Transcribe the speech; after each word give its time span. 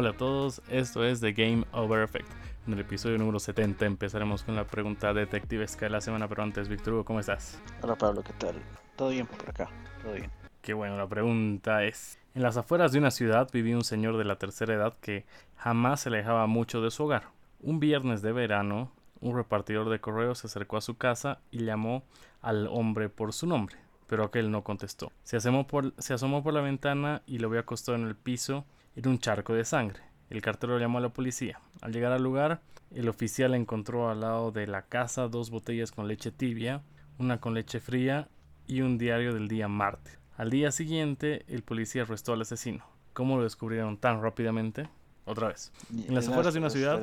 Hola 0.00 0.10
a 0.12 0.16
todos, 0.16 0.62
esto 0.70 1.04
es 1.04 1.20
The 1.20 1.34
Game 1.34 1.66
Over 1.72 2.04
Effect. 2.04 2.26
En 2.66 2.72
el 2.72 2.78
episodio 2.78 3.18
número 3.18 3.38
70 3.38 3.84
empezaremos 3.84 4.42
con 4.42 4.56
la 4.56 4.64
pregunta 4.64 5.12
detectivesca 5.12 5.84
de 5.84 5.90
la 5.90 6.00
semana, 6.00 6.26
pero 6.26 6.42
antes, 6.42 6.70
Víctor 6.70 6.94
Hugo, 6.94 7.04
¿cómo 7.04 7.20
estás? 7.20 7.60
Hola 7.82 7.96
Pablo, 7.96 8.22
¿qué 8.22 8.32
tal? 8.32 8.54
Todo 8.96 9.10
bien 9.10 9.26
por 9.26 9.50
acá, 9.50 9.68
todo 10.02 10.14
bien. 10.14 10.30
Qué 10.62 10.72
bueno, 10.72 10.96
la 10.96 11.06
pregunta 11.06 11.84
es, 11.84 12.18
en 12.34 12.42
las 12.42 12.56
afueras 12.56 12.92
de 12.92 12.98
una 12.98 13.10
ciudad 13.10 13.50
vivía 13.52 13.76
un 13.76 13.84
señor 13.84 14.16
de 14.16 14.24
la 14.24 14.36
tercera 14.36 14.72
edad 14.72 14.96
que 15.02 15.26
jamás 15.54 16.00
se 16.00 16.08
alejaba 16.08 16.46
mucho 16.46 16.80
de 16.80 16.90
su 16.90 17.04
hogar. 17.04 17.24
Un 17.60 17.78
viernes 17.78 18.22
de 18.22 18.32
verano, 18.32 18.90
un 19.20 19.36
repartidor 19.36 19.90
de 19.90 20.00
correos 20.00 20.38
se 20.38 20.46
acercó 20.46 20.78
a 20.78 20.80
su 20.80 20.96
casa 20.96 21.40
y 21.50 21.64
llamó 21.66 22.04
al 22.40 22.68
hombre 22.68 23.10
por 23.10 23.34
su 23.34 23.46
nombre, 23.46 23.76
pero 24.06 24.24
aquel 24.24 24.50
no 24.50 24.64
contestó. 24.64 25.12
Se 25.24 25.36
asomó 25.36 25.66
por, 25.66 25.92
se 25.98 26.14
asomó 26.14 26.42
por 26.42 26.54
la 26.54 26.62
ventana 26.62 27.20
y 27.26 27.36
lo 27.36 27.50
vio 27.50 27.60
acostado 27.60 27.98
en 27.98 28.06
el 28.06 28.16
piso 28.16 28.64
en 28.96 29.08
un 29.08 29.18
charco 29.18 29.54
de 29.54 29.64
sangre. 29.64 30.00
El 30.30 30.42
cartero 30.42 30.78
llamó 30.78 30.98
a 30.98 31.02
la 31.02 31.08
policía. 31.08 31.60
Al 31.80 31.92
llegar 31.92 32.12
al 32.12 32.22
lugar, 32.22 32.60
el 32.90 33.08
oficial 33.08 33.54
encontró 33.54 34.10
al 34.10 34.20
lado 34.20 34.52
de 34.52 34.66
la 34.66 34.82
casa 34.82 35.28
dos 35.28 35.50
botellas 35.50 35.92
con 35.92 36.08
leche 36.08 36.30
tibia, 36.30 36.82
una 37.18 37.40
con 37.40 37.54
leche 37.54 37.80
fría 37.80 38.28
y 38.66 38.82
un 38.82 38.98
diario 38.98 39.34
del 39.34 39.48
día 39.48 39.68
martes. 39.68 40.18
Al 40.36 40.50
día 40.50 40.72
siguiente, 40.72 41.44
el 41.48 41.62
policía 41.62 42.02
arrestó 42.02 42.32
al 42.32 42.42
asesino. 42.42 42.84
¿Cómo 43.12 43.36
lo 43.36 43.42
descubrieron 43.42 43.98
tan 43.98 44.22
rápidamente? 44.22 44.88
Otra 45.30 45.48
vez. 45.48 45.70
En 45.90 46.14
las 46.14 46.28
afueras 46.28 46.52
de 46.54 46.60
una 46.60 46.70
ciudad. 46.70 47.00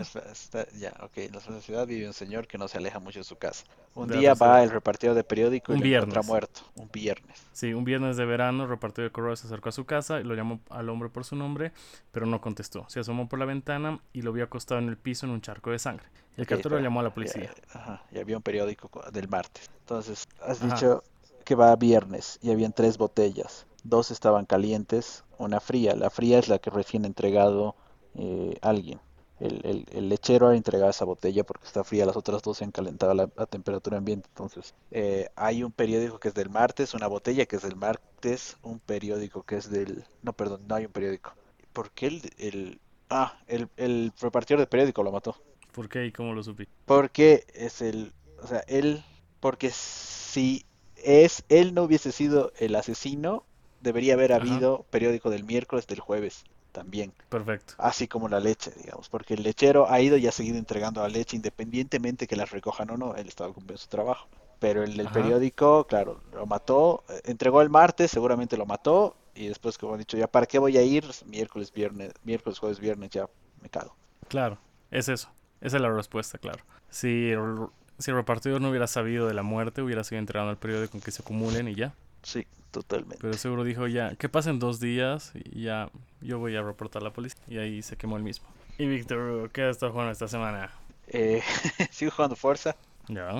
ya, 0.79 0.93
ok. 1.01 1.17
En 1.17 1.31
las 1.31 1.43
afueras 1.43 1.45
de 1.45 1.51
una 1.51 1.61
ciudad 1.61 1.87
vive 1.87 2.07
un 2.07 2.13
señor 2.13 2.47
que 2.47 2.57
no 2.57 2.67
se 2.67 2.77
aleja 2.77 2.99
mucho 2.99 3.19
de 3.19 3.23
su 3.23 3.37
casa. 3.37 3.63
Un 3.95 4.07
día 4.09 4.33
va 4.33 4.61
el 4.63 4.69
repartidor 4.69 5.15
de 5.15 5.23
periódico 5.23 5.71
y 5.71 5.75
un 5.75 5.79
lo 5.79 5.83
viernes. 5.85 6.09
encuentra 6.09 6.27
muerto. 6.29 6.61
Un 6.75 6.89
viernes. 6.91 7.41
Sí, 7.53 7.73
un 7.73 7.83
viernes 7.83 8.17
de 8.17 8.25
verano, 8.25 8.63
el 8.63 8.69
repartidor 8.69 9.09
de 9.09 9.11
correos 9.13 9.39
se 9.39 9.47
acercó 9.47 9.69
a 9.69 9.71
su 9.71 9.85
casa 9.85 10.19
y 10.19 10.23
lo 10.23 10.35
llamó 10.35 10.59
al 10.69 10.89
hombre 10.89 11.09
por 11.09 11.23
su 11.25 11.35
nombre, 11.35 11.71
pero 12.11 12.25
no 12.25 12.41
contestó. 12.41 12.85
Se 12.89 12.99
asomó 12.99 13.27
por 13.29 13.39
la 13.39 13.45
ventana 13.45 13.99
y 14.13 14.21
lo 14.21 14.33
vio 14.33 14.43
acostado 14.43 14.79
en 14.79 14.89
el 14.89 14.97
piso 14.97 15.25
en 15.25 15.31
un 15.31 15.41
charco 15.41 15.71
de 15.71 15.79
sangre. 15.79 16.05
El 16.35 16.43
Ok, 16.43 16.49
cartero 16.49 16.69
espera, 16.75 16.81
llamó 16.81 16.99
a 16.99 17.03
la 17.03 17.09
ya- 17.09 17.15
policía. 17.15 17.51
ajá, 17.73 18.03
y 18.11 18.19
había 18.19 18.37
un 18.37 18.43
periódico 18.43 18.89
co- 18.89 19.09
del 19.11 19.27
martes. 19.27 19.67
Entonces, 19.79 20.27
has 20.45 20.61
Ajá. 20.61 20.75
dicho 20.75 21.03
que 21.43 21.55
va 21.55 21.75
viernes 21.75 22.37
y 22.41 22.51
habían 22.51 22.73
tres 22.73 22.97
botellas. 22.97 23.65
Dos 23.83 24.11
estaban 24.11 24.45
calientes, 24.45 25.23
una 25.39 25.59
fría. 25.61 25.95
La 25.95 26.09
fría 26.09 26.37
es 26.39 26.49
la 26.49 26.59
que 26.59 26.69
recién 26.69 27.05
ha 27.05 27.07
entregado 27.07 27.75
eh, 28.17 28.57
alguien. 28.61 28.99
El, 29.39 29.61
el- 29.65 29.85
el 29.91 30.09
lechero 30.09 30.47
ha 30.47 30.55
entregado 30.55 30.89
esa 30.89 31.05
botella 31.05 31.43
porque 31.43 31.67
está 31.67 31.83
fría, 31.83 32.05
las 32.07 32.17
otras 32.17 32.41
dos 32.41 32.57
se 32.57 32.63
han 32.63 32.71
calentado 32.71 33.11
a, 33.11 33.15
la, 33.15 33.29
a 33.37 33.45
temperatura 33.45 33.97
ambiente. 33.97 34.27
Entonces, 34.29 34.73
eh, 34.91 35.29
hay 35.35 35.63
un 35.63 35.71
periódico 35.71 36.19
que 36.19 36.29
es 36.29 36.33
del 36.33 36.49
martes, 36.49 36.93
una 36.95 37.07
botella 37.07 37.45
que 37.45 37.57
es 37.57 37.61
del 37.61 37.75
martes, 37.75 38.57
un 38.63 38.79
periódico 38.79 39.43
que 39.43 39.57
es 39.57 39.69
del... 39.69 40.05
No, 40.23 40.33
perdón, 40.33 40.61
no 40.67 40.75
hay 40.75 40.85
un 40.85 40.91
periódico. 40.91 41.33
¿Por 41.73 41.91
qué 41.91 42.07
el... 42.07 42.21
el... 42.37 42.79
Ah, 43.09 43.39
el, 43.47 43.69
el 43.77 44.11
repartidor 44.19 44.59
de 44.59 44.67
periódico 44.67 45.01
lo 45.03 45.11
mató. 45.13 45.35
¿Por 45.71 45.87
qué 45.87 46.05
y 46.07 46.11
cómo 46.11 46.33
lo 46.33 46.43
supí? 46.43 46.67
Porque 46.85 47.45
es 47.53 47.81
el, 47.81 48.13
o 48.41 48.47
sea, 48.47 48.63
él, 48.67 49.03
porque 49.39 49.69
si 49.71 50.65
es, 50.95 51.43
él 51.49 51.73
no 51.73 51.83
hubiese 51.83 52.11
sido 52.11 52.51
el 52.57 52.75
asesino, 52.75 53.43
debería 53.81 54.15
haber 54.15 54.33
Ajá. 54.33 54.41
habido 54.41 54.85
periódico 54.89 55.29
del 55.29 55.43
miércoles, 55.43 55.87
del 55.87 55.99
jueves 55.99 56.43
también, 56.71 57.13
Perfecto. 57.29 57.73
así 57.77 58.07
como 58.07 58.29
la 58.29 58.39
leche, 58.39 58.71
digamos, 58.77 59.09
porque 59.09 59.33
el 59.33 59.43
lechero 59.43 59.89
ha 59.89 59.99
ido 60.01 60.17
y 60.17 60.27
ha 60.27 60.31
seguido 60.31 60.57
entregando 60.57 61.01
la 61.01 61.09
leche 61.09 61.35
independientemente 61.35 62.27
que 62.27 62.35
la 62.35 62.45
recojan 62.45 62.89
o 62.91 62.97
no, 62.97 63.15
él 63.15 63.27
estaba 63.27 63.53
cumpliendo 63.53 63.81
su 63.81 63.87
trabajo. 63.87 64.27
Pero 64.59 64.83
el 64.83 64.97
del 64.97 65.07
periódico, 65.09 65.85
claro, 65.85 66.19
lo 66.33 66.47
mató, 66.47 67.03
eh, 67.09 67.21
entregó 67.25 67.61
el 67.61 67.69
martes, 67.69 68.09
seguramente 68.09 68.57
lo 68.57 68.65
mató, 68.65 69.15
y 69.35 69.47
después, 69.47 69.77
como 69.77 69.93
han 69.93 69.99
dicho, 69.99 70.17
ya, 70.17 70.27
¿para 70.27 70.47
qué 70.47 70.57
voy 70.57 70.77
a 70.77 70.81
ir? 70.81 71.05
Miércoles, 71.25 71.71
viernes, 71.71 72.11
miércoles, 72.23 72.57
jueves, 72.57 72.79
viernes, 72.79 73.11
ya 73.11 73.29
me 73.61 73.69
cago. 73.69 73.95
Claro, 74.27 74.57
es 74.89 75.09
eso. 75.09 75.29
Esa 75.61 75.77
es 75.77 75.81
la 75.81 75.91
respuesta, 75.91 76.37
claro. 76.39 76.63
Si 76.89 77.29
el, 77.29 77.67
si 77.99 78.11
el 78.11 78.17
repartidor 78.17 78.61
no 78.61 78.69
hubiera 78.69 78.87
sabido 78.87 79.27
de 79.27 79.33
la 79.33 79.43
muerte, 79.43 79.81
hubiera 79.81 80.03
seguido 80.03 80.21
entregando 80.21 80.49
al 80.49 80.57
periódico 80.57 80.97
en 80.97 81.01
que 81.01 81.11
se 81.11 81.21
acumulen 81.21 81.67
y 81.67 81.75
ya. 81.75 81.93
Sí, 82.27 82.45
totalmente. 82.71 83.19
Pero 83.21 83.33
seguro 83.35 83.63
dijo 83.63 83.87
ya, 83.87 84.13
que 84.15 84.27
pasen 84.27 84.59
dos 84.59 84.81
días 84.81 85.31
y 85.33 85.63
ya 85.63 85.89
yo 86.19 86.39
voy 86.39 86.57
a 86.57 86.61
reportar 86.61 87.01
a 87.01 87.05
la 87.05 87.13
policía. 87.13 87.41
Y 87.47 87.57
ahí 87.57 87.81
se 87.81 87.95
quemó 87.95 88.17
el 88.17 88.23
mismo. 88.23 88.45
Y 88.77 88.85
Víctor, 88.85 89.49
¿qué 89.51 89.63
has 89.63 89.71
estado 89.71 89.93
jugando 89.93 90.11
esta 90.11 90.27
semana? 90.27 90.69
Eh, 91.07 91.41
sigo 91.89 92.11
jugando 92.11 92.35
Forza. 92.35 92.75
Ya. 93.07 93.31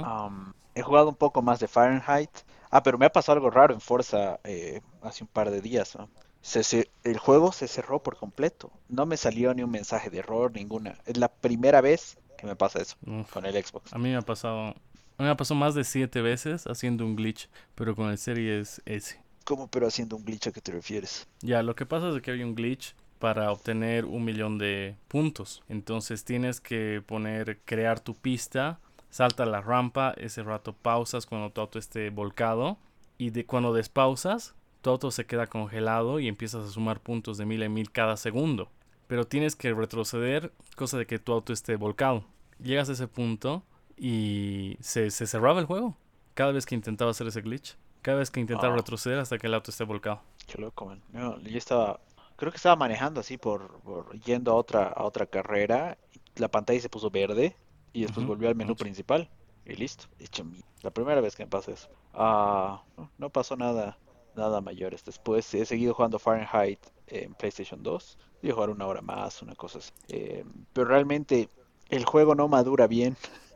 He 0.74 0.82
jugado 0.82 1.10
un 1.10 1.16
poco 1.16 1.42
más 1.42 1.60
de 1.60 1.68
Fahrenheit. 1.68 2.30
Ah, 2.72 2.82
pero 2.82 2.98
me 2.98 3.06
ha 3.06 3.12
pasado 3.12 3.36
algo 3.36 3.50
raro 3.50 3.74
en 3.74 3.82
Forza 3.82 4.40
eh, 4.46 4.80
hace 5.02 5.26
un 5.26 5.28
par 5.28 5.52
de 5.52 5.60
días. 5.60 5.98
¿no? 5.98 6.08
Se 6.42 6.90
el 7.04 7.18
juego 7.18 7.52
se 7.52 7.68
cerró 7.68 8.02
por 8.02 8.16
completo. 8.16 8.72
No 8.88 9.06
me 9.06 9.18
salió 9.18 9.54
ni 9.54 9.64
un 9.64 9.72
mensaje 9.72 10.10
de 10.10 10.20
error, 10.20 10.54
ninguna. 10.54 10.96
Es 11.06 11.18
la 11.18 11.28
primera 11.28 11.82
vez 11.82 12.18
que 12.38 12.48
me 12.48 12.56
pasa 12.56 12.80
eso 12.82 12.96
Uf. 13.06 13.30
con 13.32 13.46
el 13.46 13.62
Xbox. 13.62 13.92
A 13.92 13.98
mí 13.98 14.10
me 14.10 14.16
ha 14.16 14.22
pasado. 14.22 14.76
Me 15.20 15.36
pasado 15.36 15.60
más 15.60 15.74
de 15.74 15.84
siete 15.84 16.22
veces 16.22 16.68
haciendo 16.68 17.04
un 17.04 17.16
glitch, 17.16 17.50
pero 17.74 17.96
con 17.96 18.12
el 18.12 18.20
Series 18.20 18.84
S. 18.86 19.20
¿Cómo 19.46 19.68
pero 19.68 19.88
haciendo 19.88 20.16
un 20.16 20.24
glitch 20.24 20.48
a 20.48 20.52
qué 20.52 20.62
te 20.62 20.72
refieres? 20.72 21.28
Ya, 21.42 21.64
lo 21.64 21.76
que 21.76 21.88
pasa 21.88 22.16
es 22.16 22.22
que 22.22 22.30
hay 22.30 22.44
un 22.44 22.54
glitch 22.54 22.94
para 23.18 23.52
obtener 23.52 24.06
un 24.06 24.24
millón 24.24 24.60
de 24.60 24.96
puntos. 25.08 25.64
Entonces 25.70 26.24
tienes 26.24 26.62
que 26.62 27.02
poner, 27.04 27.58
crear 27.66 28.00
tu 28.00 28.14
pista, 28.14 28.80
salta 29.10 29.48
la 29.48 29.60
rampa, 29.60 30.14
ese 30.18 30.44
rato 30.44 30.74
pausas 30.74 31.26
cuando 31.26 31.50
tu 31.50 31.62
auto 31.62 31.80
esté 31.80 32.12
volcado 32.12 32.78
y 33.18 33.32
de 33.32 33.44
cuando 33.44 33.74
despausas, 33.74 34.54
tu 34.84 34.92
auto 34.92 35.10
se 35.10 35.26
queda 35.26 35.48
congelado 35.48 36.20
y 36.20 36.28
empiezas 36.28 36.64
a 36.64 36.70
sumar 36.72 37.00
puntos 37.00 37.40
de 37.40 37.48
mil 37.48 37.64
en 37.64 37.74
mil 37.74 37.90
cada 37.90 38.18
segundo. 38.18 38.70
Pero 39.08 39.26
tienes 39.26 39.56
que 39.56 39.74
retroceder, 39.74 40.54
cosa 40.76 41.00
de 41.00 41.08
que 41.08 41.18
tu 41.18 41.32
auto 41.32 41.54
esté 41.54 41.76
volcado. 41.76 42.24
Llegas 42.62 42.90
a 42.90 42.94
ese 42.94 43.08
punto 43.08 43.64
y 43.98 44.78
se, 44.80 45.10
se 45.12 45.28
cerraba 45.28 45.60
el 45.60 45.66
juego. 45.66 45.96
Cada 46.34 46.52
vez 46.52 46.66
que 46.66 46.76
intentaba 46.76 47.12
hacer 47.12 47.28
ese 47.28 47.42
glitch. 47.42 47.76
Cada 48.02 48.20
vez 48.20 48.30
que 48.32 48.40
intentaba 48.40 48.74
Ah. 48.74 48.78
retroceder 48.78 49.20
hasta 49.20 49.38
que 49.38 49.48
el 49.48 49.54
auto 49.54 49.72
esté 49.72 49.84
volcado. 49.84 50.22
Qué 50.46 50.62
loco, 50.62 50.86
man. 50.86 51.02
No, 51.12 51.40
yo 51.40 51.58
estaba, 51.58 52.00
creo 52.36 52.52
que 52.52 52.58
estaba 52.58 52.76
manejando 52.76 53.20
así 53.20 53.38
por, 53.38 53.80
por 53.82 54.18
yendo 54.22 54.52
a 54.52 54.56
otra, 54.56 54.88
a 54.90 55.04
otra 55.04 55.26
carrera. 55.26 55.98
La 56.36 56.48
pantalla 56.50 56.80
se 56.80 56.90
puso 56.90 57.10
verde 57.10 57.56
y 57.94 58.04
después 58.04 58.26
volvió 58.26 58.48
al 58.50 58.56
menú 58.56 58.76
principal 58.76 59.30
y 59.66 59.74
listo. 59.76 60.06
Hecho 60.20 60.46
mi- 60.46 60.62
La 60.84 60.92
primera 60.92 61.20
vez 61.22 61.36
que 61.36 61.44
me 61.44 61.50
pasa 61.50 61.72
eso. 61.72 61.90
Ah, 62.14 62.84
no, 62.96 63.10
no 63.18 63.30
pasó 63.32 63.58
nada, 63.58 63.98
nada 64.36 64.62
mayores. 64.62 65.04
Después 65.04 65.52
he 65.56 65.66
seguido 65.66 65.94
jugando 65.96 66.20
Fahrenheit 66.20 66.80
en 67.08 67.34
PlayStation 67.34 67.82
2. 67.82 68.18
Voy 68.44 68.52
a 68.52 68.54
jugar 68.54 68.70
una 68.70 68.86
hora 68.86 69.02
más, 69.02 69.42
una 69.42 69.56
cosa 69.56 69.80
así. 69.80 69.92
Eh, 70.10 70.46
pero 70.72 70.88
realmente 70.88 71.50
el 71.90 72.06
juego 72.06 72.36
no 72.36 72.48
madura 72.48 72.86
bien. 72.88 73.18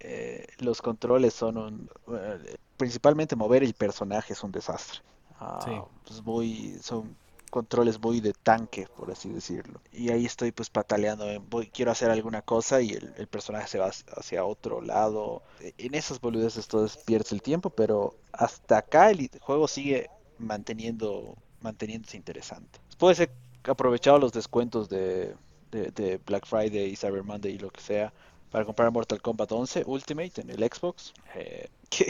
Eh, 0.00 0.46
los 0.58 0.82
controles 0.82 1.34
son 1.34 1.56
un, 1.58 1.90
eh, 2.14 2.56
principalmente 2.76 3.34
mover 3.34 3.62
el 3.64 3.74
personaje 3.74 4.34
es 4.34 4.42
un 4.44 4.52
desastre. 4.52 5.00
Ah, 5.40 5.60
Sí. 5.64 5.72
pues 6.06 6.22
muy, 6.22 6.78
son 6.82 7.16
controles 7.50 8.00
muy 8.00 8.20
de 8.20 8.32
tanque, 8.32 8.86
por 8.96 9.10
así 9.10 9.28
decirlo. 9.30 9.80
Y 9.92 10.10
ahí 10.10 10.24
estoy 10.26 10.52
pues 10.52 10.70
pataleando, 10.70 11.28
en, 11.30 11.48
voy, 11.48 11.68
quiero 11.68 11.90
hacer 11.90 12.10
alguna 12.10 12.42
cosa 12.42 12.80
y 12.82 12.90
el, 12.90 13.14
el 13.16 13.26
personaje 13.26 13.68
se 13.68 13.78
va 13.78 13.86
hacia- 13.88 14.44
otro 14.44 14.80
lado. 14.80 15.42
E- 15.60 15.74
En 15.78 15.94
esas 15.94 16.20
boludeces 16.20 16.68
todo 16.68 16.84
es- 16.86 16.98
pierdes 16.98 17.32
el 17.32 17.42
tiempo, 17.42 17.70
pero 17.70 18.14
hasta 18.32 18.78
acá 18.78 19.10
el 19.10 19.28
juego 19.40 19.66
sigue 19.68 20.10
manteniendo, 20.38 21.34
manteniéndose 21.62 22.16
interesante. 22.16 22.78
Después 22.88 23.18
he 23.20 23.30
aprovechado 23.64 24.18
los 24.18 24.32
descuentos 24.32 24.88
de, 24.88 25.34
de, 25.70 25.90
de 25.92 26.18
Black 26.24 26.46
Friday 26.46 26.90
y 26.90 26.96
Cyber 26.96 27.22
Monday 27.24 27.54
y 27.54 27.58
lo 27.58 27.70
que 27.70 27.80
sea 27.80 28.12
para 28.50 28.64
comprar 28.64 28.90
Mortal 28.92 29.20
Kombat 29.22 29.52
11 29.52 29.84
Ultimate 29.86 30.40
en 30.40 30.50
el 30.50 30.58
Xbox. 30.64 31.12
Eh, 31.34 31.68
qué, 31.90 32.06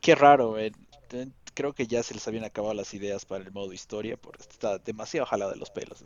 qué 0.00 0.14
raro, 0.14 0.58
eh. 0.58 0.72
Creo 1.54 1.72
que 1.72 1.86
ya 1.86 2.02
se 2.02 2.12
les 2.14 2.26
habían 2.28 2.44
acabado 2.44 2.74
las 2.74 2.92
ideas 2.92 3.24
para 3.24 3.42
el 3.42 3.50
modo 3.52 3.72
historia, 3.72 4.16
porque 4.18 4.42
está 4.42 4.78
demasiado 4.78 5.26
jalado 5.26 5.52
de 5.52 5.56
los 5.56 5.70
pelos. 5.70 6.04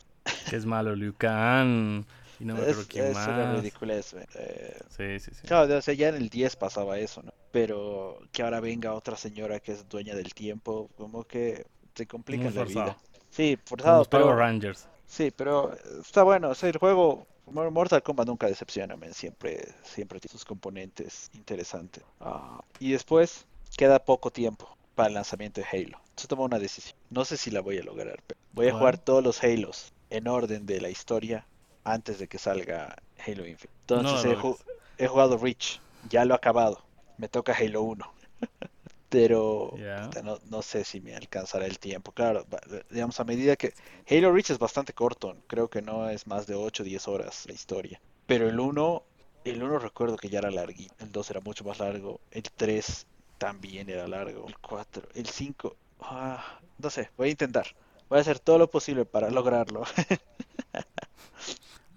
es 0.53 0.65
malo 0.67 0.95
Liu 0.95 1.15
Kang 1.17 2.05
y 2.39 2.45
no 2.45 2.55
me 2.55 2.69
Es, 2.71 2.89
es 2.95 3.27
una 3.27 3.47
más. 3.47 3.57
ridiculez. 3.57 4.15
eh. 4.35 4.79
Sí, 4.89 5.19
sí, 5.21 5.33
sí. 5.35 5.47
Claro, 5.47 5.77
o 5.77 5.83
sea, 5.83 5.95
ya 5.95 6.09
en 6.09 6.17
el 6.17 6.29
10 6.29 6.57
pasaba 6.57 6.99
eso, 6.99 7.23
¿no? 7.23 7.33
Pero 7.51 8.19
que 8.33 8.43
ahora 8.43 8.61
venga 8.61 8.95
otra 8.95 9.17
señora 9.17 9.61
que 9.61 9.73
es 9.73 9.89
dueña 9.89 10.15
del 10.15 10.35
tiempo, 10.35 10.89
como 10.97 11.25
que 11.25 11.67
se 11.95 12.07
complica 12.07 12.51
Muy 12.51 12.53
la 12.53 12.65
vida. 12.65 12.95
forzado. 12.95 12.97
Sí, 13.31 13.59
Como 13.83 13.97
forzado, 13.97 13.99
los 13.99 14.09
Power 14.09 14.35
pero 14.35 14.37
Rangers. 14.37 14.89
sí, 15.07 15.31
pero 15.33 15.75
está 16.01 16.23
bueno. 16.23 16.51
O 16.51 16.55
sea, 16.55 16.69
el 16.71 16.79
juego 16.79 17.27
Mortal 17.51 18.03
Kombat 18.03 18.27
nunca 18.27 18.47
decepciona, 18.47 18.97
man, 18.97 19.13
Siempre, 19.15 19.69
siempre 19.83 20.21
tiene 20.21 20.33
sus 20.33 20.45
componentes 20.45 21.31
interesantes. 21.35 22.03
Ah, 22.21 22.63
y 22.79 22.93
después 22.93 23.47
queda 23.77 23.99
poco 23.99 24.31
tiempo 24.31 24.77
para 24.95 25.09
el 25.09 25.15
lanzamiento 25.15 25.61
de 25.61 25.67
Halo. 25.67 25.99
Entonces 26.11 26.29
tomé 26.29 26.43
una 26.43 26.59
decisión. 26.59 26.97
No 27.11 27.25
sé 27.25 27.37
si 27.37 27.51
la 27.51 27.61
voy 27.61 27.79
a 27.79 27.83
lograr, 27.83 28.21
pero 28.27 28.41
voy 28.53 28.69
a 28.69 28.73
jugar 28.73 28.99
todos 28.99 29.23
los 29.23 29.43
Halos 29.43 29.93
en 30.11 30.29
orden 30.29 30.67
de 30.67 30.81
la 30.81 30.91
historia 30.91 31.47
antes 31.85 32.19
de 32.19 32.29
que 32.29 32.39
salga 32.39 32.97
Halo 33.19 33.47
Infinite. 33.47 33.69
Entonces 33.83 34.25
No 34.25 34.57
he 34.99 35.07
jugado 35.07 35.39
Reach, 35.39 35.81
ya 36.09 36.25
lo 36.25 36.35
he 36.35 36.37
acabado. 36.37 36.83
Me 37.17 37.29
toca 37.29 37.55
Halo 37.55 37.83
1. 37.83 38.13
pero 39.11 39.85
no, 40.25 40.39
no 40.45 40.63
sé 40.63 40.85
si 40.85 41.01
me 41.03 41.15
alcanzará 41.15 41.67
el 41.67 41.79
tiempo. 41.79 42.13
Claro, 42.13 42.47
va- 42.53 42.61
digamos, 42.91 43.21
a 43.21 43.25
medida 43.25 43.57
que 43.57 43.75
Halo 44.09 44.33
Reach 44.33 44.51
es 44.51 44.59
bastante 44.59 44.95
corto, 44.95 45.37
creo 45.49 45.69
que 45.69 45.83
no 45.83 46.09
es 46.11 46.27
más 46.27 46.47
de 46.47 46.55
8 46.57 46.83
o 46.83 46.87
10 46.87 47.09
horas 47.09 47.45
la 47.47 47.55
historia. 47.55 48.01
Pero 48.27 48.49
el 48.49 48.61
uno 48.61 49.05
el 49.45 49.63
uno 49.63 49.79
recuerdo 49.79 50.17
que 50.17 50.29
ya 50.29 50.39
era 50.41 50.51
larguito, 50.51 50.95
el 51.01 51.13
2 51.13 51.31
era 51.31 51.41
mucho 51.41 51.65
más 51.65 51.79
largo, 51.81 52.21
el 52.31 52.43
3 52.57 53.07
también 53.39 53.89
era 53.91 54.07
largo, 54.09 54.47
el 54.49 54.59
4, 54.59 55.09
el 55.15 55.27
5, 55.27 55.77
ah, 56.01 56.61
no 56.79 56.91
sé, 56.91 57.11
voy 57.17 57.29
a 57.29 57.33
intentar. 57.33 57.67
Voy 58.09 58.19
a 58.19 58.23
hacer 58.23 58.39
todo 58.41 58.59
lo 58.59 58.71
posible 58.71 59.07
para 59.07 59.31
lograrlo. 59.31 59.83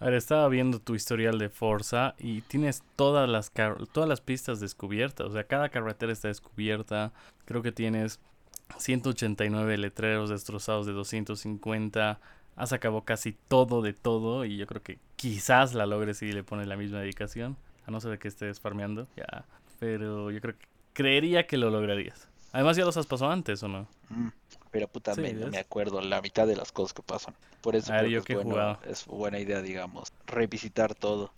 A 0.03 0.07
ver, 0.07 0.15
estaba 0.15 0.49
viendo 0.49 0.79
tu 0.79 0.95
historial 0.95 1.39
de 1.39 1.47
Forza 1.47 2.13
y 2.19 2.41
tienes 2.41 2.83
todas 2.97 3.29
las 3.29 3.53
todas 3.93 4.09
las 4.09 4.19
pistas 4.19 4.59
descubiertas. 4.59 5.27
O 5.27 5.31
sea, 5.31 5.45
cada 5.45 5.69
carretera 5.69 6.11
está 6.11 6.27
descubierta. 6.27 7.13
Creo 7.45 7.61
que 7.61 7.71
tienes 7.71 8.19
189 8.79 9.77
letreros 9.77 10.29
destrozados 10.29 10.85
de 10.85 10.91
250. 10.91 12.19
Has 12.57 12.73
acabado 12.73 13.05
casi 13.05 13.37
todo 13.47 13.81
de 13.81 13.93
todo 13.93 14.43
y 14.43 14.57
yo 14.57 14.67
creo 14.67 14.83
que 14.83 14.99
quizás 15.15 15.73
la 15.73 15.85
logres 15.85 16.17
si 16.17 16.33
le 16.33 16.43
pones 16.43 16.67
la 16.67 16.75
misma 16.75 16.99
dedicación. 16.99 17.55
A 17.87 17.91
no 17.91 18.01
ser 18.01 18.19
que 18.19 18.27
estés 18.27 18.59
farmeando. 18.59 19.07
Ya. 19.15 19.45
Pero 19.79 20.31
yo 20.31 20.41
creo 20.41 20.57
que 20.59 20.67
creería 20.91 21.47
que 21.47 21.55
lo 21.55 21.69
lograrías. 21.69 22.27
Además 22.51 22.75
ya 22.75 22.83
los 22.83 22.97
has 22.97 23.07
pasado 23.07 23.31
antes, 23.31 23.63
¿o 23.63 23.69
no? 23.69 23.87
Mm, 24.09 24.27
Pero 24.73 24.89
puta, 24.89 25.15
Sí, 25.15 25.21
me- 25.21 25.35
no 25.35 25.47
me 25.49 25.59
acuerdo 25.59 26.01
la 26.01 26.21
mitad 26.21 26.47
de 26.47 26.57
las 26.57 26.73
cosas 26.73 26.93
que 26.93 27.03
pasan. 27.03 27.35
Por 27.61 27.75
eso 27.77 27.93
A 27.93 28.01
ver, 28.01 28.07
creo 28.07 28.11
yo 28.11 28.23
que 28.23 28.33
he 28.33 28.35
es 28.35 28.41
bueno, 28.43 28.79
es 28.81 29.05
buena 29.05 29.39
idea, 29.39 29.61
digamos, 29.61 30.09
revisitar 30.27 30.95
todo. 30.95 31.33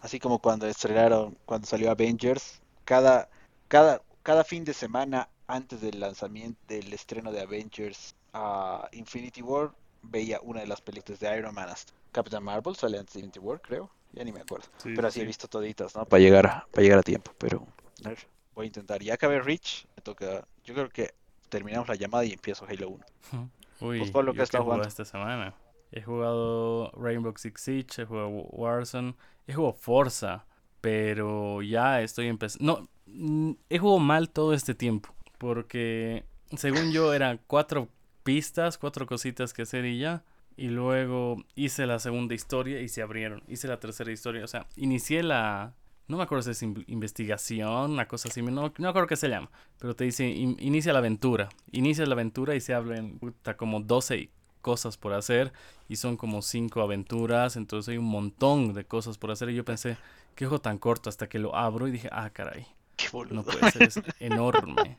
Así 0.00 0.18
como 0.20 0.40
cuando 0.40 0.66
estrenaron, 0.66 1.38
cuando 1.46 1.66
salió 1.66 1.90
Avengers, 1.90 2.62
cada, 2.84 3.28
cada, 3.68 4.02
cada 4.22 4.44
fin 4.44 4.64
de 4.64 4.74
semana 4.74 5.28
antes 5.48 5.80
del 5.80 6.00
lanzamiento 6.00 6.60
del 6.68 6.92
estreno 6.92 7.32
de 7.32 7.40
Avengers 7.40 8.14
a 8.32 8.88
Infinity 8.92 9.42
War, 9.42 9.72
veía 10.02 10.40
una 10.42 10.60
de 10.60 10.66
las 10.68 10.80
películas 10.80 11.20
de 11.20 11.36
Iron 11.38 11.54
Man 11.54 11.68
hasta 11.68 11.92
Captain 12.12 12.42
Marvel, 12.42 12.76
sale 12.76 12.98
antes 12.98 13.14
de 13.14 13.20
Infinity 13.20 13.38
War, 13.40 13.60
creo. 13.60 13.90
Ya 14.12 14.24
ni 14.24 14.32
me 14.32 14.40
acuerdo. 14.40 14.68
Sí, 14.78 14.90
Pero 14.94 15.08
sí, 15.08 15.08
así 15.08 15.22
he 15.22 15.24
sí. 15.24 15.32
visto 15.32 15.48
toditas, 15.48 15.94
¿no? 15.96 16.06
Para 16.06 16.22
llegar 16.22 16.46
a, 16.46 16.68
para 16.72 16.82
llegar 16.84 17.00
a 17.00 17.02
tiempo. 17.04 17.32
Pero 17.38 17.66
a 18.04 18.08
ver, 18.10 18.18
voy 18.54 18.64
a 18.64 18.66
intentar. 18.68 19.02
Ya 19.02 19.14
acabé 19.14 19.40
Reach, 19.40 19.86
me 19.96 20.02
toca. 20.02 20.46
Yo 20.64 20.74
creo 20.74 20.88
que 20.90 21.14
terminamos 21.48 21.88
la 21.88 21.94
llamada 21.94 22.24
y 22.24 22.32
empiezo 22.32 22.66
Halo 22.68 22.88
1. 22.90 23.04
Uy, 23.80 23.98
Pues, 23.98 24.10
Pablo, 24.10 24.32
¿qué 24.32 24.44
jugado 24.46 24.64
jugando? 24.64 24.88
esta 24.88 25.04
semana. 25.04 25.54
He 25.92 26.02
jugado 26.02 26.90
Rainbow 26.96 27.32
Six 27.36 27.60
Siege, 27.60 28.02
he 28.02 28.04
jugado 28.06 28.28
Warzone, 28.28 29.14
he 29.46 29.52
jugado 29.54 29.74
Forza, 29.74 30.46
pero 30.80 31.62
ya 31.62 32.02
estoy 32.02 32.26
empezando... 32.28 32.88
No, 33.06 33.56
he 33.70 33.78
jugado 33.78 33.98
mal 34.00 34.30
todo 34.30 34.52
este 34.52 34.74
tiempo, 34.74 35.14
porque 35.38 36.24
según 36.56 36.90
yo 36.92 37.14
eran 37.14 37.40
cuatro 37.46 37.88
pistas, 38.24 38.78
cuatro 38.78 39.06
cositas 39.06 39.52
que 39.54 39.62
hacer 39.62 39.84
y 39.84 39.98
ya. 40.00 40.24
Y 40.56 40.68
luego 40.68 41.36
hice 41.54 41.86
la 41.86 41.98
segunda 41.98 42.34
historia 42.34 42.80
y 42.80 42.88
se 42.88 43.02
abrieron. 43.02 43.42
Hice 43.46 43.68
la 43.68 43.78
tercera 43.78 44.10
historia, 44.10 44.42
o 44.44 44.48
sea, 44.48 44.66
inicié 44.76 45.22
la... 45.22 45.74
No 46.08 46.16
me 46.16 46.22
acuerdo 46.22 46.42
si 46.42 46.50
es 46.50 46.62
in- 46.62 46.84
investigación, 46.88 47.92
una 47.92 48.06
cosa 48.08 48.28
así, 48.28 48.42
no, 48.42 48.50
no 48.50 48.72
me 48.78 48.88
acuerdo 48.88 49.08
qué 49.08 49.16
se 49.16 49.28
llama. 49.28 49.50
Pero 49.78 49.94
te 49.96 50.04
dice, 50.04 50.26
in- 50.28 50.56
inicia 50.60 50.92
la 50.92 51.00
aventura. 51.00 51.48
Inicia 51.72 52.06
la 52.06 52.14
aventura 52.14 52.54
y 52.54 52.60
se 52.60 52.74
hablan 52.74 53.18
puta, 53.18 53.56
como 53.56 53.80
12 53.80 54.30
cosas 54.62 54.96
por 54.96 55.12
hacer. 55.14 55.52
Y 55.88 55.96
son 55.96 56.16
como 56.16 56.42
5 56.42 56.80
aventuras. 56.82 57.56
Entonces 57.56 57.90
hay 57.92 57.98
un 57.98 58.04
montón 58.06 58.72
de 58.74 58.84
cosas 58.84 59.18
por 59.18 59.30
hacer. 59.32 59.50
Y 59.50 59.54
yo 59.56 59.64
pensé, 59.64 59.98
qué 60.34 60.46
juego 60.46 60.60
tan 60.60 60.78
corto 60.78 61.08
hasta 61.10 61.28
que 61.28 61.38
lo 61.38 61.54
abro 61.56 61.88
y 61.88 61.90
dije, 61.92 62.08
ah, 62.12 62.30
caray, 62.30 62.66
Qué 62.96 63.08
boludo. 63.10 63.34
no 63.34 63.44
puede 63.44 63.66
ser, 63.70 63.82
es 63.82 64.00
enorme. 64.20 64.96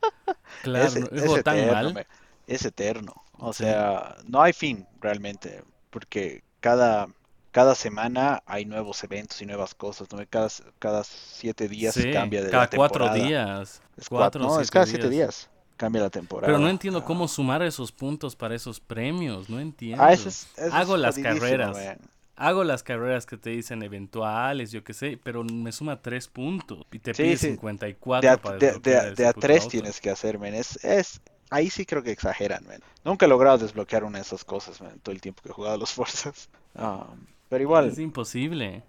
Claro, 0.62 0.86
Es, 0.86 1.08
juego 1.10 1.42
tan 1.42 1.58
eterno, 1.58 1.72
mal. 1.92 2.06
es 2.46 2.64
eterno. 2.64 3.14
O 3.38 3.52
sea, 3.52 4.16
no 4.26 4.42
hay 4.42 4.52
fin 4.52 4.86
realmente, 5.00 5.62
porque 5.90 6.42
cada, 6.60 7.08
cada 7.50 7.74
semana 7.74 8.42
hay 8.46 8.64
nuevos 8.64 9.02
eventos 9.04 9.40
y 9.42 9.46
nuevas 9.46 9.74
cosas, 9.74 10.08
¿no? 10.12 10.18
Cada, 10.28 10.48
cada 10.78 11.04
siete 11.04 11.68
días 11.68 11.94
Sí, 11.94 12.10
cambia 12.12 12.42
de 12.42 12.50
cada 12.50 12.64
la 12.64 12.70
cuatro 12.76 13.12
días. 13.14 13.82
Es 13.96 14.08
cuatro 14.08 14.40
no, 14.42 14.60
es 14.60 14.70
cada 14.70 14.86
siete 14.86 15.08
días. 15.08 15.48
cambia 15.76 16.02
la 16.02 16.10
temporada. 16.10 16.46
Pero 16.46 16.58
no 16.58 16.68
entiendo 16.68 17.00
Ah. 17.00 17.04
cómo 17.04 17.26
sumar 17.28 17.62
esos 17.62 17.92
puntos 17.92 18.36
para 18.36 18.54
esos 18.54 18.80
premios. 18.80 19.48
No 19.48 19.60
entiendo. 19.60 20.02
Ah, 20.02 20.12
eso 20.12 20.28
es, 20.28 20.48
eso 20.56 20.74
Hago 20.74 20.96
es 20.96 21.00
las 21.02 21.18
carreras. 21.18 21.76
man. 21.76 21.98
Hago 22.40 22.62
las 22.62 22.84
carreras 22.84 23.26
que 23.26 23.36
te 23.36 23.50
dicen 23.50 23.82
eventuales, 23.82 24.70
yo 24.70 24.84
qué 24.84 24.94
sé, 24.94 25.18
pero 25.20 25.42
me 25.42 25.72
suma 25.72 26.00
tres 26.02 26.28
puntos 26.28 26.84
y 26.92 27.00
te 27.00 27.12
Sí, 27.12 27.22
pide 27.24 27.36
sí. 27.36 27.46
54 27.48 28.20
De 28.28 28.32
a, 28.32 28.36
para 28.40 28.58
de- 28.58 28.78
de- 29.14 29.26
a 29.26 29.32
tres 29.32 29.62
auto. 29.62 29.70
tienes 29.70 30.00
que 30.00 30.10
hacer, 30.10 30.38
men. 30.38 30.54
Es, 30.54 30.76
es, 30.84 31.20
ahí 31.50 31.68
sí 31.68 31.84
creo 31.84 32.04
que 32.04 32.12
exageran, 32.12 32.64
men. 32.68 32.80
Nunca 33.04 33.26
he 33.26 33.28
logrado 33.28 33.58
desbloquear 33.58 34.04
una 34.04 34.18
de 34.18 34.22
esas 34.22 34.44
cosas, 34.44 34.80
men, 34.80 35.00
todo 35.00 35.12
el 35.12 35.20
tiempo 35.20 35.42
que 35.42 35.48
he 35.48 35.52
jugado 35.52 35.74
a 35.74 35.78
los 35.78 35.92
Forzas. 35.94 36.48
Ah, 36.76 37.06
pero 37.48 37.62
igual, 37.62 37.88
Es 37.88 37.98
imposible. 37.98 38.82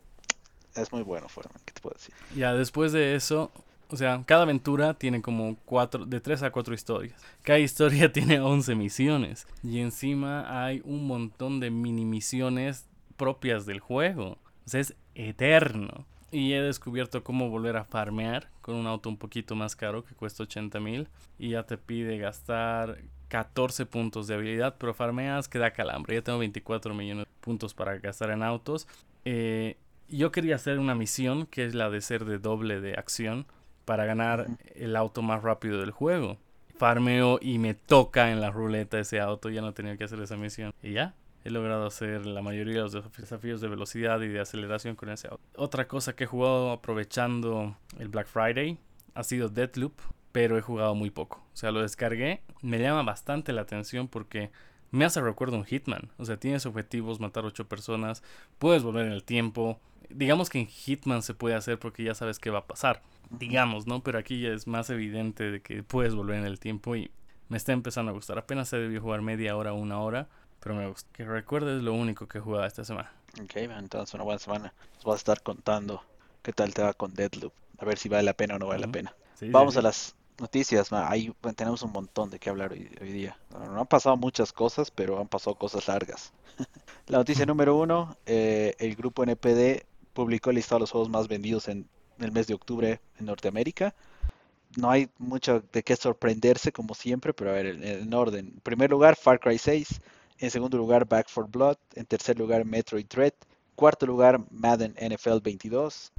es 0.75 0.91
muy 0.91 1.03
bueno, 1.03 1.27
fuera, 1.29 1.49
men, 1.53 1.61
¿qué 1.65 1.73
te 1.73 1.81
puedo 1.81 1.95
decir? 1.95 2.13
Ya 2.35 2.53
después 2.53 2.91
de 2.91 3.15
eso, 3.15 3.51
o 3.89 3.97
sea, 3.97 4.21
cada 4.25 4.43
aventura 4.43 4.93
tiene 4.93 5.21
como 5.21 5.57
cuatro, 5.65 6.05
de 6.05 6.19
tres 6.21 6.43
a 6.43 6.51
cuatro 6.51 6.73
historias. 6.73 7.19
Cada 7.41 7.59
historia 7.59 8.11
tiene 8.13 8.39
11 8.39 8.75
misiones. 8.75 9.47
Y 9.63 9.79
encima 9.79 10.63
hay 10.63 10.81
un 10.85 11.07
montón 11.07 11.59
de 11.59 11.71
mini 11.71 12.05
misiones 12.05 12.87
propias 13.17 13.65
del 13.65 13.79
juego. 13.79 14.37
O 14.65 14.69
sea, 14.69 14.79
es 14.81 14.95
eterno. 15.15 16.05
Y 16.31 16.53
he 16.53 16.61
descubierto 16.61 17.23
cómo 17.23 17.49
volver 17.49 17.77
a 17.77 17.83
farmear 17.83 18.49
con 18.61 18.75
un 18.75 18.85
auto 18.85 19.09
un 19.09 19.17
poquito 19.17 19.55
más 19.55 19.75
caro 19.75 20.03
que 20.05 20.13
cuesta 20.13 20.43
80 20.43 20.79
mil. 20.79 21.07
Y 21.39 21.49
ya 21.49 21.63
te 21.63 21.77
pide 21.79 22.19
gastar 22.19 22.99
14 23.29 23.85
puntos 23.85 24.27
de 24.27 24.35
habilidad, 24.35 24.75
pero 24.77 24.93
farmeas 24.93 25.47
que 25.47 25.59
da 25.59 25.71
calambre. 25.71 26.15
Ya 26.15 26.21
tengo 26.21 26.39
24 26.39 26.93
millones 26.93 27.25
de 27.25 27.31
puntos 27.39 27.73
para 27.73 27.97
gastar 27.97 28.31
en 28.31 28.43
autos. 28.43 28.87
Eh, 29.25 29.77
yo 30.09 30.31
quería 30.31 30.55
hacer 30.55 30.79
una 30.79 30.95
misión 30.95 31.45
que 31.45 31.65
es 31.65 31.73
la 31.75 31.89
de 31.89 32.01
ser 32.01 32.25
de 32.25 32.39
doble 32.39 32.81
de 32.81 32.93
acción 32.95 33.45
para 33.85 34.05
ganar 34.05 34.47
el 34.75 34.95
auto 34.95 35.21
más 35.21 35.41
rápido 35.43 35.79
del 35.79 35.91
juego. 35.91 36.37
Farmeo 36.77 37.39
y 37.41 37.57
me 37.59 37.73
toca 37.73 38.31
en 38.31 38.39
la 38.41 38.51
ruleta 38.51 38.99
ese 38.99 39.19
auto, 39.19 39.49
ya 39.49 39.61
no 39.61 39.73
tenía 39.73 39.97
que 39.97 40.05
hacer 40.05 40.19
esa 40.21 40.37
misión. 40.37 40.73
Y 40.81 40.93
ya, 40.93 41.13
he 41.43 41.49
logrado 41.49 41.85
hacer 41.85 42.25
la 42.25 42.41
mayoría 42.41 42.75
de 42.75 42.81
los 42.81 42.95
desaf- 42.95 43.15
desafíos 43.17 43.61
de 43.61 43.67
velocidad 43.67 44.21
y 44.21 44.27
de 44.29 44.39
aceleración 44.39 44.95
con 44.95 45.09
ese 45.09 45.27
auto. 45.27 45.41
Otra 45.55 45.87
cosa 45.87 46.15
que 46.15 46.23
he 46.23 46.27
jugado 46.27 46.71
aprovechando 46.71 47.75
el 47.99 48.07
Black 48.07 48.27
Friday 48.27 48.77
ha 49.13 49.23
sido 49.23 49.49
Deathloop, 49.49 49.93
pero 50.31 50.57
he 50.57 50.61
jugado 50.61 50.95
muy 50.95 51.09
poco. 51.09 51.37
O 51.53 51.57
sea, 51.57 51.71
lo 51.71 51.81
descargué, 51.81 52.41
me 52.61 52.79
llama 52.79 53.03
bastante 53.03 53.53
la 53.53 53.61
atención 53.61 54.07
porque 54.07 54.51
me 54.91 55.05
hace 55.05 55.21
recuerdo 55.21 55.57
un 55.57 55.65
Hitman. 55.65 56.11
O 56.17 56.25
sea, 56.25 56.37
tienes 56.37 56.65
objetivos, 56.65 57.19
matar 57.19 57.45
ocho 57.45 57.67
personas, 57.67 58.23
puedes 58.57 58.83
volver 58.83 59.05
en 59.05 59.13
el 59.13 59.23
tiempo. 59.23 59.79
Digamos 60.09 60.49
que 60.49 60.59
en 60.59 60.67
Hitman 60.67 61.21
se 61.21 61.33
puede 61.33 61.55
hacer 61.55 61.79
porque 61.79 62.03
ya 62.03 62.15
sabes 62.15 62.39
qué 62.39 62.49
va 62.49 62.59
a 62.59 62.67
pasar. 62.67 63.01
Digamos, 63.29 63.85
¿no? 63.85 64.01
Pero 64.01 64.17
aquí 64.17 64.41
ya 64.41 64.49
es 64.49 64.65
más 64.67 64.89
evidente 64.89 65.51
de 65.51 65.61
que 65.61 65.83
puedes 65.83 66.15
volver 66.15 66.37
en 66.39 66.45
el 66.45 66.59
tiempo 66.59 66.95
y 66.95 67.11
me 67.47 67.57
está 67.57 67.73
empezando 67.73 68.11
a 68.11 68.13
gustar. 68.15 68.37
Apenas 68.39 68.71
he 68.73 68.77
debido 68.77 69.01
jugar 69.01 69.21
media 69.21 69.55
hora, 69.55 69.73
una 69.73 69.99
hora, 69.99 70.27
pero 70.59 70.75
me 70.75 70.87
gusta. 70.87 71.09
Que 71.13 71.25
recuerdes 71.25 71.83
lo 71.83 71.93
único 71.93 72.27
que 72.27 72.39
he 72.39 72.41
jugado 72.41 72.65
esta 72.65 72.83
semana. 72.83 73.11
Ok, 73.41 73.57
entonces 73.57 74.13
una 74.15 74.23
buena 74.23 74.39
semana. 74.39 74.73
Nos 74.95 75.05
vas 75.05 75.13
a 75.15 75.17
estar 75.17 75.43
contando 75.43 76.03
qué 76.41 76.53
tal 76.53 76.73
te 76.73 76.81
va 76.81 76.93
con 76.93 77.13
Deadloop. 77.13 77.53
A 77.77 77.85
ver 77.85 77.97
si 77.97 78.09
vale 78.09 78.23
la 78.23 78.33
pena 78.33 78.55
o 78.55 78.59
no 78.59 78.67
vale 78.67 78.81
la 78.81 78.91
pena. 78.91 79.15
Sí, 79.35 79.49
Vamos 79.51 79.75
sí. 79.75 79.79
a 79.79 79.81
las 79.81 80.15
noticias. 80.39 80.91
Ahí 80.91 81.33
bueno, 81.41 81.55
tenemos 81.55 81.81
un 81.83 81.91
montón 81.91 82.29
de 82.29 82.39
qué 82.39 82.49
hablar 82.49 82.71
hoy, 82.71 82.89
hoy 83.01 83.11
día. 83.11 83.37
No, 83.51 83.59
no 83.65 83.79
han 83.79 83.87
pasado 83.87 84.17
muchas 84.17 84.53
cosas, 84.53 84.91
pero 84.91 85.19
han 85.19 85.27
pasado 85.27 85.55
cosas 85.55 85.87
largas. 85.87 86.31
La 87.07 87.17
noticia 87.17 87.45
número 87.45 87.75
uno, 87.75 88.15
eh, 88.25 88.75
el 88.79 88.95
grupo 88.95 89.23
NPD 89.23 89.83
publicó 90.13 90.49
el 90.49 90.57
listado 90.57 90.77
de 90.77 90.81
los 90.81 90.91
juegos 90.91 91.09
más 91.09 91.27
vendidos 91.27 91.67
en 91.67 91.87
el 92.19 92.31
mes 92.31 92.47
de 92.47 92.53
octubre 92.53 92.99
en 93.17 93.25
Norteamérica. 93.25 93.95
No 94.77 94.91
hay 94.91 95.09
mucho 95.17 95.63
de 95.71 95.83
qué 95.83 95.95
sorprenderse, 95.95 96.71
como 96.71 96.93
siempre, 96.93 97.33
pero 97.33 97.49
a 97.49 97.53
ver, 97.53 97.67
en, 97.67 97.83
en 97.83 98.13
orden. 98.13 98.51
En 98.53 98.59
primer 98.61 98.91
lugar, 98.91 99.15
Far 99.15 99.39
Cry 99.39 99.57
6. 99.57 100.01
En 100.39 100.51
segundo 100.51 100.77
lugar, 100.77 101.05
Back 101.05 101.27
4 101.33 101.49
Blood. 101.51 101.77
En 101.95 102.05
tercer 102.05 102.37
lugar, 102.37 102.65
Metroid 102.65 103.05
Dread. 103.07 103.33
Cuarto 103.75 104.05
lugar, 104.05 104.41
Madden 104.51 104.93
NFL 104.99 105.39
22. 105.41 106.11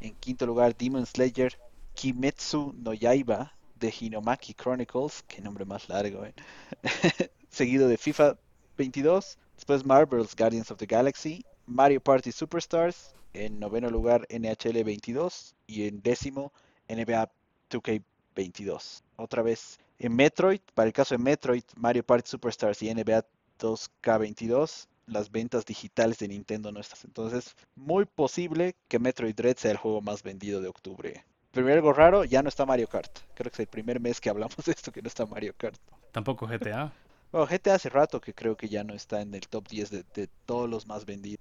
En 0.00 0.14
quinto 0.16 0.44
lugar, 0.44 0.76
Demon 0.76 1.06
Slayer 1.06 1.56
Kimetsu 1.94 2.74
no 2.76 2.92
Yaiba 2.92 3.53
de 3.74 3.92
Hinomaki 3.98 4.54
Chronicles. 4.54 5.22
Qué 5.26 5.40
nombre 5.40 5.64
más 5.64 5.88
largo, 5.88 6.24
eh. 6.24 6.34
Seguido 7.48 7.88
de 7.88 7.98
FIFA 7.98 8.36
22. 8.76 9.38
Después 9.54 9.84
Marvel's 9.84 10.34
Guardians 10.36 10.70
of 10.70 10.78
the 10.78 10.86
Galaxy. 10.86 11.44
Mario 11.66 12.00
Party 12.00 12.32
Superstars. 12.32 13.14
En 13.32 13.58
noveno 13.58 13.90
lugar, 13.90 14.26
NHL 14.30 14.84
22. 14.84 15.54
Y 15.66 15.88
en 15.88 16.02
décimo, 16.02 16.52
NBA 16.88 17.30
2K22. 17.70 19.02
Otra 19.16 19.42
vez, 19.42 19.78
en 19.98 20.14
Metroid, 20.14 20.60
para 20.74 20.86
el 20.86 20.92
caso 20.92 21.14
de 21.14 21.22
Metroid, 21.22 21.64
Mario 21.76 22.04
Party 22.04 22.28
Superstars 22.28 22.82
y 22.82 22.92
NBA 22.94 23.24
2K22, 23.58 24.86
las 25.06 25.30
ventas 25.30 25.64
digitales 25.66 26.18
de 26.18 26.28
Nintendo 26.28 26.72
no 26.72 26.80
están. 26.80 26.98
Entonces, 27.04 27.54
muy 27.74 28.04
posible 28.04 28.74
que 28.88 28.98
Metroid 28.98 29.34
Dread 29.34 29.56
sea 29.56 29.72
el 29.72 29.76
juego 29.76 30.00
más 30.00 30.22
vendido 30.22 30.60
de 30.60 30.68
octubre 30.68 31.24
Primer 31.54 31.74
algo 31.74 31.92
raro, 31.92 32.24
ya 32.24 32.42
no 32.42 32.48
está 32.48 32.66
Mario 32.66 32.88
Kart. 32.88 33.10
Creo 33.34 33.50
que 33.50 33.54
es 33.56 33.60
el 33.60 33.66
primer 33.66 34.00
mes 34.00 34.20
que 34.20 34.28
hablamos 34.30 34.56
de 34.66 34.72
esto 34.72 34.92
que 34.92 35.00
no 35.02 35.08
está 35.08 35.24
Mario 35.26 35.54
Kart. 35.56 35.78
Tampoco 36.12 36.46
GTA. 36.46 36.92
Bueno, 37.32 37.46
GTA 37.46 37.74
hace 37.74 37.88
rato 37.88 38.20
que 38.20 38.34
creo 38.34 38.56
que 38.56 38.68
ya 38.68 38.84
no 38.84 38.94
está 38.94 39.20
en 39.20 39.34
el 39.34 39.42
top 39.48 39.68
10 39.68 39.90
de, 39.90 40.04
de 40.14 40.28
todos 40.46 40.68
los 40.68 40.86
más 40.86 41.04
vendidos. 41.04 41.38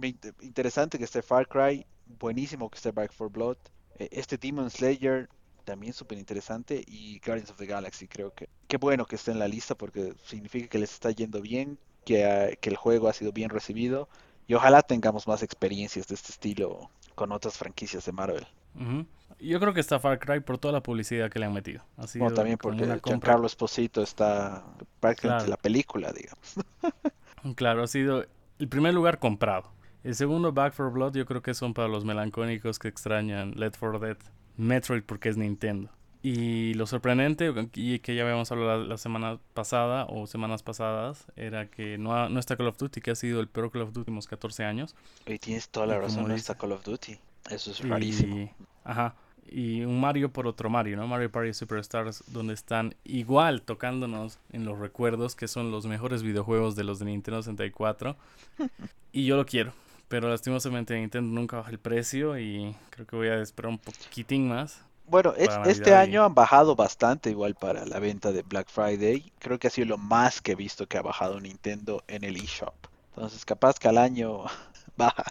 Int- 0.00 0.34
interesante 0.42 0.98
que 0.98 1.04
esté 1.04 1.22
Far 1.22 1.46
Cry, 1.48 1.86
buenísimo 2.18 2.68
que 2.70 2.76
esté 2.76 2.90
Back 2.90 3.12
4 3.16 3.30
Blood. 3.30 3.56
Eh, 3.98 4.08
este 4.10 4.36
Demon 4.38 4.70
Slayer 4.70 5.28
también 5.64 5.92
súper 5.92 6.18
interesante 6.18 6.82
y 6.86 7.18
Guardians 7.24 7.50
of 7.50 7.56
the 7.58 7.66
Galaxy 7.66 8.06
creo 8.06 8.32
que 8.32 8.48
qué 8.68 8.76
bueno 8.76 9.04
que 9.04 9.16
esté 9.16 9.32
en 9.32 9.38
la 9.40 9.48
lista 9.48 9.74
porque 9.74 10.14
significa 10.24 10.68
que 10.68 10.78
les 10.78 10.92
está 10.92 11.10
yendo 11.10 11.40
bien, 11.40 11.78
que, 12.04 12.24
ah, 12.24 12.50
que 12.60 12.70
el 12.70 12.76
juego 12.76 13.08
ha 13.08 13.12
sido 13.12 13.32
bien 13.32 13.50
recibido 13.50 14.08
y 14.46 14.54
ojalá 14.54 14.82
tengamos 14.82 15.26
más 15.26 15.42
experiencias 15.42 16.06
de 16.06 16.14
este 16.14 16.30
estilo 16.30 16.90
con 17.16 17.32
otras 17.32 17.56
franquicias 17.58 18.04
de 18.06 18.12
Marvel. 18.12 18.46
Ujú. 18.74 19.06
Yo 19.38 19.60
creo 19.60 19.74
que 19.74 19.80
está 19.80 19.98
Far 20.00 20.18
Cry 20.18 20.40
por 20.40 20.58
toda 20.58 20.72
la 20.72 20.82
publicidad 20.82 21.30
que 21.30 21.38
le 21.38 21.46
han 21.46 21.52
metido. 21.52 21.82
Bueno, 22.16 22.34
también 22.34 22.56
porque. 22.58 22.84
Giancarlo 23.04 23.46
Esposito 23.46 24.02
está 24.02 24.64
prácticamente 25.00 25.44
Claro. 25.44 25.50
la 25.50 25.56
película, 25.56 26.12
digamos. 26.12 26.54
Claro, 27.54 27.84
ha 27.84 27.86
sido 27.86 28.26
el 28.58 28.68
primer 28.68 28.92
lugar 28.92 29.18
comprado. 29.20 29.70
El 30.02 30.14
segundo, 30.16 30.52
Back 30.52 30.72
for 30.72 30.90
Blood, 30.90 31.14
yo 31.14 31.26
creo 31.26 31.42
que 31.42 31.54
son 31.54 31.74
para 31.74 31.86
los 31.86 32.04
melancólicos 32.04 32.78
que 32.80 32.88
extrañan 32.88 33.52
Left 33.56 33.76
4 33.78 33.98
Dead. 34.00 34.16
Metroid 34.56 35.02
porque 35.04 35.28
es 35.28 35.36
Nintendo. 35.36 35.90
Y 36.22 36.74
lo 36.74 36.86
sorprendente, 36.86 37.52
y 37.74 38.00
que 38.00 38.16
ya 38.16 38.22
habíamos 38.24 38.50
hablado 38.50 38.82
la, 38.84 38.96
semana 38.96 39.38
pasada 39.54 40.06
o 40.08 40.26
semanas 40.26 40.64
pasadas, 40.64 41.26
era 41.36 41.66
que 41.70 41.98
no, 41.98 42.16
ha- 42.16 42.28
no 42.28 42.40
está 42.40 42.56
Call 42.56 42.66
of 42.66 42.78
Duty, 42.78 43.00
que 43.00 43.12
ha 43.12 43.14
sido 43.14 43.38
el 43.40 43.46
peor 43.48 43.70
Call 43.70 43.82
of 43.82 43.88
Duty 43.92 44.10
en 44.10 44.16
los 44.16 44.24
últimos 44.24 44.26
14 44.26 44.64
años. 44.64 44.96
Y 45.26 45.38
tienes 45.38 45.68
toda 45.68 45.86
la 45.86 45.96
Y 45.96 46.00
razón, 46.00 46.26
no 46.26 46.34
está 46.34 46.56
Call 46.56 46.72
of 46.72 46.82
Duty. 46.82 47.16
Eso 47.50 47.70
es 47.70 47.88
rarísimo. 47.88 48.36
Y, 48.38 48.50
ajá. 48.82 49.14
Y 49.50 49.82
un 49.84 50.00
Mario 50.00 50.30
por 50.32 50.46
otro 50.46 50.68
Mario, 50.70 50.96
¿no? 50.96 51.06
Mario 51.06 51.30
Party 51.30 51.54
Superstars, 51.54 52.24
donde 52.28 52.54
están 52.54 52.94
igual 53.04 53.62
tocándonos 53.62 54.38
en 54.52 54.64
los 54.64 54.78
recuerdos 54.78 55.36
que 55.36 55.48
son 55.48 55.70
los 55.70 55.86
mejores 55.86 56.22
videojuegos 56.22 56.76
de 56.76 56.84
los 56.84 56.98
de 56.98 57.06
Nintendo 57.06 57.42
64. 57.42 58.16
y 59.12 59.26
yo 59.26 59.36
lo 59.36 59.46
quiero. 59.46 59.72
Pero 60.08 60.28
lastimosamente 60.28 60.94
Nintendo 60.98 61.32
nunca 61.32 61.56
baja 61.58 61.70
el 61.70 61.78
precio 61.78 62.38
y 62.38 62.76
creo 62.90 63.06
que 63.06 63.16
voy 63.16 63.28
a 63.28 63.42
esperar 63.42 63.70
un 63.70 63.78
poquitín 63.78 64.48
más. 64.48 64.82
Bueno, 65.06 65.34
es- 65.36 65.58
este 65.64 65.90
y- 65.90 65.94
año 65.94 66.24
han 66.24 66.34
bajado 66.34 66.74
bastante 66.76 67.30
igual 67.30 67.54
para 67.54 67.86
la 67.86 67.98
venta 68.00 68.32
de 68.32 68.42
Black 68.42 68.68
Friday. 68.68 69.32
Creo 69.38 69.58
que 69.58 69.68
ha 69.68 69.70
sido 69.70 69.88
lo 69.88 69.98
más 69.98 70.40
que 70.42 70.52
he 70.52 70.56
visto 70.56 70.86
que 70.86 70.98
ha 70.98 71.02
bajado 71.02 71.40
Nintendo 71.40 72.02
en 72.08 72.24
el 72.24 72.36
eShop. 72.36 72.74
Entonces, 73.14 73.44
capaz 73.44 73.78
que 73.78 73.88
al 73.88 73.98
año 73.98 74.44
baja. 74.96 75.24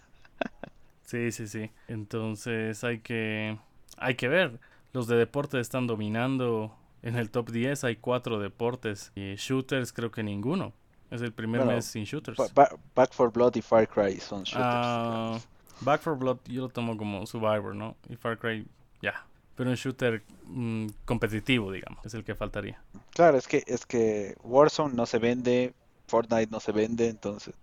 Sí, 1.03 1.31
sí, 1.31 1.47
sí. 1.47 1.71
Entonces 1.87 2.83
hay 2.83 2.99
que, 2.99 3.57
hay 3.97 4.15
que 4.15 4.27
ver. 4.27 4.59
Los 4.93 5.07
de 5.07 5.15
deporte 5.15 5.59
están 5.59 5.87
dominando. 5.87 6.75
En 7.01 7.15
el 7.17 7.29
top 7.29 7.51
10 7.51 7.83
hay 7.83 7.95
cuatro 7.97 8.39
deportes. 8.39 9.11
Y 9.15 9.35
shooters 9.35 9.93
creo 9.93 10.11
que 10.11 10.23
ninguno. 10.23 10.73
Es 11.11 11.21
el 11.21 11.31
primer 11.33 11.61
Bueno, 11.61 11.75
mes 11.75 11.85
sin 11.85 12.03
shooters. 12.05 12.37
Ba- 12.37 12.47
Ba- 12.55 12.77
Back 12.95 13.13
for 13.13 13.31
Blood 13.31 13.55
y 13.55 13.61
Far 13.61 13.87
Cry 13.87 14.19
son 14.19 14.43
shooters. 14.43 14.65
Ah. 14.65 15.39
Back 15.81 16.01
4 16.03 16.15
Blood 16.15 16.37
yo 16.45 16.61
lo 16.61 16.69
tomo 16.69 16.95
como 16.97 17.25
Survivor, 17.27 17.75
¿no? 17.75 17.95
Y 18.09 18.15
Far 18.15 18.39
Cry, 18.39 18.65
ya. 19.01 19.25
Pero 19.55 19.69
un 19.69 19.75
shooter 19.75 20.23
mm, 20.45 20.87
competitivo, 21.05 21.71
digamos, 21.71 22.05
es 22.05 22.13
el 22.13 22.23
que 22.23 22.33
faltaría. 22.33 22.81
Claro, 23.13 23.37
es 23.37 23.47
que, 23.47 23.63
es 23.67 23.85
que 23.85 24.35
Warzone 24.43 24.93
no 24.95 25.05
se 25.05 25.19
vende, 25.19 25.73
Fortnite 26.07 26.47
no 26.49 26.59
se 26.59 26.71
vende, 26.71 27.09
entonces, 27.09 27.53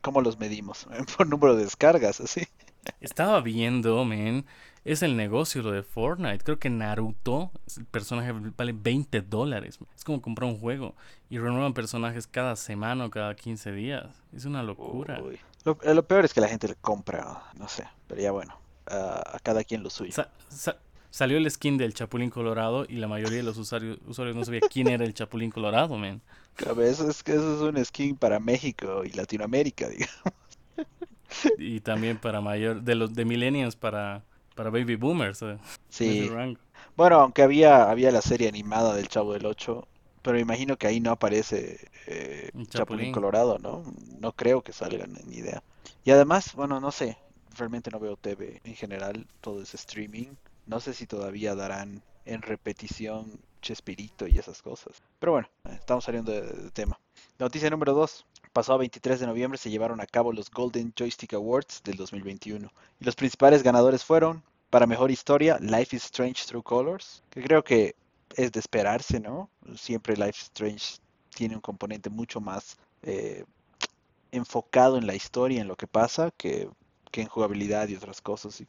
¿cómo 0.00 0.22
los 0.22 0.38
medimos? 0.38 0.86
Por 1.16 1.26
número 1.28 1.54
de 1.54 1.64
descargas, 1.64 2.20
así. 2.20 2.42
Estaba 3.00 3.40
viendo, 3.40 4.04
men, 4.04 4.44
es 4.84 5.02
el 5.02 5.16
negocio 5.16 5.62
lo 5.62 5.70
de 5.72 5.82
Fortnite. 5.82 6.38
Creo 6.44 6.58
que 6.58 6.70
Naruto, 6.70 7.50
el 7.76 7.84
personaje 7.86 8.32
vale 8.56 8.72
20 8.72 9.20
dólares. 9.22 9.78
Es 9.96 10.04
como 10.04 10.20
comprar 10.20 10.50
un 10.50 10.58
juego 10.58 10.94
y 11.30 11.38
renuevan 11.38 11.74
personajes 11.74 12.26
cada 12.26 12.56
semana 12.56 13.04
o 13.06 13.10
cada 13.10 13.34
15 13.34 13.72
días. 13.72 14.06
Es 14.34 14.44
una 14.44 14.62
locura. 14.62 15.20
Uy. 15.22 15.38
Lo, 15.64 15.78
eh, 15.82 15.94
lo 15.94 16.02
peor 16.06 16.24
es 16.24 16.34
que 16.34 16.40
la 16.40 16.48
gente 16.48 16.66
le 16.66 16.74
compra, 16.74 17.44
no 17.54 17.68
sé, 17.68 17.86
pero 18.08 18.20
ya 18.20 18.32
bueno, 18.32 18.58
ah, 18.88 19.22
a 19.34 19.38
cada 19.38 19.62
quien 19.62 19.84
lo 19.84 19.90
suyo. 19.90 20.10
Sa- 20.12 20.30
sa- 20.48 20.76
salió 21.10 21.38
el 21.38 21.48
skin 21.48 21.78
del 21.78 21.94
Chapulín 21.94 22.30
Colorado 22.30 22.84
y 22.88 22.96
la 22.96 23.06
mayoría 23.06 23.36
de 23.36 23.42
los 23.44 23.56
usuarios, 23.58 23.98
usuarios 24.08 24.34
no 24.34 24.44
sabía 24.44 24.60
quién 24.68 24.88
era 24.88 25.04
el 25.04 25.14
Chapulín 25.14 25.52
Colorado, 25.52 25.96
men. 25.96 26.20
Claro, 26.56 26.82
Eso 26.82 27.08
es, 27.08 27.22
que 27.22 27.32
eso 27.34 27.54
es 27.54 27.60
un 27.74 27.84
skin 27.84 28.16
para 28.16 28.40
México 28.40 29.04
y 29.04 29.10
Latinoamérica, 29.12 29.88
digamos. 29.90 30.10
Y 31.58 31.80
también 31.80 32.18
para 32.18 32.40
mayor 32.40 32.82
de 32.82 32.94
los 32.94 33.14
de 33.14 33.24
millennials 33.24 33.76
para 33.76 34.24
para 34.54 34.70
baby 34.70 34.96
boomers 34.96 35.42
eh, 35.42 35.58
Sí. 35.88 36.30
Bueno, 36.96 37.20
aunque 37.20 37.42
había, 37.42 37.90
había 37.90 38.10
la 38.10 38.20
serie 38.22 38.48
animada 38.48 38.94
del 38.94 39.08
Chavo 39.08 39.32
del 39.32 39.46
Ocho, 39.46 39.88
pero 40.20 40.38
imagino 40.38 40.76
que 40.76 40.86
ahí 40.86 41.00
no 41.00 41.10
aparece 41.10 41.88
eh, 42.06 42.50
Chapulín. 42.68 43.12
Colorado, 43.12 43.58
¿no? 43.58 43.82
No 44.20 44.32
creo 44.32 44.62
que 44.62 44.72
salgan 44.72 45.16
ni 45.26 45.36
idea. 45.36 45.62
Y 46.04 46.10
además, 46.10 46.54
bueno, 46.54 46.80
no 46.80 46.92
sé, 46.92 47.16
realmente 47.56 47.90
no 47.90 47.98
veo 47.98 48.16
TV 48.16 48.60
en 48.64 48.74
general, 48.74 49.26
todo 49.40 49.62
es 49.62 49.74
streaming. 49.74 50.34
No 50.66 50.80
sé 50.80 50.92
si 50.92 51.06
todavía 51.06 51.54
darán 51.54 52.02
en 52.24 52.42
repetición 52.42 53.40
Chespirito 53.62 54.26
y 54.26 54.38
esas 54.38 54.60
cosas. 54.60 55.02
Pero 55.18 55.32
bueno, 55.32 55.48
eh, 55.64 55.76
estamos 55.78 56.04
saliendo 56.04 56.32
de, 56.32 56.42
de 56.42 56.70
tema. 56.70 56.98
Noticia 57.38 57.70
número 57.70 57.94
2. 57.94 58.26
Pasado 58.52 58.78
23 58.78 59.20
de 59.20 59.26
noviembre 59.26 59.58
se 59.58 59.70
llevaron 59.70 60.00
a 60.00 60.06
cabo 60.06 60.32
los 60.32 60.50
Golden 60.50 60.92
Joystick 60.96 61.34
Awards 61.34 61.82
del 61.84 61.96
2021. 61.96 62.70
Y 63.00 63.04
los 63.04 63.16
principales 63.16 63.62
ganadores 63.62 64.04
fueron, 64.04 64.42
para 64.70 64.86
mejor 64.86 65.10
historia, 65.10 65.58
Life 65.60 65.96
is 65.96 66.04
Strange 66.04 66.44
Through 66.46 66.64
Colors, 66.64 67.22
que 67.30 67.42
creo 67.42 67.62
que 67.64 67.94
es 68.36 68.52
de 68.52 68.60
esperarse, 68.60 69.20
¿no? 69.20 69.48
Siempre 69.76 70.16
Life 70.16 70.30
is 70.38 70.42
Strange 70.44 70.96
tiene 71.34 71.54
un 71.54 71.60
componente 71.60 72.10
mucho 72.10 72.40
más 72.40 72.76
eh, 73.02 73.44
enfocado 74.30 74.96
en 74.96 75.06
la 75.06 75.14
historia, 75.14 75.60
en 75.60 75.68
lo 75.68 75.76
que 75.76 75.86
pasa, 75.86 76.30
que, 76.36 76.68
que 77.10 77.22
en 77.22 77.28
jugabilidad 77.28 77.88
y 77.88 77.96
otras 77.96 78.20
cosas. 78.20 78.62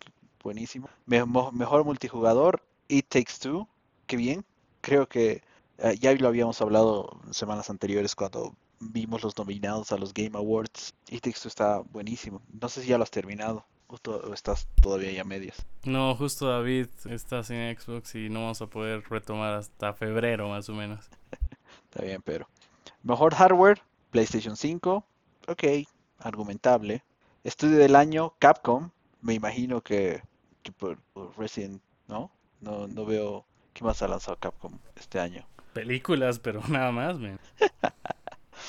buenísimo. 0.44 0.90
Me- 1.06 1.24
mo- 1.26 1.52
mejor 1.52 1.84
multijugador, 1.86 2.62
It 2.88 3.08
Takes 3.10 3.34
Two, 3.40 3.68
qué 4.08 4.18
bien. 4.18 4.46
Creo 4.82 5.08
que 5.08 5.42
eh, 5.78 5.98
ya 6.00 6.14
lo 6.14 6.28
habíamos 6.28 6.62
hablado 6.62 7.20
semanas 7.32 7.70
anteriores 7.70 8.16
cuando 8.16 8.54
vimos 8.92 9.24
los 9.24 9.38
nominados 9.38 9.92
a 9.92 9.98
los 9.98 10.14
Game 10.14 10.38
Awards. 10.38 10.94
Takes 11.10 11.40
Two 11.42 11.48
está 11.48 11.80
buenísimo. 11.80 12.42
No 12.60 12.70
sé 12.70 12.82
si 12.82 12.88
ya 12.90 12.98
lo 12.98 13.04
has 13.04 13.12
terminado 13.12 13.66
o, 13.88 13.98
to- 13.98 14.18
o 14.30 14.34
estás 14.34 14.68
todavía 14.82 15.12
ya 15.12 15.22
a 15.22 15.26
medias. 15.26 15.66
No, 15.84 16.16
justo 16.16 16.48
David 16.48 16.88
está 17.10 17.44
sin 17.44 17.58
Xbox 17.78 18.16
y 18.16 18.30
no 18.30 18.42
vamos 18.42 18.62
a 18.62 18.68
poder 18.68 19.04
retomar 19.10 19.54
hasta 19.56 19.94
febrero 19.94 20.50
más 20.50 20.68
o 20.70 20.74
menos. 20.74 21.06
Está 21.90 22.04
bien, 22.06 22.22
pero. 22.24 22.48
Mejor 23.04 23.36
hardware, 23.36 23.82
PlayStation 24.12 24.56
5. 24.58 25.06
Ok, 25.48 25.64
argumentable. 26.20 27.04
Estudio 27.44 27.78
del 27.78 27.96
año, 27.96 28.34
Capcom. 28.40 28.90
Me 29.22 29.34
imagino 29.34 29.82
que, 29.82 30.22
que 30.64 30.72
por, 30.72 30.98
por 31.14 31.38
Resident, 31.38 31.82
¿no? 32.08 32.32
¿no? 32.62 32.88
No 32.88 33.06
veo 33.06 33.46
qué 33.74 33.84
más 33.84 34.02
ha 34.02 34.08
lanzado 34.08 34.38
Capcom 34.38 34.78
este 34.96 35.20
año. 35.20 35.46
Películas, 35.74 36.40
pero 36.40 36.62
nada 36.70 36.92
más, 36.92 37.20
man. 37.20 37.40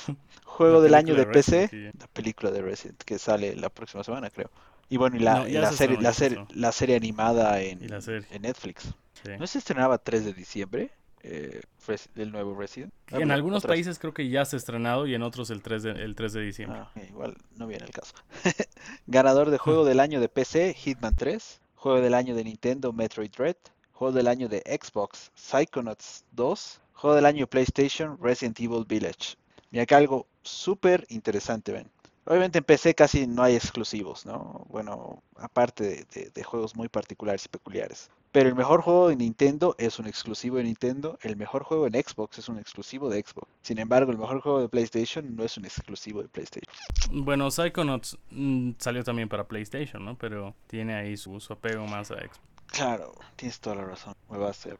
Juego 0.44 0.80
del 0.80 0.94
año 0.94 1.14
de 1.14 1.25
de 1.25 1.32
Resident 1.32 1.70
PC, 1.70 1.90
que- 1.92 1.99
la 1.99 2.06
película 2.08 2.50
de 2.50 2.62
Resident 2.62 3.02
que 3.02 3.18
sale 3.18 3.56
la 3.56 3.68
próxima 3.70 4.04
semana, 4.04 4.30
creo. 4.30 4.50
Y 4.88 4.96
bueno, 4.99 5.16
y 5.16 5.20
la, 5.20 5.40
No, 5.40 5.49
y 5.49 5.52
la 5.52 5.70
se 5.70 5.76
serie, 5.78 5.96
la 5.96 6.02
ya 6.02 6.12
se 6.12 6.18
serie, 6.18 6.38
estrenó. 6.42 6.61
la 6.61 6.73
serie 6.73 6.96
animada 6.96 7.61
en, 7.62 7.88
la 7.88 8.00
serie. 8.00 8.26
en 8.30 8.42
Netflix. 8.42 8.94
Sí. 9.25 9.32
¿No 9.38 9.46
se 9.46 9.58
estrenaba 9.58 9.99
3 9.99 10.25
de 10.26 10.32
diciembre? 10.34 10.90
Eh, 11.23 11.62
Res- 11.88 12.11
el 12.16 12.30
nuevo 12.30 12.54
Resident. 12.54 12.92
Ah, 13.11 13.16
En 13.18 13.30
algunos 13.30 13.61
otras- 13.64 13.70
países 13.76 13.99
creo 13.99 14.12
que 14.12 14.28
ya 14.28 14.44
se 14.44 14.56
ha 14.56 14.58
estrenado 14.58 15.06
y 15.06 15.14
en 15.14 15.23
otros 15.23 15.49
el 15.49 15.62
3 15.62 15.82
de, 15.84 15.90
el 15.92 16.14
3 16.14 16.34
de 16.34 16.40
diciembre. 16.42 16.80
Ah, 16.82 16.90
igual 17.08 17.34
no 17.56 17.66
viene 17.66 17.87
el 17.87 17.92
caso. 17.92 18.12
Ganador 19.06 19.50
de 19.50 19.58
juego 19.58 19.84
del 19.87 20.00
año 20.00 20.20
de 20.20 20.28
PC, 20.28 20.75
Hitman 20.75 21.14
3. 21.16 21.61
Juego 21.76 22.00
del 22.00 22.14
año 22.14 22.34
de 22.34 22.44
Nintendo, 22.44 22.92
Metroid 22.92 23.30
Dread. 23.30 23.56
Juego 23.92 24.12
del 24.12 24.28
año 24.28 24.49
de 24.49 24.58
Xbox, 24.82 25.30
Psychonauts 25.34 26.25
2. 26.32 26.80
Juego 26.92 27.16
del 27.16 27.26
año 27.26 27.40
de 27.40 27.46
PlayStation, 27.46 28.18
Resident 28.20 28.58
Evil 28.61 28.84
Village. 28.87 29.37
Mira 29.75 29.83
acá 29.83 29.97
algo 29.97 30.28
súper 30.43 31.04
interesante, 31.09 31.73
ven. 31.73 31.90
Obviamente 32.26 32.59
en 32.59 32.64
PC 32.64 32.95
casi 32.95 33.26
no 33.26 33.43
hay 33.43 33.57
exclusivos, 33.57 34.25
¿no? 34.25 34.64
Bueno, 34.71 35.21
aparte 35.37 35.83
de, 35.83 36.04
de- 36.14 36.31
de 36.31 36.45
juegos 36.45 36.76
muy 36.76 36.88
particulares 36.88 37.45
y 37.45 37.49
peculiares. 37.49 38.09
Pero 38.31 38.49
el 38.49 38.54
mejor 38.54 38.83
juego 38.83 39.09
de 39.09 39.16
Nintendo 39.16 39.75
es 39.78 39.99
un 39.99 40.07
exclusivo 40.07 40.59
de 40.59 40.62
Nintendo. 40.62 41.19
El 41.23 41.37
mejor 41.37 41.64
juego 41.64 41.88
en 41.88 41.95
Xbox 41.95 42.38
es 42.38 42.49
un 42.49 42.59
exclusivo 42.61 43.09
de 43.11 43.21
Xbox. 43.21 43.49
Sin 43.62 43.78
embargo, 43.81 44.12
el 44.12 44.19
mejor 44.19 44.40
juego 44.40 44.61
de 44.61 44.69
PlayStation 44.69 45.35
no 45.35 45.43
es 45.43 45.57
un 45.57 45.64
exclusivo 45.64 46.23
de 46.23 46.28
PlayStation. 46.28 46.73
Bueno, 47.11 47.50
Psychonauts 47.50 48.16
mm, 48.31 48.71
salió 48.78 49.02
también 49.02 49.28
para 49.28 49.43
PlayStation, 49.49 50.04
¿no? 50.04 50.16
Pero 50.16 50.54
tiene 50.69 50.95
ahí 50.95 51.16
su, 51.16 51.40
su 51.40 51.52
apego 51.52 51.85
más 51.88 52.12
a 52.12 52.14
Xbox. 52.14 52.40
Claro, 52.69 53.12
tienes 53.37 53.59
toda 53.59 53.75
la 53.76 53.85
razón. 53.87 54.14
Me 54.31 54.38
va 54.38 54.47
a 54.47 54.50
hacer. 54.50 54.78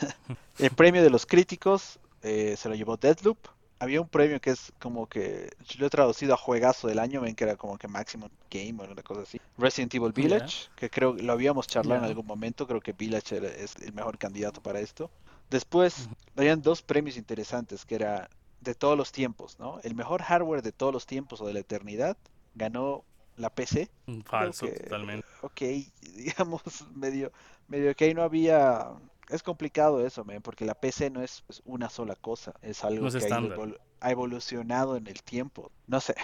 el 0.58 0.70
premio 0.70 1.02
de 1.02 1.10
los 1.10 1.26
críticos 1.26 1.98
eh, 2.22 2.54
se 2.56 2.68
lo 2.68 2.74
llevó 2.76 2.96
Deadloop. 2.96 3.38
Había 3.78 4.00
un 4.00 4.08
premio 4.08 4.40
que 4.40 4.50
es 4.50 4.72
como 4.80 5.06
que 5.06 5.50
yo 5.66 5.76
lo 5.80 5.86
he 5.86 5.90
traducido 5.90 6.34
a 6.34 6.36
juegazo 6.36 6.88
del 6.88 6.98
año, 6.98 7.20
ven 7.20 7.34
que 7.34 7.44
era 7.44 7.56
como 7.56 7.76
que 7.78 7.88
Maximum 7.88 8.30
Game 8.50 8.82
o 8.82 8.90
una 8.90 9.02
cosa 9.02 9.22
así. 9.22 9.38
Resident 9.58 9.94
Evil 9.94 10.12
Village, 10.12 10.68
que 10.76 10.90
creo 10.90 11.14
que 11.16 11.22
lo 11.22 11.32
habíamos 11.32 11.66
charlado 11.66 12.00
en 12.00 12.06
algún 12.06 12.26
momento, 12.26 12.66
creo 12.66 12.80
que 12.80 12.92
Village 12.92 13.36
era- 13.36 13.48
es 13.48 13.76
el 13.76 13.92
mejor 13.92 14.18
candidato 14.18 14.62
para 14.62 14.80
esto. 14.80 15.10
Después, 15.50 16.08
habían 16.36 16.62
dos 16.62 16.82
premios 16.82 17.16
interesantes 17.16 17.84
que 17.84 17.94
era 17.96 18.28
de 18.60 18.74
todos 18.74 18.96
los 18.96 19.12
tiempos, 19.12 19.58
¿no? 19.58 19.78
El 19.82 19.94
mejor 19.94 20.22
hardware 20.22 20.62
de 20.62 20.72
todos 20.72 20.92
los 20.92 21.06
tiempos 21.06 21.40
o 21.40 21.46
de 21.46 21.52
la 21.54 21.60
eternidad 21.60 22.16
ganó 22.54 23.04
la 23.36 23.50
PC. 23.50 23.90
Creo 24.06 24.22
Falso, 24.24 24.66
que, 24.66 24.72
totalmente. 24.72 25.26
ok, 25.42 25.60
digamos, 26.16 26.62
medio, 26.94 27.30
medio 27.68 27.94
que 27.94 28.06
ahí 28.06 28.14
no 28.14 28.22
había... 28.22 28.88
Es 29.28 29.42
complicado 29.42 30.04
eso, 30.06 30.24
man, 30.24 30.40
porque 30.42 30.64
la 30.64 30.74
PC 30.74 31.10
no 31.10 31.22
es 31.22 31.42
pues, 31.46 31.62
una 31.64 31.90
sola 31.90 32.14
cosa, 32.14 32.54
es 32.62 32.84
algo 32.84 33.02
No 33.02 33.08
es 33.08 33.16
que 33.16 33.78
ha, 34.00 34.10
evolucionado 34.10 34.96
en 34.96 35.06
el 35.06 35.22
tiempo. 35.22 35.70
No 35.86 36.00
sé, 36.00 36.14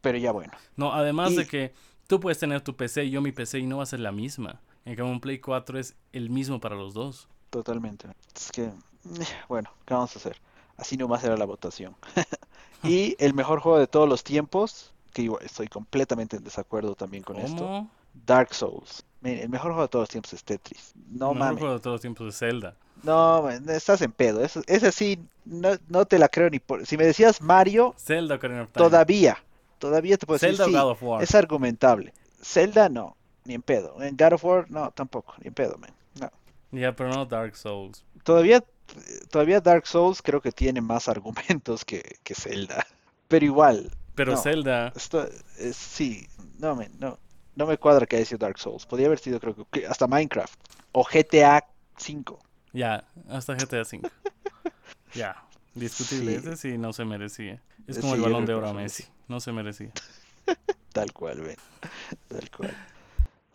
pero 0.00 0.18
ya 0.18 0.32
bueno, 0.32 0.52
No, 0.76 0.92
además 0.92 1.36
de 1.36 1.46
que 1.46 1.72
tú 2.06 2.20
puedes 2.20 2.38
tener 2.38 2.60
tu 2.60 2.76
PC 2.76 3.04
y 3.04 3.10
yo 3.10 3.20
mi 3.20 3.32
PC 3.32 3.60
y 3.60 3.66
no 3.66 3.78
va 3.78 3.84
a 3.84 3.86
ser 3.86 4.00
la 4.00 4.12
misma. 4.12 4.60
En 4.84 4.96
cambio, 4.96 5.12
un 5.12 5.20
Play 5.20 5.38
4 5.38 5.78
es 5.78 5.94
el 6.12 6.30
mismo 6.30 6.60
para 6.60 6.74
los 6.74 6.94
dos. 6.94 7.28
totalmente. 7.50 8.08
Es 8.34 8.50
que, 8.50 8.70
bueno, 9.48 9.70
¿qué 9.84 9.94
vamos 9.94 10.14
a 10.16 10.18
hacer? 10.18 10.36
Así 10.76 10.96
nomás 10.96 11.22
era 11.24 11.36
la 11.36 11.44
votación. 11.44 11.94
Y 12.82 13.16
el 13.18 13.34
mejor 13.34 13.60
juego 13.60 13.78
de 13.78 13.86
todos 13.86 14.08
los 14.08 14.24
tiempos, 14.24 14.92
que 15.12 15.22
igual 15.22 15.44
estoy 15.44 15.68
completamente 15.68 16.36
en 16.36 16.44
desacuerdo 16.44 16.94
también 16.94 17.22
con 17.22 17.36
esto. 17.36 17.88
Dark 18.26 18.54
Souls. 18.54 19.04
El 19.22 19.48
mejor 19.48 19.72
juego 19.72 19.82
de 19.82 19.88
todos 19.88 20.02
los 20.04 20.08
tiempos 20.08 20.32
es 20.32 20.44
Tetris. 20.44 20.92
No 21.10 21.32
el 21.32 21.34
mejor 21.34 21.36
mames. 21.38 21.58
juego 21.58 21.74
de 21.74 21.80
todos 21.80 21.94
los 21.94 22.00
tiempos 22.00 22.26
de 22.26 22.32
Zelda. 22.32 22.74
No, 23.02 23.42
man, 23.42 23.68
estás 23.68 24.00
en 24.02 24.12
pedo. 24.12 24.42
Eso- 24.44 24.62
Ese 24.66 24.92
sí, 24.92 25.18
no, 25.44 25.70
no 25.88 26.04
te 26.06 26.18
la 26.18 26.28
creo 26.28 26.48
ni 26.50 26.58
por... 26.58 26.86
Si 26.86 26.96
me 26.96 27.04
decías 27.04 27.40
Mario, 27.40 27.94
Zelda 27.98 28.34
Ocarina 28.36 28.62
of 28.62 28.70
Time. 28.72 28.84
todavía, 28.86 29.38
todavía 29.78 30.16
te 30.18 30.26
puedo 30.26 30.38
decir 30.38 30.50
Zelda 30.56 30.64
sí, 30.66 30.72
God 30.72 30.90
of 30.92 31.02
War. 31.02 31.22
es 31.22 31.34
argumentable. 31.34 32.12
Zelda 32.42 32.88
no, 32.88 33.16
ni 33.44 33.54
en 33.54 33.62
pedo. 33.62 34.00
En 34.02 34.16
God 34.16 34.32
of 34.34 34.44
War 34.44 34.70
no, 34.70 34.90
tampoco, 34.92 35.34
ni 35.40 35.48
en 35.48 35.54
pedo, 35.54 35.76
man. 35.78 35.90
No. 36.20 36.30
Ya, 36.78 36.94
pero 36.94 37.10
no 37.10 37.24
Dark 37.26 37.56
Souls. 37.56 38.04
Todavía, 38.22 38.62
todavía 39.30 39.60
Dark 39.60 39.86
Souls 39.86 40.20
creo 40.22 40.40
que 40.40 40.52
tiene 40.52 40.80
más 40.80 41.08
argumentos 41.08 41.84
que, 41.84 42.16
que 42.22 42.34
Zelda. 42.34 42.86
Pero 43.28 43.44
igual, 43.46 43.90
Pero 44.14 44.32
No. 44.32 44.38
Zelda, 44.42 44.92
esto 44.96 45.26
es- 45.58 45.76
sí, 45.76 46.26
no, 46.58 46.74
man, 46.74 46.90
no, 46.98 47.18
no 47.60 47.66
me 47.66 47.76
cuadra 47.76 48.06
que 48.06 48.16
haya 48.16 48.24
sido 48.24 48.38
Dark 48.38 48.58
Souls. 48.58 48.86
Podría 48.86 49.06
haber 49.08 49.18
sido 49.18 49.38
creo 49.38 49.54
que 49.70 49.86
hasta 49.86 50.06
Minecraft 50.06 50.58
o 50.92 51.04
GTA 51.04 51.62
5. 51.98 52.38
ya, 52.72 53.04
hasta 53.28 53.54
GTA 53.54 53.82
V. 53.82 54.00
ya, 55.14 55.36
discutible. 55.74 56.40
Sí. 56.40 56.48
Ese 56.48 56.56
sí 56.56 56.78
no 56.78 56.94
se 56.94 57.04
merecía. 57.04 57.62
Es 57.86 57.96
Sí, 57.96 58.00
como 58.00 58.14
el 58.14 58.22
balón 58.22 58.46
de 58.46 58.54
oro 58.54 58.68
a. 58.68 58.72
Messi. 58.72 59.04
No 59.28 59.40
se 59.40 59.52
merecía. 59.52 59.90
Tal 60.94 61.12
cual, 61.12 61.42
ven. 61.42 61.56
Tal 62.28 62.50
cual. 62.50 62.74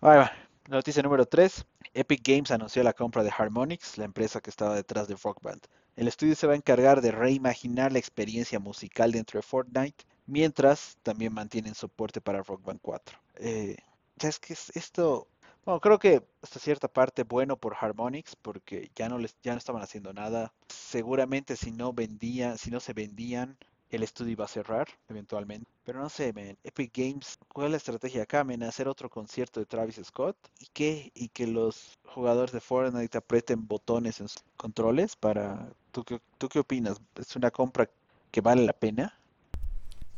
Ahí 0.01 0.17
va. 0.19 0.31
Noticia 0.67 1.01
número 1.01 1.25
3. 1.25 1.65
Epic 1.95 2.21
Games 2.27 2.51
anunció 2.51 2.83
la 2.83 2.93
compra 2.93 3.23
de 3.23 3.31
Harmonix, 3.35 3.97
la 3.97 4.05
empresa 4.05 4.39
que 4.39 4.51
estaba 4.51 4.75
detrás 4.75 5.07
de 5.07 5.15
Rock 5.15 5.41
Band. 5.41 5.61
El 5.95 6.07
estudio 6.07 6.35
se 6.35 6.45
va 6.45 6.53
a 6.53 6.57
encargar 6.57 7.01
de 7.01 7.11
reimaginar 7.11 7.91
la 7.91 7.99
experiencia 7.99 8.59
musical 8.59 9.11
dentro 9.11 9.39
de 9.39 9.43
Fortnite, 9.43 10.05
mientras 10.27 10.97
también 11.01 11.33
mantienen 11.33 11.73
soporte 11.73 12.21
para 12.21 12.43
Rock 12.43 12.63
Band 12.63 12.79
4. 12.81 13.17
Eh, 13.37 13.77
ya 14.17 14.29
es 14.29 14.39
que 14.39 14.53
es- 14.53 14.71
esto, 14.75 15.27
bueno, 15.65 15.79
creo 15.81 15.99
que 15.99 16.23
hasta 16.41 16.59
cierta 16.59 16.87
parte 16.87 17.23
bueno 17.23 17.57
por 17.57 17.75
Harmonix, 17.79 18.35
porque 18.35 18.91
ya 18.95 19.09
no 19.09 19.17
les, 19.17 19.35
ya 19.43 19.53
no 19.53 19.57
estaban 19.57 19.81
haciendo 19.81 20.13
nada. 20.13 20.53
Seguramente 20.69 21.55
si 21.55 21.71
no 21.71 21.93
vendían, 21.93 22.57
si 22.57 22.71
no 22.71 22.79
se 22.79 22.93
vendían, 22.93 23.57
el 23.89 24.03
estudio 24.03 24.33
iba 24.33 24.45
a 24.45 24.47
cerrar 24.47 24.87
eventualmente. 25.09 25.69
Pero 25.83 25.99
no 25.99 26.09
sé, 26.09 26.33
man, 26.33 26.57
Epic 26.63 26.91
Games, 26.97 27.37
¿cuál 27.53 27.67
es 27.67 27.71
la 27.71 27.77
estrategia 27.77 28.23
acá, 28.23 28.43
man? 28.43 28.63
Hacer 28.63 28.87
otro 28.87 29.09
concierto 29.09 29.59
de 29.59 29.65
Travis 29.67 30.01
Scott 30.03 30.37
y 30.59 30.67
qué, 30.73 31.11
y 31.13 31.29
que 31.29 31.47
los 31.47 31.97
jugadores 32.05 32.51
de 32.51 32.61
Fortnite 32.61 33.17
aprieten 33.17 33.67
botones 33.67 34.19
en 34.21 34.27
sus 34.27 34.43
controles 34.57 35.15
para... 35.15 35.69
¿Tú 35.91 36.03
qué, 36.03 36.19
tú 36.37 36.49
qué 36.49 36.59
opinas? 36.59 36.99
¿Es 37.15 37.35
una 37.35 37.51
compra 37.51 37.89
que 38.31 38.41
vale 38.41 38.65
la 38.65 38.73
pena? 38.73 39.17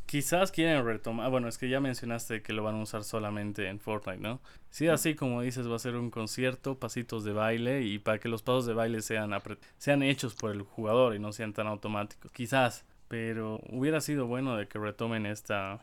Quizás 0.08 0.52
quieren 0.52 0.84
retomar. 0.86 1.30
Bueno, 1.30 1.48
es 1.50 1.58
que 1.60 1.70
ya 1.70 1.80
mencionaste 1.80 2.42
que 2.42 2.54
lo 2.54 2.64
van 2.64 2.76
a 2.76 2.82
usar 2.82 3.04
solamente 3.04 3.68
en 3.68 3.80
Fortnite, 3.80 4.20
¿no? 4.22 4.40
Sí, 4.72 4.88
así 4.88 5.16
como 5.16 5.42
dices, 5.42 5.70
va 5.70 5.76
a 5.76 5.80
ser 5.80 5.96
un 5.98 6.10
concierto, 6.12 6.80
pasitos 6.80 7.24
de 7.26 7.34
baile 7.34 7.84
y 7.84 8.00
para 8.00 8.18
que 8.20 8.30
los 8.30 8.42
pasos 8.42 8.66
de 8.66 8.74
baile 8.74 9.02
sean, 9.02 9.32
sean 9.78 10.04
hechos 10.04 10.34
por 10.34 10.52
el 10.52 10.62
jugador 10.64 11.14
y 11.16 11.20
no 11.20 11.32
sean 11.34 11.54
tan 11.54 11.68
automáticos. 11.68 12.32
Quizás, 12.32 12.86
pero 13.10 13.60
hubiera 13.70 14.02
sido 14.02 14.28
bueno 14.28 14.56
de 14.58 14.68
que 14.68 14.80
retomen 14.80 15.26
esta. 15.26 15.82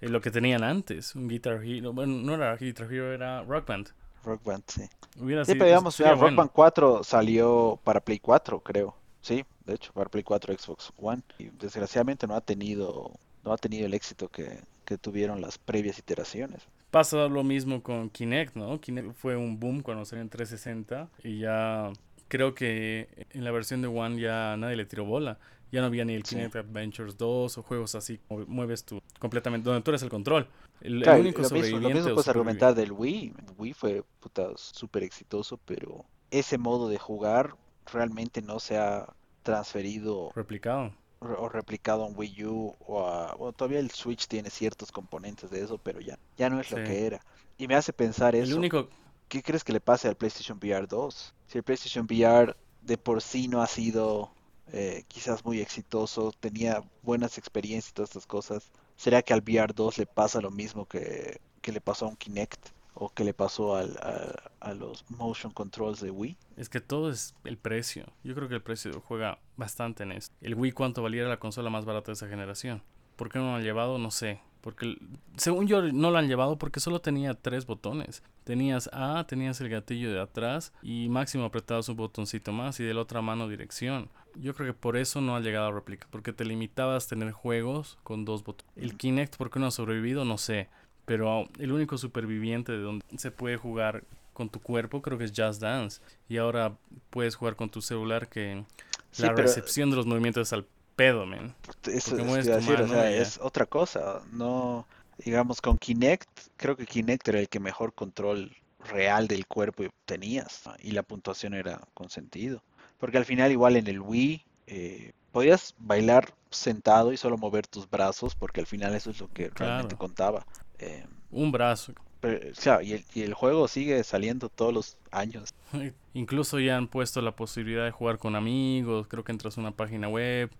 eh, 0.00 0.08
lo 0.08 0.20
que 0.20 0.30
tenían 0.30 0.62
antes, 0.64 1.14
un 1.16 1.28
Guitar 1.28 1.64
Hero. 1.64 1.92
Bueno, 1.92 2.14
no 2.22 2.34
era 2.34 2.56
Guitar 2.56 2.92
Hero, 2.92 3.12
era 3.12 3.42
Rock 3.44 3.66
Band. 3.66 3.88
Rock 4.24 4.44
Band, 4.44 4.64
sí. 4.66 4.82
Hubiera 5.18 5.44
Sí, 5.44 5.52
sido. 5.52 5.58
pero 5.60 5.68
digamos, 5.68 5.98
Rock 5.98 6.18
bueno. 6.20 6.36
Band 6.36 6.50
4 6.52 7.02
salió 7.04 7.80
para 7.82 8.00
Play 8.00 8.18
4, 8.18 8.60
creo. 8.60 8.94
Sí, 9.22 9.44
de 9.64 9.74
hecho, 9.74 9.92
para 9.94 10.10
Play 10.10 10.22
4, 10.22 10.54
Xbox 10.56 10.92
One. 11.00 11.22
Y 11.38 11.46
desgraciadamente 11.50 12.26
no 12.26 12.34
ha 12.36 12.40
tenido, 12.40 13.12
no 13.48 13.54
ha 13.54 13.56
tenido 13.58 13.86
el 13.86 13.94
éxito 13.94 14.28
que, 14.28 14.60
que 14.84 14.98
tuvieron 14.98 15.40
las 15.40 15.56
previas 15.58 15.98
iteraciones. 15.98 16.62
Pasa 16.90 17.28
lo 17.28 17.42
mismo 17.42 17.82
con 17.82 18.10
Kinect, 18.10 18.54
¿no? 18.56 18.80
Kinect 18.80 19.14
fue 19.14 19.36
un 19.36 19.58
boom 19.58 19.80
cuando 19.82 20.04
salió 20.04 20.22
en 20.22 20.28
360 20.28 21.08
y 21.24 21.38
ya 21.40 21.90
creo 22.28 22.54
que 22.54 23.26
en 23.30 23.44
la 23.44 23.50
versión 23.50 23.80
de 23.82 23.88
One 23.88 24.20
ya 24.20 24.56
nadie 24.56 24.76
le 24.76 24.84
tiró 24.84 25.04
bola. 25.04 25.38
Ya 25.70 25.80
no 25.80 25.86
había 25.86 26.04
ni 26.04 26.14
el 26.14 26.24
Sí. 26.24 26.36
Kinect 26.36 26.56
Adventures 26.56 27.16
2 27.18 27.58
o 27.58 27.62
juegos 27.62 27.94
así 27.94 28.18
como 28.28 28.46
mueves 28.46 28.84
tú 28.84 29.02
completamente, 29.18 29.68
donde 29.68 29.82
tú 29.82 29.90
eres 29.90 30.02
el 30.02 30.08
control. 30.10 30.46
El, 30.80 31.02
el 31.02 31.20
único 31.20 31.42
lo 31.42 31.50
mismo, 31.50 31.78
lo 31.78 31.90
mismo 31.90 32.14
puedes 32.14 32.28
argumentar 32.28 32.74
del 32.74 32.92
Wii. 32.92 33.34
Wii 33.58 33.72
fue 33.74 34.04
puta 34.20 34.48
súper 34.56 35.02
exitoso, 35.02 35.58
pero 35.64 36.04
ese 36.30 36.56
modo 36.56 36.88
de 36.88 36.98
jugar 36.98 37.54
realmente 37.92 38.40
no 38.40 38.60
se 38.60 38.76
ha 38.78 39.12
transferido 39.42 40.30
replicado. 40.34 40.92
O 41.20 41.48
replicado 41.48 42.06
en 42.06 42.16
Wii 42.16 42.44
U 42.44 42.76
o 42.86 43.06
a... 43.06 43.34
Bueno, 43.34 43.52
todavía 43.52 43.80
el 43.80 43.90
Switch 43.90 44.26
tiene 44.26 44.50
ciertos 44.50 44.92
componentes 44.92 45.50
de 45.50 45.62
eso, 45.62 45.78
pero 45.78 46.00
ya, 46.00 46.18
ya 46.36 46.48
no 46.48 46.60
es 46.60 46.70
lo 46.70 46.76
que 46.78 47.06
era. 47.06 47.20
Y 47.56 47.66
me 47.66 47.74
hace 47.74 47.92
pensar 47.92 48.36
El 48.36 48.44
eso. 48.44 48.56
único 48.56 48.88
¿Qué 49.28 49.42
crees 49.42 49.62
que 49.62 49.72
le 49.72 49.80
pase 49.80 50.08
al 50.08 50.16
PlayStation 50.16 50.58
VR 50.58 50.86
2? 50.86 51.34
Si 51.48 51.58
el 51.58 51.64
PlayStation 51.64 52.06
VR 52.06 52.56
de 52.82 52.96
por 52.96 53.20
sí 53.20 53.46
no 53.46 53.60
ha 53.60 53.66
sido 53.66 54.30
eh, 54.72 55.04
quizás 55.08 55.44
muy 55.44 55.60
exitoso, 55.60 56.32
tenía 56.40 56.82
buenas 57.02 57.36
experiencias 57.36 57.90
y 57.90 57.94
todas 57.94 58.10
estas 58.10 58.26
cosas, 58.26 58.70
¿será 58.96 59.22
que 59.22 59.34
al 59.34 59.42
VR 59.42 59.74
2 59.74 59.98
le 59.98 60.06
pasa 60.06 60.40
lo 60.40 60.50
mismo 60.50 60.86
que, 60.86 61.40
que 61.60 61.72
le 61.72 61.80
pasó 61.80 62.06
a 62.06 62.08
un 62.08 62.16
Kinect? 62.16 62.70
¿O 63.00 63.10
que 63.10 63.22
le 63.22 63.32
pasó 63.32 63.76
al- 63.76 63.96
a, 64.02 64.50
a 64.70 64.74
los 64.74 65.08
motion 65.08 65.52
controls 65.52 66.00
de 66.00 66.10
Wii? 66.10 66.36
es 66.56 66.68
que 66.68 66.80
todo 66.80 67.10
es 67.10 67.34
el 67.44 67.56
precio. 67.56 68.06
Yo 68.24 68.34
creo 68.34 68.48
que 68.48 68.56
el 68.56 68.62
precio 68.62 69.00
juega 69.06 69.38
bastante 69.56 70.02
en 70.02 70.10
esto. 70.12 70.34
El 70.40 70.54
Wii 70.56 70.72
cuánto 70.72 71.00
valiera 71.02 71.28
la 71.28 71.38
consola 71.38 71.70
más 71.70 71.84
barata 71.84 72.06
de 72.08 72.14
esa 72.14 72.28
generación. 72.28 72.82
¿Por 73.14 73.28
qué 73.28 73.38
no 73.38 73.46
lo 73.46 73.54
han 73.56 73.62
llevado? 73.62 73.98
No 73.98 74.10
sé. 74.10 74.40
Porque 74.60 74.96
según 75.36 75.68
yo 75.68 75.80
no 75.92 76.10
lo 76.10 76.18
han 76.18 76.26
llevado 76.26 76.58
porque 76.58 76.80
solo 76.80 77.00
tenía 77.00 77.34
tres 77.34 77.66
botones. 77.66 78.24
Tenías 78.42 78.90
A, 78.92 79.24
tenías 79.28 79.60
el 79.60 79.68
gatillo 79.68 80.12
de 80.12 80.20
atrás 80.20 80.72
y 80.82 81.08
máximo 81.08 81.44
apretabas 81.44 81.88
un 81.88 81.96
botoncito 81.96 82.50
más 82.52 82.80
y 82.80 82.84
de 82.84 82.94
la 82.94 83.02
otra 83.02 83.22
mano 83.22 83.46
dirección. 83.48 84.10
Yo 84.34 84.54
creo 84.54 84.66
que 84.72 84.78
por 84.78 84.96
eso 84.96 85.20
no 85.20 85.36
ha 85.36 85.40
llegado 85.40 85.68
a 85.68 85.72
réplica, 85.72 86.08
porque 86.10 86.32
te 86.32 86.44
limitabas 86.44 87.06
a 87.06 87.08
tener 87.10 87.30
juegos 87.30 87.98
con 88.02 88.24
dos 88.24 88.42
botones. 88.42 88.72
El 88.76 88.96
Kinect, 88.96 89.36
¿por 89.36 89.50
qué 89.50 89.60
no 89.60 89.66
ha 89.66 89.70
sobrevivido? 89.70 90.24
No 90.24 90.36
sé. 90.38 90.68
Pero 91.08 91.48
el 91.58 91.72
único 91.72 91.98
superviviente 91.98 92.72
de 92.72 92.78
donde 92.78 93.04
se 93.16 93.30
puede 93.30 93.56
jugar 93.56 94.04
con 94.32 94.48
tu 94.48 94.60
cuerpo 94.60 95.02
creo 95.02 95.18
que 95.18 95.24
es 95.24 95.32
Just 95.34 95.60
Dance. 95.60 96.00
Y 96.28 96.36
ahora 96.36 96.76
puedes 97.10 97.34
jugar 97.34 97.56
con 97.56 97.70
tu 97.70 97.82
celular 97.82 98.28
que 98.28 98.64
Sí, 99.10 99.22
la 99.22 99.32
recepción 99.32 99.90
de 99.90 99.96
los 99.96 100.06
movimientos 100.06 100.48
es 100.48 100.52
al 100.52 100.66
pedo, 100.96 101.26
man. 101.26 101.54
eso 101.84 102.16
es, 102.16 102.48
o 102.48 102.88
sea, 102.88 103.10
es 103.10 103.38
otra 103.42 103.66
cosa. 103.66 104.20
No, 104.32 104.86
digamos, 105.18 105.60
con 105.60 105.78
Kinect, 105.78 106.28
creo 106.56 106.76
que 106.76 106.86
Kinect 106.86 107.26
era 107.28 107.40
el 107.40 107.48
que 107.48 107.60
mejor 107.60 107.92
control 107.94 108.54
real 108.90 109.26
del 109.26 109.46
cuerpo 109.46 109.84
tenías 110.04 110.62
¿no? 110.66 110.74
y 110.80 110.92
la 110.92 111.02
puntuación 111.02 111.54
era 111.54 111.80
con 111.94 112.10
sentido. 112.10 112.62
Porque 112.98 113.18
al 113.18 113.24
final 113.24 113.50
igual 113.50 113.76
en 113.76 113.86
el 113.86 114.00
Wii 114.00 114.44
eh, 114.66 115.12
podías 115.32 115.74
bailar 115.78 116.32
sentado 116.50 117.12
y 117.12 117.16
solo 117.16 117.38
mover 117.38 117.66
tus 117.66 117.88
brazos 117.88 118.34
porque 118.34 118.60
al 118.60 118.66
final 118.66 118.94
eso 118.94 119.10
es 119.10 119.20
lo 119.20 119.28
que 119.32 119.50
realmente 119.50 119.96
contaba. 119.96 120.46
Eh, 120.78 121.04
Un 121.30 121.52
brazo. 121.52 121.92
pero, 122.20 122.40
claro, 122.60 122.82
y 122.82 122.92
el, 122.94 123.04
y 123.14 123.22
el 123.22 123.34
juego 123.34 123.68
sigue 123.68 124.02
saliendo 124.04 124.48
todos 124.48 124.72
los 124.74 124.96
años. 125.10 125.54
Incluso 126.14 126.58
ya 126.60 126.76
han 126.76 126.88
puesto 126.88 127.20
la 127.22 127.36
posibilidad 127.36 127.84
de 127.84 127.90
jugar 127.90 128.18
con 128.18 128.36
amigos. 128.36 129.06
Creo 129.08 129.24
que 129.24 129.32
entras 129.32 129.56
a 129.58 129.60
una 129.60 129.72
página 129.72 130.08
web 130.08 130.50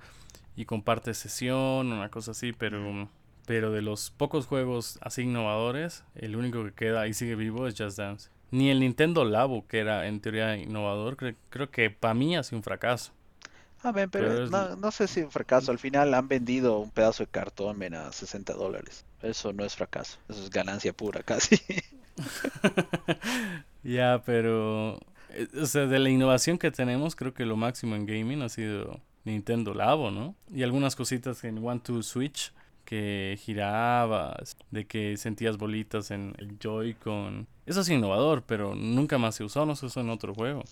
y 0.57 0.65
compartes 0.65 1.19
sesión, 1.19 1.93
una 1.93 2.11
cosa 2.11 2.33
así, 2.33 2.53
pero, 2.53 3.09
pero 3.47 3.71
de 3.73 3.83
los 3.83 4.11
pocos 4.11 4.47
juegos 4.47 4.99
así 5.03 5.23
innovadores, 5.23 6.05
el 6.17 6.37
único 6.37 6.65
que 6.65 6.73
queda 6.73 7.07
y 7.09 7.15
sigue 7.15 7.35
vivo 7.37 7.67
es 7.67 7.75
Just 7.79 7.99
Dance. 7.99 8.31
Ni 8.51 8.71
el 8.71 8.81
Nintendo 8.81 9.25
Labo, 9.25 9.67
que 9.67 9.79
era 9.79 10.07
en 10.09 10.21
teoría 10.21 10.57
innovador, 10.57 11.17
cre- 11.17 11.37
creo 11.51 11.71
que 11.71 11.91
para 11.91 12.15
mí 12.15 12.35
ha 12.37 12.43
sido 12.43 12.59
un 12.59 12.63
fracaso. 12.63 13.13
A 13.83 13.93
ver, 13.93 14.09
pero, 14.09 14.49
no, 14.49 14.77
no, 14.77 14.91
sé 14.91 15.07
si 15.07 15.25
fracaso. 15.25 15.71
Al 15.71 15.79
final 15.79 16.13
han 16.15 16.27
vendido 16.27 16.79
un 16.79 16.91
pedazo 16.91 17.23
de 17.23 17.31
cartón 17.31 17.83
a 17.95 18.13
60 18.13 18.53
dólares. 18.55 19.05
Eso 19.23 19.53
no 19.53 19.65
es 19.65 19.77
fracaso. 19.77 20.19
Eso 20.29 20.43
es 20.43 20.51
ganancia 20.51 20.93
pura 20.93 21.23
casi. 21.25 21.61
ya, 23.83 24.23
pero... 24.25 24.99
Eh, 25.31 25.47
o 25.61 25.67
sea, 25.67 25.87
de 25.87 25.99
la 25.99 26.11
innovación 26.11 26.59
que 26.59 26.71
tenemos, 26.71 27.15
creo 27.15 27.35
que 27.35 27.45
lo 27.45 27.57
máximo 27.57 27.95
en 27.95 28.07
gaming 28.07 28.43
ha 28.43 28.49
sido 28.49 29.01
Nintendo 29.25 29.75
Labo, 29.75 30.11
¿no? 30.11 30.35
Y 30.53 30.63
algunas 30.63 30.97
cositas 30.97 31.45
en 31.45 31.65
One 31.65 31.81
to 31.81 32.03
Switch 32.03 32.53
que 32.89 33.39
girabas, 33.39 34.57
de 34.71 34.87
que 34.87 35.19
sentías 35.19 35.59
bolitas 35.59 36.11
en 36.11 36.35
el 36.39 36.59
Joy-Con. 36.59 37.47
Eso 37.67 37.83
es 37.83 37.89
innovador, 37.91 38.43
pero 38.45 38.75
nunca 38.75 39.19
más 39.19 39.35
se 39.35 39.45
usó, 39.45 39.67
no 39.67 39.77
se 39.77 39.85
usó 39.85 40.01
en 40.01 40.09
otro 40.09 40.35
juego. 40.35 40.65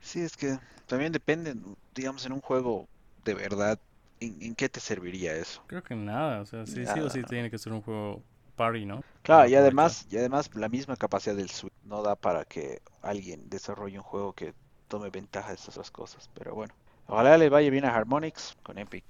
Sí, 0.00 0.20
es 0.20 0.38
que 0.38 0.58
también 0.86 1.12
depende, 1.12 1.54
digamos, 1.94 2.24
en 2.26 2.32
un 2.32 2.40
juego 2.40 2.88
de 3.24 3.34
verdad, 3.34 3.78
¿en, 4.20 4.54
qué 4.54 4.68
te 4.68 4.80
serviría 4.80 5.34
eso? 5.34 5.62
Creo 5.66 5.82
que 5.82 5.94
nada, 5.94 6.40
o 6.40 6.46
sea, 6.46 6.66
sí, 6.66 6.84
sí 6.86 7.00
o 7.00 7.10
sí 7.10 7.22
tiene 7.22 7.50
que 7.50 7.58
ser 7.58 7.72
un 7.72 7.82
juego 7.82 8.22
party, 8.56 8.86
¿no? 8.86 9.02
Claro, 9.22 9.48
y 9.48 9.54
además, 9.54 10.06
y 10.10 10.18
además 10.18 10.50
la 10.54 10.68
misma 10.68 10.96
capacidad 10.96 11.34
del 11.34 11.50
Switch 11.50 11.72
no 11.84 12.02
da 12.02 12.14
para 12.14 12.44
que 12.44 12.80
alguien 13.02 13.48
desarrolle 13.48 13.98
un 13.98 14.04
juego 14.04 14.32
que 14.32 14.54
tome 14.88 15.10
ventaja 15.10 15.48
de 15.48 15.54
esas 15.54 15.90
cosas, 15.90 16.28
pero 16.34 16.54
bueno. 16.54 16.74
Ojalá 17.06 17.36
le 17.36 17.48
vaya 17.48 17.70
bien 17.70 17.84
a 17.84 17.94
Harmonix 17.94 18.56
con 18.62 18.78
Epic. 18.78 19.04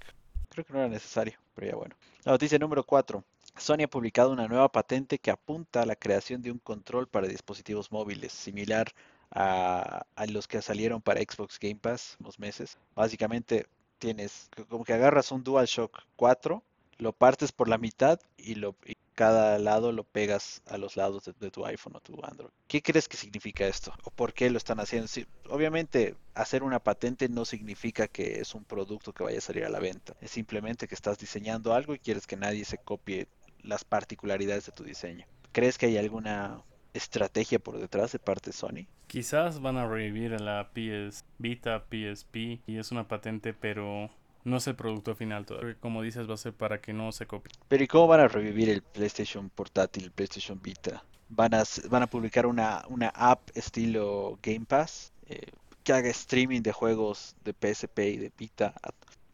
Creo 0.49 0.65
que 0.65 0.73
no 0.73 0.79
era 0.79 0.89
necesario, 0.89 1.37
pero 1.53 1.67
ya 1.67 1.75
bueno. 1.75 1.95
La 2.23 2.33
noticia 2.33 2.57
número 2.57 2.83
4. 2.83 3.23
Sony 3.57 3.83
ha 3.83 3.87
publicado 3.87 4.31
una 4.31 4.47
nueva 4.47 4.69
patente 4.69 5.17
que 5.17 5.31
apunta 5.31 5.81
a 5.81 5.85
la 5.85 5.95
creación 5.95 6.41
de 6.41 6.51
un 6.51 6.59
control 6.59 7.07
para 7.07 7.27
dispositivos 7.27 7.91
móviles, 7.91 8.33
similar 8.33 8.91
a, 9.31 10.05
los 10.29 10.47
que 10.47 10.61
salieron 10.61 11.01
para 11.01 11.21
Xbox 11.21 11.59
Game 11.59 11.75
Pass 11.75 12.17
unos 12.19 12.39
meses. 12.39 12.77
Básicamente 12.95 13.67
tienes 13.99 14.49
como 14.69 14.83
que 14.83 14.93
agarras 14.93 15.31
un 15.31 15.43
DualShock 15.43 16.03
4, 16.15 16.63
lo 16.97 17.13
partes 17.13 17.51
por 17.51 17.67
la 17.67 17.77
mitad 17.77 18.19
y, 18.37 18.55
lo, 18.55 18.75
cada 19.13 19.57
lado 19.59 19.91
lo 19.91 20.03
pegas 20.03 20.61
a 20.67 20.77
los 20.77 20.97
lados 20.97 21.23
de, 21.25 21.51
tu 21.51 21.65
iPhone 21.65 21.95
o 21.95 22.01
tu 22.01 22.19
Android. 22.23 22.51
¿Qué 22.67 22.81
crees 22.81 23.07
que 23.07 23.17
significa 23.17 23.65
esto? 23.65 23.93
¿O 24.03 24.11
por 24.11 24.33
qué 24.33 24.49
lo 24.49 24.57
están 24.57 24.79
haciendo? 24.79 25.09
obviamente, 25.49 26.15
hacer 26.33 26.63
una 26.63 26.79
patente 26.79 27.29
no 27.29 27.45
significa 27.45 28.07
que 28.07 28.39
es 28.39 28.53
un 28.53 28.65
producto 28.65 29.13
que 29.13 29.23
vaya 29.23 29.37
a 29.37 29.41
salir 29.41 29.65
a 29.65 29.69
la 29.69 29.79
venta. 29.79 30.15
Es 30.21 30.31
simplemente 30.31 30.87
que 30.87 30.95
estás 30.95 31.17
diseñando 31.17 31.73
algo 31.73 31.95
y 31.95 31.99
quieres 31.99 32.27
que 32.27 32.35
nadie 32.35 32.65
se 32.65 32.77
copie 32.77 33.27
las 33.61 33.83
particularidades 33.83 34.65
de 34.65 34.71
tu 34.73 34.83
diseño. 34.83 35.25
¿Crees 35.51 35.77
que 35.77 35.85
hay 35.87 35.97
alguna 35.97 36.61
estrategia 36.97 37.59
por 37.59 37.79
detrás 37.79 38.11
de 38.11 38.19
parte 38.19 38.49
de 38.49 38.53
Sony? 38.53 38.87
Quizás 39.07 39.61
van 39.61 39.77
a 39.77 39.87
revivir 39.87 40.39
la 40.41 40.69
PS 40.73 41.23
Vita, 41.37 41.85
PSP 41.89 42.61
y 42.65 42.77
es 42.77 42.91
una 42.91 43.07
patente, 43.07 43.53
pero 43.53 44.09
no 44.43 44.57
es 44.57 44.67
el 44.67 44.75
producto 44.75 45.15
final 45.15 45.45
todavía. 45.45 45.75
Como 45.79 46.01
dices, 46.01 46.29
va 46.29 46.35
a 46.35 46.37
ser 46.37 46.53
para 46.53 46.79
que 46.81 46.93
no 46.93 47.11
se 47.11 47.25
copie. 47.25 47.51
Pero 47.67 47.83
¿y 47.83 47.87
cómo 47.87 48.07
van 48.07 48.21
a 48.21 48.27
revivir 48.27 48.69
el 48.69 48.81
PlayStation 48.81 49.49
portátil, 49.49 50.05
el 50.05 50.11
PlayStation 50.11 50.61
Vita? 50.61 51.03
¿Van 51.29 51.53
a, 51.53 51.63
van 51.89 52.03
a 52.03 52.07
publicar 52.07 52.45
una, 52.45 52.83
una 52.87 53.09
app 53.09 53.49
estilo 53.55 54.37
Game 54.43 54.65
Pass 54.65 55.11
eh, 55.27 55.51
que 55.83 55.93
haga 55.93 56.09
streaming 56.09 56.61
de 56.61 56.71
juegos 56.71 57.35
de 57.43 57.53
PSP 57.53 57.99
y 57.99 58.17
de 58.17 58.31
Vita 58.37 58.73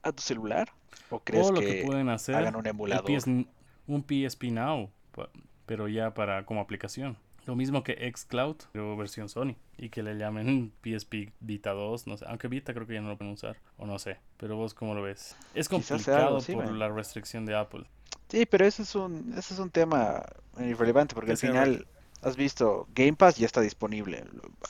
a, 0.02 0.12
tu 0.12 0.22
celular? 0.22 0.72
¿O 1.10 1.20
crees 1.20 1.52
que, 1.52 1.84
pueden 1.86 2.10
hacer 2.10 2.36
hagan 2.36 2.56
un 2.56 2.66
emulador? 2.66 3.10
un 3.88 4.06
PSP 4.08 4.46
Now, 4.46 4.90
pero 5.66 5.90
ya 5.90 6.14
para 6.14 6.46
como 6.46 6.62
aplicación. 6.62 7.18
Lo 7.46 7.56
mismo 7.56 7.84
que 7.84 8.12
Xcloud, 8.16 8.58
pero 8.72 8.96
versión 8.96 9.30
Sony. 9.30 9.56
Y 9.78 9.90
que 9.90 10.04
le 10.04 10.16
llamen 10.16 10.72
PSP 10.84 11.32
Vita 11.40 11.72
2, 11.72 12.08
no 12.08 12.18
sé. 12.18 12.26
Aunque 12.28 12.48
Vita 12.48 12.74
creo 12.74 12.86
que 12.86 12.94
ya 12.94 13.02
no 13.02 13.10
lo 13.10 13.18
pueden 13.18 13.34
usar, 13.34 13.58
o 13.78 13.86
no 13.86 13.98
sé. 14.00 14.18
Pero 14.38 14.56
vos, 14.56 14.74
¿cómo 14.74 14.94
lo 14.94 15.02
ves? 15.02 15.36
Es 15.54 15.68
complicado 15.68 16.40
por 16.40 16.72
la 16.72 16.90
restricción 16.90 17.46
de 17.46 17.56
Apple. 17.56 17.86
Sí, 18.30 18.46
pero 18.46 18.66
ese 18.66 18.84
es 18.84 18.96
un, 18.96 19.34
ese 19.38 19.54
es 19.54 19.60
un 19.60 19.70
tema 19.70 20.24
irrelevante 20.58 21.16
porque 21.16 21.32
al 21.32 21.38
final 21.38 21.86
has 22.22 22.36
visto 22.36 22.88
Game 22.94 23.14
Pass 23.14 23.38
ya 23.38 23.46
está 23.46 23.62
disponible. 23.62 24.24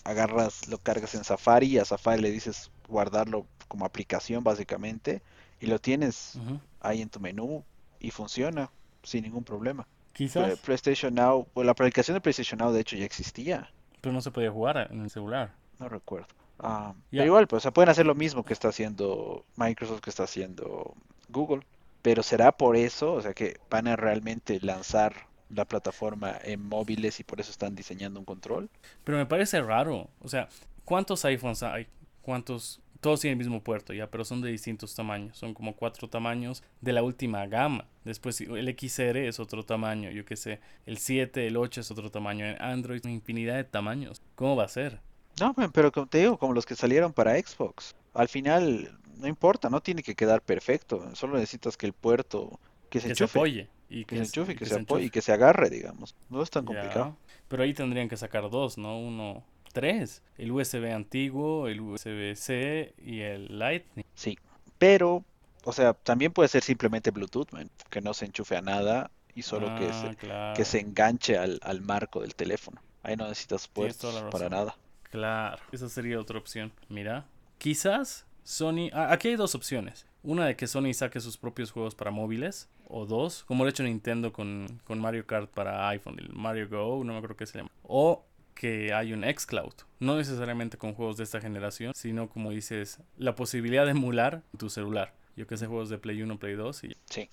Agarras, 0.04 0.68
lo 0.68 0.78
cargas 0.78 1.14
en 1.16 1.24
Safari 1.24 1.68
y 1.68 1.78
a 1.78 1.86
Safari 1.86 2.22
le 2.22 2.32
dices 2.32 2.72
guardarlo 2.88 3.46
como 3.68 3.86
aplicación 3.86 4.44
básicamente 4.44 5.22
y 5.60 5.68
lo 5.68 5.80
tienes 5.80 6.40
ahí 6.80 7.02
en 7.02 7.10
tu 7.10 7.20
menú 7.20 7.64
y 8.00 8.12
funciona 8.12 8.72
sin 9.04 9.24
ningún 9.24 9.44
problema. 9.44 9.88
Quizás. 10.13 10.60
PlayStation 10.60 11.13
Now, 11.15 11.47
pues 11.54 11.65
la 11.65 11.71
aplicación 11.71 12.15
de 12.15 12.21
PlayStation 12.21 12.60
Now 12.60 12.71
de 12.71 12.82
hecho 12.82 12.95
ya 12.95 13.06
existía. 13.06 13.71
Pero 14.02 14.13
no 14.13 14.21
se 14.21 14.32
podía 14.32 14.52
jugar 14.52 14.89
en 14.91 15.02
el 15.02 15.10
celular. 15.10 15.54
No 15.80 15.89
recuerdo. 15.89 16.28
Ah, 16.60 16.93
pero 17.10 17.26
igual, 17.26 17.47
pues, 17.47 17.67
pueden 17.74 17.89
hacer 17.89 18.06
lo 18.06 18.13
mismo 18.13 18.43
que 18.43 18.54
está 18.54 18.69
haciendo 18.69 19.45
Microsoft, 19.56 20.02
que 20.02 20.10
está 20.10 20.24
haciendo 20.24 20.93
Google. 21.30 21.62
Pero 22.02 22.24
será 22.24 22.52
por 22.52 22.76
eso, 22.76 23.13
o 23.13 23.21
sea, 23.21 23.34
que 23.34 23.60
van 23.69 23.88
a 23.88 23.95
realmente 23.95 24.60
lanzar 24.62 25.13
la 25.50 25.65
plataforma 25.65 26.38
en 26.43 26.67
móviles 26.67 27.19
y 27.19 27.24
por 27.24 27.39
eso 27.39 27.52
están 27.52 27.76
diseñando 27.76 28.19
un 28.19 28.26
control. 28.26 28.69
Pero 29.04 29.17
me 29.17 29.26
parece 29.26 29.62
raro. 29.62 30.10
O 30.21 30.30
sea, 30.30 30.50
¿cuántos 30.86 31.26
iPhones 31.26 31.63
hay? 31.63 31.88
¿Cuántos 32.21 32.81
todos 33.02 33.20
tienen 33.20 33.40
el 33.40 33.46
mismo 33.46 33.64
puerto, 33.64 33.94
ya, 33.94 34.10
pero 34.10 34.24
son 34.24 34.42
de 34.42 34.52
distintos 34.52 34.94
tamaños. 34.96 35.36
Son 35.36 35.54
como 35.56 35.76
cuatro 35.76 36.08
tamaños 36.08 36.64
de 36.82 36.94
la 36.94 37.02
última 37.02 37.46
gama. 37.48 37.88
Después 38.06 38.40
el 38.40 38.76
XR 38.80 39.18
es 39.28 39.40
otro 39.40 39.64
tamaño, 39.64 40.12
yo 40.12 40.24
qué 40.24 40.36
sé. 40.36 40.60
El 40.86 41.00
7, 41.00 41.48
el 41.48 41.58
8 41.58 41.82
es 41.82 41.92
otro 41.92 42.12
tamaño. 42.12 42.46
En 42.46 42.62
Android, 42.62 43.02
una 43.04 43.14
infinidad 43.14 43.56
de 43.56 43.64
tamaños. 43.64 44.22
¿Cómo 44.36 44.56
va 44.56 44.66
a 44.66 44.70
ser? 44.70 45.02
No, 45.40 45.56
pero 45.74 45.92
como 45.92 46.06
te 46.06 46.20
digo, 46.20 46.38
como 46.38 46.54
los 46.54 46.66
que 46.66 46.76
salieron 46.76 47.12
para 47.12 47.38
Xbox. 47.40 47.96
Al 48.14 48.30
final, 48.30 48.96
no 49.18 49.28
importa, 49.28 49.70
no 49.70 49.82
tiene 49.82 50.04
que 50.04 50.14
quedar 50.14 50.42
perfecto. 50.42 51.16
Solo 51.16 51.36
necesitas 51.36 51.78
que 51.78 51.88
el 51.88 51.94
puerto 51.94 52.60
que 52.92 53.00
se, 53.00 53.14
que 53.14 53.24
apoye. 53.24 53.68
Y 53.90 54.06
que, 54.06 54.18
se 54.18 54.24
enchufe, 54.24 54.56
que, 54.56 54.66
se, 54.66 54.76
apoye 54.76 55.06
y 55.06 55.10
que 55.10 55.22
se 55.22 55.34
agarre, 55.34 55.72
digamos. 55.72 56.16
No 56.30 56.44
es 56.44 56.52
tan 56.52 56.66
complicado. 56.66 57.18
Pero 57.48 57.64
ahí 57.64 57.74
tendrían 57.74 58.08
que 58.08 58.16
sacar 58.16 58.50
dos, 58.50 58.78
¿no? 58.78 59.00
Uno 59.00 59.44
tres, 59.74 60.22
el 60.38 60.52
USB 60.52 60.94
antiguo, 60.94 61.68
el 61.68 61.82
USB-C 61.82 62.94
y 62.98 63.22
el 63.22 63.60
Lightning. 63.60 64.06
Sí, 64.16 64.38
pero, 64.78 65.24
o 65.64 65.74
sea, 65.74 65.94
también 65.94 66.32
puede 66.32 66.50
ser 66.50 66.64
simplemente 66.64 67.12
Bluetooth, 67.12 67.50
que 67.90 68.02
no 68.02 68.14
se 68.14 68.26
enchufe 68.26 68.58
a 68.58 68.62
nada 68.62 69.12
y 69.36 69.44
solo 69.44 69.76
que, 69.78 69.94
se, 69.94 70.32
ah, 70.32 70.54
que 70.56 70.66
se 70.66 70.80
enganche 70.80 71.38
al, 71.38 71.82
marco 71.82 72.22
del 72.22 72.36
teléfono. 72.36 72.82
Ahí 73.04 73.16
no 73.16 73.28
necesitas 73.28 73.68
puertos 73.68 74.24
para 74.32 74.50
nada. 74.50 74.76
Claro, 75.10 75.62
esa 75.72 75.90
sería 75.90 76.20
otra 76.20 76.38
opción. 76.38 76.72
Mira, 76.90 77.26
quizás 77.58 78.26
Sony... 78.44 78.90
Ah, 78.94 79.12
aquí 79.12 79.30
hay 79.30 79.36
dos 79.36 79.56
opciones. 79.56 80.06
Una 80.24 80.46
de 80.46 80.56
que 80.56 80.68
Sony 80.68 80.94
saque 80.94 81.20
sus 81.20 81.38
propios 81.38 81.72
juegos 81.72 81.96
para 81.96 82.12
móviles. 82.12 82.70
O 82.88 83.06
dos, 83.06 83.44
como 83.46 83.64
lo 83.64 83.68
ha 83.68 83.72
hecho 83.72 83.84
Nintendo 83.84 84.34
con, 84.34 84.82
con 84.84 85.00
Mario 85.00 85.26
Kart 85.26 85.50
para 85.50 85.88
iPhone. 85.90 86.18
El 86.20 86.30
Mario 86.30 86.68
Go, 86.70 87.04
no 87.04 87.14
me 87.14 87.20
acuerdo 87.20 87.38
qué 87.38 87.46
se 87.46 87.58
llama. 87.58 87.72
O 87.84 88.26
que 88.56 88.94
hay 88.94 89.14
un 89.14 89.24
xCloud. 89.24 89.74
No 90.00 90.18
necesariamente 90.18 90.78
con 90.78 90.94
juegos 90.94 91.18
de 91.18 91.24
esta 91.24 91.42
generación, 91.42 91.94
sino 91.96 92.30
como 92.30 92.52
dices, 92.52 93.00
la 93.18 93.36
posibilidad 93.36 93.86
de 93.86 93.92
emular 93.92 94.44
tu 94.58 94.70
celular. 94.70 95.14
Yo 95.36 95.48
que 95.48 95.58
sé, 95.58 95.68
juegos 95.68 95.90
de 95.90 95.98
Play 95.98 96.22
1, 96.22 96.38
Play 96.40 96.56
2 96.56 96.84
y... 96.84 96.98
Sí, 97.10 97.30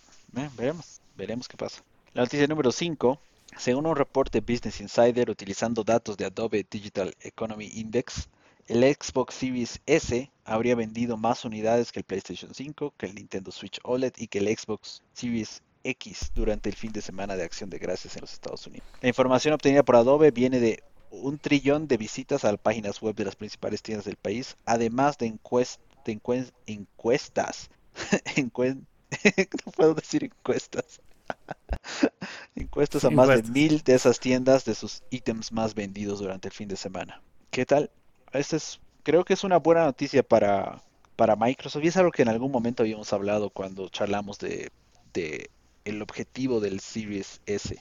veremos, 0.57 1.01
veremos 1.17 1.49
qué 1.49 1.57
pasa. 1.57 1.83
La 2.15 2.23
noticia 2.23 2.47
número 2.47 2.73
5. 2.73 3.21
Según 3.57 3.87
un 3.87 3.97
reporte 3.97 4.41
Business 4.41 4.81
Insider 4.81 5.31
utilizando 5.31 5.83
datos 5.83 6.17
de 6.17 6.27
Adobe 6.27 6.67
Digital 6.71 7.15
Economy 7.21 7.71
Index, 7.75 8.29
el 8.67 8.83
Xbox 8.83 9.35
Series 9.35 9.81
S 9.87 10.31
habría 10.45 10.75
vendido 10.75 11.17
más 11.17 11.45
unidades 11.45 11.91
que 11.91 12.01
el 12.01 12.05
PlayStation 12.05 12.55
5, 12.55 12.95
que 12.97 13.07
el 13.07 13.15
Nintendo 13.15 13.51
Switch 13.51 13.81
OLED 13.83 14.13
y 14.17 14.29
que 14.29 14.39
el 14.39 14.57
Xbox 14.57 15.03
Series 15.15 15.63
X 15.85 16.33
durante 16.35 16.69
el 16.69 16.77
fin 16.77 16.93
de 16.93 17.01
semana 17.01 17.37
de 17.37 17.45
acción 17.45 17.71
de 17.71 17.79
gracias 17.79 18.17
en 18.17 18.21
los 18.21 18.33
Estados 18.33 18.67
Unidos. 18.67 18.87
La 19.01 19.09
información 19.09 19.55
obtenida 19.55 19.83
por 19.83 19.97
Adobe 19.97 20.31
viene 20.31 20.61
de 20.61 20.83
un 21.11 21.39
trillón 21.39 21.89
de 21.89 21.97
visitas 21.97 22.45
a 22.45 22.53
las 22.53 22.61
páginas 22.61 23.01
web 23.01 23.15
de 23.15 23.25
las 23.25 23.37
principales 23.37 23.83
tiendas 23.83 24.05
del 24.05 24.17
país, 24.17 24.57
además 24.65 25.19
de, 25.19 25.27
encuestas, 25.27 25.81
no 29.67 29.73
puedo 29.73 29.95
decir 29.95 30.25
encuestas, 30.25 31.01
encuestas 32.55 33.05
a 33.05 33.11
más 33.11 33.29
de 33.29 33.43
mil 33.43 33.83
de 33.83 33.95
esas 33.95 34.21
tiendas 34.21 34.65
de 34.65 34.75
sus 34.75 35.03
ítems 35.11 35.53
más 35.53 35.75
vendidos 35.75 36.19
durante 36.19 36.49
el 36.49 36.55
fin 36.55 36.69
de 36.69 36.77
semana. 36.77 37.23
¿Qué 37.51 37.65
tal? 37.65 37.91
Este 38.33 38.57
es, 38.57 38.81
creo 39.03 39.25
que 39.25 39.35
es 39.35 39.45
una 39.45 39.59
buena 39.59 39.85
noticia 39.85 40.23
para, 40.23 40.83
para 41.17 41.37
Microsoft 41.37 41.85
y 41.85 41.89
es 41.89 41.97
algo 41.97 42.11
que 42.11 42.23
en 42.23 42.29
algún 42.29 42.53
momento 42.53 42.83
habíamos 42.83 43.13
hablado 43.13 43.51
cuando 43.51 43.89
charlamos 43.89 44.39
de, 44.39 44.71
de 45.15 45.51
el 45.85 46.03
objetivo 46.03 46.61
del 46.61 46.81
Series 46.81 47.41
S. 47.47 47.77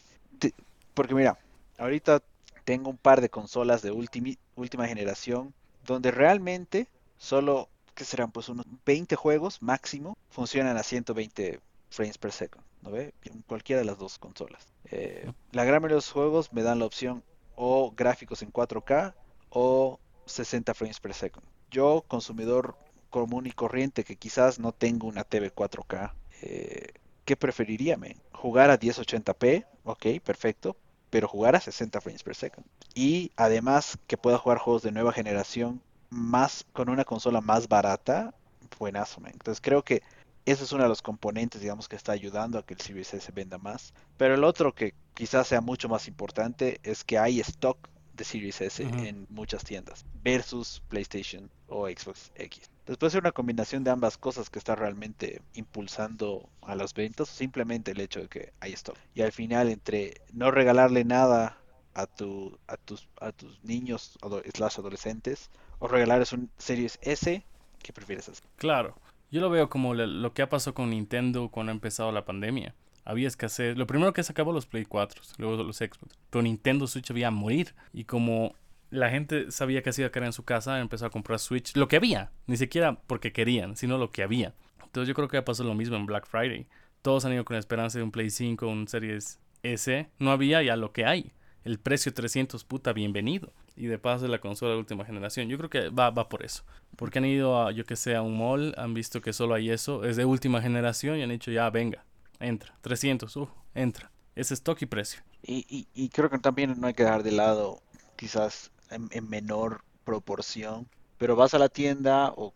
porque 0.94 1.14
mira, 1.14 1.38
ahorita 1.78 2.22
tengo 2.68 2.90
un 2.90 2.98
par 2.98 3.22
de 3.22 3.30
consolas 3.30 3.82
de 3.82 3.92
última 3.92 4.88
generación 4.88 5.54
donde 5.86 6.12
realmente 6.12 6.90
solo, 7.18 7.70
que 7.96 8.04
serán 8.04 8.30
pues 8.34 8.50
unos 8.50 8.66
20 8.86 9.16
juegos 9.16 9.62
máximo, 9.62 10.18
funcionan 10.30 10.76
a 10.76 10.84
120 10.84 11.62
frames 11.90 12.18
per 12.18 12.34
second, 12.34 12.66
¿no 12.82 12.92
ve? 12.92 13.14
En 13.24 13.42
cualquiera 13.44 13.80
de 13.80 13.86
las 13.86 13.98
dos 13.98 14.20
consolas. 14.20 14.68
Eh, 14.92 15.32
la 15.54 15.64
gran 15.64 15.82
mayoría 15.82 15.96
de 15.96 16.00
los 16.00 16.12
juegos 16.12 16.52
me 16.52 16.62
dan 16.62 16.80
la 16.80 16.86
opción 16.86 17.24
o 17.56 17.94
gráficos 17.96 18.42
en 18.42 18.52
4K 18.52 19.14
o 19.50 19.98
60 20.26 20.74
frames 20.74 21.00
per 21.00 21.14
second. 21.14 21.46
Yo, 21.72 22.04
consumidor 22.06 22.76
común 23.10 23.48
y 23.48 23.52
corriente 23.52 24.04
que 24.04 24.18
quizás 24.18 24.60
no 24.60 24.74
tengo 24.74 25.08
una 25.08 25.24
TV 25.24 25.56
4K, 25.56 26.12
eh, 26.42 26.92
¿qué 27.24 27.38
preferiría? 27.38 27.98
¿Jugar 28.34 28.72
a 28.72 28.78
1080p? 28.78 29.66
Ok, 29.86 30.06
perfecto. 30.22 30.76
Pero 31.10 31.28
jugar 31.28 31.56
a 31.56 31.62
60 31.62 32.02
frames 32.02 32.24
per 32.24 32.36
second. 32.36 32.66
Y 32.94 33.32
además 33.36 33.98
que 34.08 34.18
pueda 34.18 34.38
jugar 34.38 34.58
juegos 34.58 34.84
de 34.84 34.92
nueva 34.92 35.14
generación 35.14 35.82
más 36.10 36.66
con 36.74 36.90
una 36.90 37.06
consola 37.06 37.42
más 37.42 37.68
barata, 37.68 38.34
buenazo, 38.80 39.22
man. 39.22 39.32
Entonces 39.34 39.62
creo 39.62 39.84
que 39.84 40.02
ese 40.46 40.64
es 40.64 40.72
uno 40.72 40.84
de 40.84 40.90
los 40.90 41.02
componentes, 41.02 41.62
digamos, 41.62 41.90
que 41.90 41.98
está 41.98 42.14
ayudando 42.14 42.58
a 42.58 42.66
que 42.66 42.74
el 42.74 42.80
Series 42.80 43.14
S 43.14 43.32
venda 43.34 43.58
más. 43.58 43.94
Pero 44.18 44.34
el 44.34 44.44
otro 44.44 44.74
que 44.74 44.94
quizás 45.14 45.48
sea 45.48 45.62
mucho 45.62 45.90
más 45.90 46.08
importante 46.08 46.80
es 46.84 47.04
que 47.04 47.18
hay 47.18 47.42
stock 47.42 47.78
de 48.18 48.26
Series 48.26 48.60
S 48.60 48.84
en 48.84 49.26
muchas 49.30 49.64
tiendas 49.64 50.06
versus 50.24 50.82
PlayStation 50.90 51.50
o 51.68 51.88
Xbox 51.88 52.32
X. 52.36 52.70
Después 52.86 53.14
de 53.14 53.20
una 53.20 53.32
combinación 53.32 53.84
de 53.84 53.92
ambas 53.92 54.18
cosas 54.18 54.50
que 54.50 54.60
está 54.60 54.76
realmente 54.76 55.42
impulsando 55.54 56.50
a 56.62 56.76
las 56.76 56.94
ventas, 56.94 57.30
simplemente 57.30 57.92
el 57.92 58.00
hecho 58.00 58.22
de 58.22 58.28
que 58.28 58.54
hay 58.60 58.74
stock. 58.74 58.98
Y 59.14 59.22
al 59.22 59.32
final, 59.32 59.70
entre 59.70 60.22
no 60.34 60.52
regalarle 60.52 61.06
nada 61.06 61.58
a, 61.94 62.08
tu, 62.08 62.58
a, 62.68 62.78
tus, 62.78 63.08
a 63.20 63.32
tus 63.32 63.64
niños 63.64 64.18
slash 64.54 64.80
adolescentes 64.80 65.50
o 65.80 65.88
regalarles 65.88 66.34
un 66.34 66.50
Series 66.58 66.98
S, 67.02 67.46
¿qué 67.82 67.94
prefieres 67.94 68.30
hacer? 68.30 68.46
Claro, 68.58 68.96
yo 69.32 69.42
lo 69.42 69.50
veo 69.50 69.70
como 69.70 69.94
lo 69.94 70.34
que 70.34 70.42
ha 70.42 70.50
pasado 70.50 70.74
con 70.74 70.90
Nintendo 70.90 71.50
cuando 71.50 71.72
ha 71.72 71.76
empezado 71.76 72.12
la 72.12 72.26
pandemia. 72.26 72.74
Había 73.08 73.30
escasez. 73.30 73.78
Lo 73.78 73.88
primero 73.88 74.12
que 74.12 74.22
se 74.22 74.34
acabó 74.34 74.52
los 74.52 74.66
Play 74.66 74.84
4, 74.84 75.22
luego 75.38 75.64
los 75.64 75.78
Xbox. 75.78 76.20
Pero 76.30 76.42
Nintendo 76.42 76.88
Switch 76.88 77.10
había 77.10 77.30
a 77.30 77.32
morir. 77.32 77.74
Y 77.94 78.04
como 78.04 78.54
la 78.90 79.10
gente 79.10 79.50
sabía 79.50 79.82
que 79.82 79.94
se 79.94 80.02
iba 80.02 80.12
en 80.14 80.34
su 80.34 80.44
casa, 80.44 80.82
empezó 80.82 81.06
a 81.06 81.10
comprar 81.10 81.40
Switch. 81.40 81.74
Lo 81.78 81.88
que 81.88 81.96
había. 81.96 82.32
Ni 82.48 82.58
siquiera 82.58 83.00
porque 83.08 83.32
querían, 83.32 83.78
sino 83.78 83.98
lo 83.98 84.12
que 84.12 84.24
había. 84.24 84.54
Entonces 84.84 85.08
yo 85.08 85.14
creo 85.14 85.30
que 85.30 85.38
ha 85.38 85.46
pasado 85.46 85.70
lo 85.70 85.76
mismo 85.76 85.96
en 85.96 86.06
Black 86.06 86.28
Friday. 86.28 86.68
Todos 87.02 87.24
han 87.24 87.32
ido 87.32 87.46
con 87.46 87.56
la 87.56 87.60
esperanza 87.60 87.98
de 87.98 88.04
un 88.04 88.12
Play 88.12 88.30
5, 88.30 88.68
un 88.68 88.90
Series 88.90 89.40
S. 89.64 90.10
No 90.20 90.32
había 90.32 90.62
ya 90.62 90.76
lo 90.76 90.92
que 90.92 91.06
hay. 91.06 91.32
El 91.64 91.80
precio 91.80 92.14
300, 92.14 92.66
puta, 92.66 92.92
bienvenido 92.92 93.54
y 93.78 93.86
de 93.86 94.00
paso 94.00 94.26
de 94.26 94.32
la 94.32 94.40
consola 94.40 94.74
de 94.74 94.80
última 94.80 95.06
generación. 95.06 95.48
Yo 95.48 95.58
creo 95.58 95.70
que 95.70 95.90
va, 95.90 96.10
va 96.10 96.28
por 96.28 96.44
eso. 96.44 96.66
Porque 96.98 97.20
han 97.20 97.26
ido 97.26 97.62
a, 97.62 97.72
yo 97.72 97.86
que 97.86 97.96
sé, 97.96 98.16
a 98.16 98.22
un 98.22 98.38
mall, 98.38 98.74
han 98.78 98.94
visto 98.94 99.22
que 99.22 99.32
solo 99.32 99.54
hay 99.54 99.70
eso, 99.70 100.04
es 100.04 100.18
de 100.18 100.26
última 100.26 100.62
generación 100.62 101.18
y 101.18 101.24
han 101.24 101.30
dicho 101.30 101.52
ya, 101.52 101.70
venga, 101.70 102.04
entra, 102.40 102.78
300, 102.82 103.36
uh, 103.36 103.48
entra. 103.74 104.12
Ese 104.36 104.54
stock 104.54 104.82
y 104.82 104.86
precio. 104.86 105.22
Y, 105.42 105.88
y, 105.94 106.10
creo 106.10 106.30
que 106.30 106.40
también 106.40 106.80
no 106.80 106.88
hay 106.88 106.94
que 106.94 107.04
dejar 107.04 107.24
de 107.24 107.32
lado, 107.32 107.82
quizás 108.16 108.72
en, 108.90 109.30
menor 109.30 109.84
proporción, 110.04 110.88
pero 111.18 111.36
vas 111.36 111.54
a 111.54 111.60
la 111.60 111.70
tienda 111.70 112.34
o, 112.36 112.54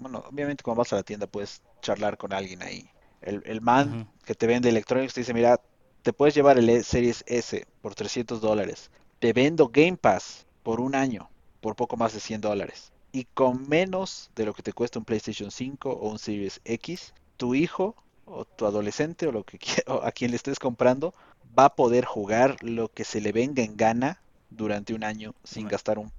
bueno, 0.00 0.24
obviamente 0.30 0.62
cuando 0.62 0.80
vas 0.80 0.92
a 0.92 0.96
la 0.96 1.02
tienda 1.02 1.26
puedes 1.26 1.62
charlar 1.80 2.16
con 2.16 2.32
alguien 2.32 2.62
ahí. 2.62 2.88
El, 3.20 3.42
el 3.44 3.60
man 3.60 4.10
que 4.24 4.34
te 4.34 4.46
vende 4.46 4.68
electrónicos 4.68 5.14
te 5.14 5.20
dice, 5.20 5.34
mira, 5.34 5.60
te 6.02 6.12
puedes 6.12 6.34
llevar 6.34 6.58
el 6.58 6.68
e, 6.68 6.82
Series 6.82 7.24
S 7.26 7.66
por 7.80 7.94
300 7.94 8.40
dólares 8.40 8.90
te 9.22 9.32
vendo 9.32 9.68
Game 9.68 9.96
Pass 9.96 10.48
por 10.64 10.80
un 10.80 10.96
año, 10.96 11.30
por 11.60 11.76
poco 11.76 11.96
más 11.96 12.12
de 12.12 12.18
100 12.18 12.40
dólares. 12.40 12.92
Y 13.12 13.26
con 13.26 13.68
menos 13.68 14.32
de 14.34 14.44
lo 14.44 14.52
que 14.52 14.64
te 14.64 14.72
cuesta 14.72 14.98
un 14.98 15.04
PlayStation 15.04 15.52
5 15.52 15.90
o 15.90 16.10
un 16.10 16.18
Series 16.18 16.60
X, 16.64 17.14
tu 17.36 17.54
hijo 17.54 17.94
o 18.24 18.44
tu 18.44 18.66
adolescente 18.66 19.26
o, 19.26 19.32
lo 19.32 19.44
que, 19.44 19.58
a 19.86 20.12
quien 20.12 20.30
le 20.30 20.36
estés 20.36 20.58
comprando 20.58 21.14
va 21.58 21.66
a 21.66 21.76
poder 21.76 22.04
jugar 22.04 22.56
lo 22.62 22.88
que 22.88 23.04
se 23.04 23.20
le 23.20 23.32
venga 23.32 23.62
en 23.62 23.76
gana 23.76 24.20
durante 24.50 24.94
un 24.94 25.04
año 25.04 25.34
sin 25.44 25.68
gastar 25.68 25.98
un, 25.98 26.10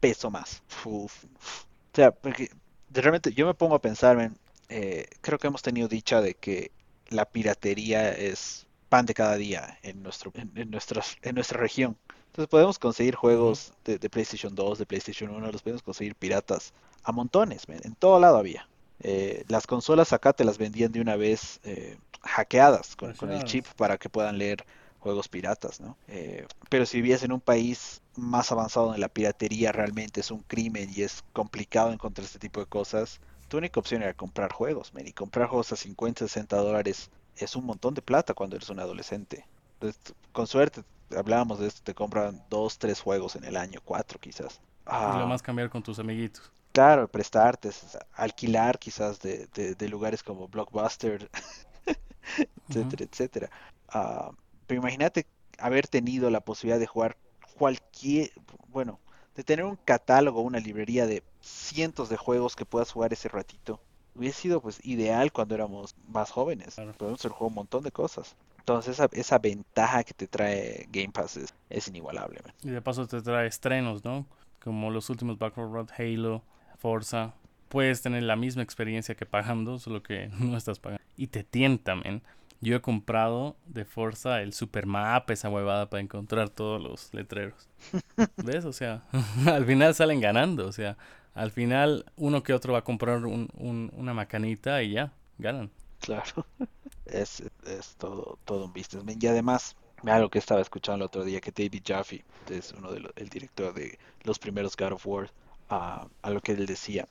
peso 0.00 0.30
más. 0.30 0.62
O 0.84 1.08
sea, 1.92 2.12
porque 2.12 2.50
realmente 2.90 3.32
yo 3.32 3.46
me 3.46 3.54
pongo 3.54 3.74
a 3.74 3.80
pensar, 3.80 4.30
eh, 4.68 5.08
creo 5.20 5.38
que 5.38 5.48
hemos 5.48 5.62
tenido 5.62 5.88
dicha 5.88 6.20
de 6.20 6.34
que 6.34 6.70
la 7.08 7.24
piratería 7.24 8.12
es 8.12 8.66
pan 8.88 9.06
de 9.06 9.14
cada 9.14 9.36
día 9.36 9.78
en, 9.82 10.02
nuestro, 10.02 10.32
en, 10.34 10.70
nuestras, 10.70 11.16
en 11.22 11.34
nuestra 11.34 11.58
región. 11.58 11.96
Entonces 12.26 12.48
podemos 12.48 12.78
conseguir 12.78 13.14
juegos 13.14 13.72
de, 13.84 13.98
PlayStation 14.10 14.54
2, 14.54 14.78
de 14.78 14.86
PlayStation 14.86 15.30
1, 15.30 15.52
los 15.52 15.62
podemos 15.62 15.82
conseguir 15.82 16.14
piratas 16.14 16.72
a 17.02 17.12
montones, 17.12 17.64
en 17.68 17.94
todo 17.94 18.18
lado 18.20 18.36
había. 18.36 18.68
Eh, 19.06 19.44
las 19.48 19.66
consolas 19.66 20.14
acá 20.14 20.32
te 20.32 20.44
las 20.44 20.56
vendían 20.56 20.90
de 20.90 21.02
una 21.02 21.14
vez 21.14 21.60
eh, 21.62 21.98
hackeadas 22.22 22.96
con, 22.96 23.10
el 23.30 23.44
chip 23.44 23.66
para 23.76 23.98
que 23.98 24.08
puedan 24.08 24.38
leer 24.38 24.64
juegos 24.98 25.28
piratas, 25.28 25.78
¿no? 25.78 25.98
Eh, 26.08 26.46
pero 26.70 26.86
si 26.86 27.02
vivías 27.02 27.22
en 27.22 27.32
un 27.32 27.40
país 27.40 28.00
más 28.16 28.50
avanzado 28.50 28.94
en 28.94 29.02
la 29.02 29.10
piratería 29.10 29.72
realmente 29.72 30.20
es 30.20 30.30
un 30.30 30.40
crimen 30.40 30.88
y 30.96 31.02
es 31.02 31.22
complicado 31.34 31.92
encontrar 31.92 32.24
este 32.24 32.38
tipo 32.38 32.60
de 32.60 32.66
cosas, 32.66 33.20
tu 33.48 33.58
única 33.58 33.78
opción 33.78 34.02
era 34.02 34.14
comprar 34.14 34.50
juegos, 34.50 34.90
y 34.96 35.12
comprar 35.12 35.48
juegos 35.48 35.70
a 35.72 35.76
50, 35.76 36.26
60 36.26 36.56
dólares 36.56 37.10
es 37.36 37.56
un 37.56 37.66
montón 37.66 37.92
de 37.92 38.00
plata 38.00 38.32
cuando 38.32 38.56
eres 38.56 38.70
un 38.70 38.80
adolescente. 38.80 39.46
Entonces, 39.74 40.14
con 40.32 40.46
suerte 40.46 40.82
hablábamos 41.14 41.58
de 41.58 41.66
esto, 41.66 41.82
te 41.84 41.94
compran 41.94 42.42
dos, 42.48 42.78
tres 42.78 43.02
juegos 43.02 43.36
en 43.36 43.44
el 43.44 43.58
año, 43.58 43.80
cuatro 43.84 44.18
quizás. 44.18 44.62
y 44.86 44.90
lo 44.90 44.96
ah. 44.96 45.26
más 45.26 45.42
cambiar 45.42 45.68
con 45.68 45.82
tus 45.82 45.98
amiguitos. 45.98 46.50
Claro, 46.74 47.06
prestarte, 47.06 47.70
alquilar 48.14 48.80
quizás 48.80 49.20
de, 49.20 49.46
de, 49.46 49.88
lugares 49.88 50.24
como 50.24 50.48
Blockbuster, 50.48 51.30
etcétera, 52.68 53.04
etcétera. 53.04 53.50
Ah, 53.88 54.32
pero 54.66 54.80
imagínate 54.80 55.24
haber 55.58 55.86
tenido 55.86 56.30
la 56.30 56.40
posibilidad 56.40 56.80
de 56.80 56.88
jugar 56.88 57.16
cualquier, 57.56 58.32
bueno, 58.70 58.98
de 59.36 59.44
tener 59.44 59.64
un 59.64 59.76
catálogo, 59.76 60.40
una 60.40 60.58
librería 60.58 61.06
de 61.06 61.22
cientos 61.40 62.08
de 62.08 62.16
juegos 62.16 62.56
que 62.56 62.66
puedas 62.66 62.90
jugar 62.90 63.12
ese 63.12 63.28
ratito. 63.28 63.80
Hubiese 64.16 64.40
sido 64.40 64.60
pues 64.60 64.84
ideal 64.84 65.30
cuando 65.30 65.54
éramos 65.54 65.94
más 66.08 66.32
jóvenes. 66.32 66.74
Podemos 66.98 67.24
haber 67.24 67.36
jugado 67.36 67.48
un 67.50 67.54
montón 67.54 67.84
de 67.84 67.92
cosas. 67.92 68.34
Entonces 68.58 68.94
esa, 68.94 69.08
esa 69.12 69.38
ventaja 69.38 70.02
que 70.02 70.12
te 70.12 70.26
trae 70.26 70.88
Game 70.90 71.12
Pass 71.12 71.38
es, 71.70 71.86
inigualable. 71.86 72.40
Y 72.64 72.70
de 72.70 72.82
paso 72.82 73.06
te 73.06 73.22
trae 73.22 73.46
estrenos, 73.46 74.02
¿no? 74.04 74.26
Como 74.60 74.90
los 74.90 75.08
últimos 75.08 75.38
Back 75.38 75.56
Road, 75.56 75.90
Halo, 75.96 76.42
Forza. 76.84 77.32
Puedes 77.70 78.02
tener 78.02 78.24
la 78.24 78.36
misma 78.36 78.62
experiencia 78.62 79.14
que 79.14 79.24
pagando, 79.24 79.78
solo 79.78 80.02
que 80.02 80.28
no 80.38 80.58
estás 80.58 80.78
pagando. 80.78 81.02
Y 81.16 81.28
te 81.28 81.44
tienta, 81.44 81.96
men. 81.96 82.20
Yo 82.60 82.76
he 82.76 82.80
comprado 82.82 83.56
de 83.64 83.86
Forza 83.86 84.42
el 84.42 84.52
Supermap, 84.52 85.30
esa 85.30 85.48
huevada, 85.48 85.88
para 85.88 86.02
encontrar 86.02 86.50
todos 86.50 86.82
los 86.82 87.14
letreros. 87.14 87.70
¿Ves? 88.44 88.66
O 88.66 88.74
sea, 88.74 89.02
al 89.46 89.64
final 89.64 89.94
salen 89.94 90.20
ganando. 90.20 90.66
O 90.66 90.72
sea, 90.72 90.98
al 91.32 91.50
final 91.50 92.04
uno 92.16 92.42
que 92.42 92.52
otro 92.52 92.74
va 92.74 92.80
a 92.80 92.84
comprar 92.84 93.24
un, 93.24 93.48
una 93.96 94.12
macanita 94.12 94.82
y 94.82 94.92
ya, 94.92 95.12
ganan. 95.38 95.70
Claro 96.00 96.44
es, 97.06 97.42
es 97.66 97.94
todo, 97.96 98.38
todo 98.44 98.66
un 98.66 98.72
business. 98.72 99.04
Y 99.20 99.26
además, 99.26 99.76
lo 100.02 100.30
que 100.30 100.38
estaba 100.38 100.60
escuchando 100.60 101.04
el 101.04 101.06
otro 101.06 101.24
día, 101.24 101.40
que 101.40 101.50
David 101.50 101.82
Jaffe, 101.84 102.24
es 102.50 102.72
uno 102.72 102.92
del 102.92 103.10
el 103.16 103.28
director 103.28 103.72
de 103.72 103.98
los 104.22 104.38
primeros 104.38 104.76
God 104.76 104.92
of 104.92 105.06
War, 105.06 105.30
a 105.68 106.30
lo 106.30 106.40
que 106.40 106.52
él 106.52 106.66
decía. 106.66 107.08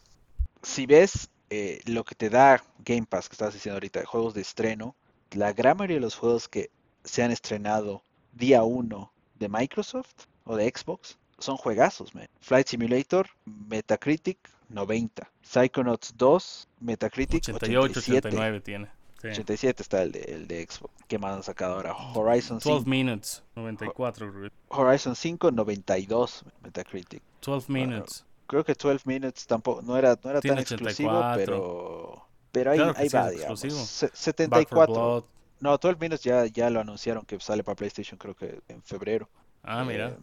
Si 0.62 0.86
ves 0.86 1.30
eh, 1.56 1.82
lo 1.86 2.04
que 2.04 2.16
te 2.16 2.32
da 2.32 2.63
Game 2.80 3.06
Pass, 3.06 3.30
que 3.30 3.34
estás 3.34 3.54
diciendo 3.54 3.76
ahorita, 3.76 4.04
juegos 4.06 4.34
de 4.34 4.42
estreno, 4.42 4.96
la 5.32 5.54
gran 5.54 5.78
mayoría 5.78 5.98
de 5.98 6.02
los 6.02 6.16
juegos 6.16 6.48
que 6.48 6.72
se 7.04 7.22
han 7.22 7.30
estrenado 7.30 8.02
día 8.32 8.63
1 8.63 9.13
de 9.38 9.50
Microsoft 9.50 10.26
o 10.46 10.56
de 10.56 10.72
Xbox 10.76 11.20
son 11.38 11.58
juegazos, 11.58 12.16
man. 12.16 12.28
Flight 12.39 12.68
Simulator, 12.68 13.28
Metacritic 13.46 14.39
90. 14.70 15.30
Psychonauts 15.44 16.16
2, 16.18 16.68
Metacritic 16.80 17.44
88, 17.50 18.00
89 18.00 18.62
tiene. 18.62 18.88
87 19.20 19.84
está 19.84 20.02
el 20.02 20.12
de, 20.12 20.22
el 20.22 20.48
de 20.48 20.66
Xbox. 20.68 20.92
¿Qué 21.08 21.20
más 21.20 21.36
han 21.36 21.44
sacado 21.44 21.76
ahora? 21.76 21.96
Horizon 22.16 22.58
12 22.58 22.89
Minutes, 22.89 23.44
94. 23.56 24.50
Horizon 24.70 25.16
5, 25.16 25.52
92 25.52 26.46
Metacritic. 26.63 27.22
12 27.42 27.72
Minutes. 27.72 28.26
Creo 28.54 28.63
que 28.63 28.76
12 28.76 29.04
Minutes 29.06 29.48
tampoco, 29.48 29.82
no 29.82 29.98
era, 29.98 30.18
no 30.24 30.30
era 30.30 30.39
tan 30.39 30.60
exclusivo, 30.60 31.20
pero, 31.36 32.24
pero 32.52 32.72
ahí, 32.72 32.80
ahí 32.96 33.10
va, 33.10 33.32
digamos. 33.32 33.60
74. 33.60 35.28
No, 35.60 35.78
12 35.78 35.98
Minutes 36.00 36.24
ya, 36.24 36.46
ya 36.46 36.70
lo 36.70 36.80
anunciaron 36.80 37.26
que 37.26 37.39
sale 37.39 37.63
para 37.63 37.76
PlayStation, 37.76 38.18
creo 38.18 38.36
que 38.36 38.62
en 38.68 38.84
febrero. 38.84 39.28
Ah, 39.63 39.84
mira. 39.84 40.10
Eh, 40.10 40.18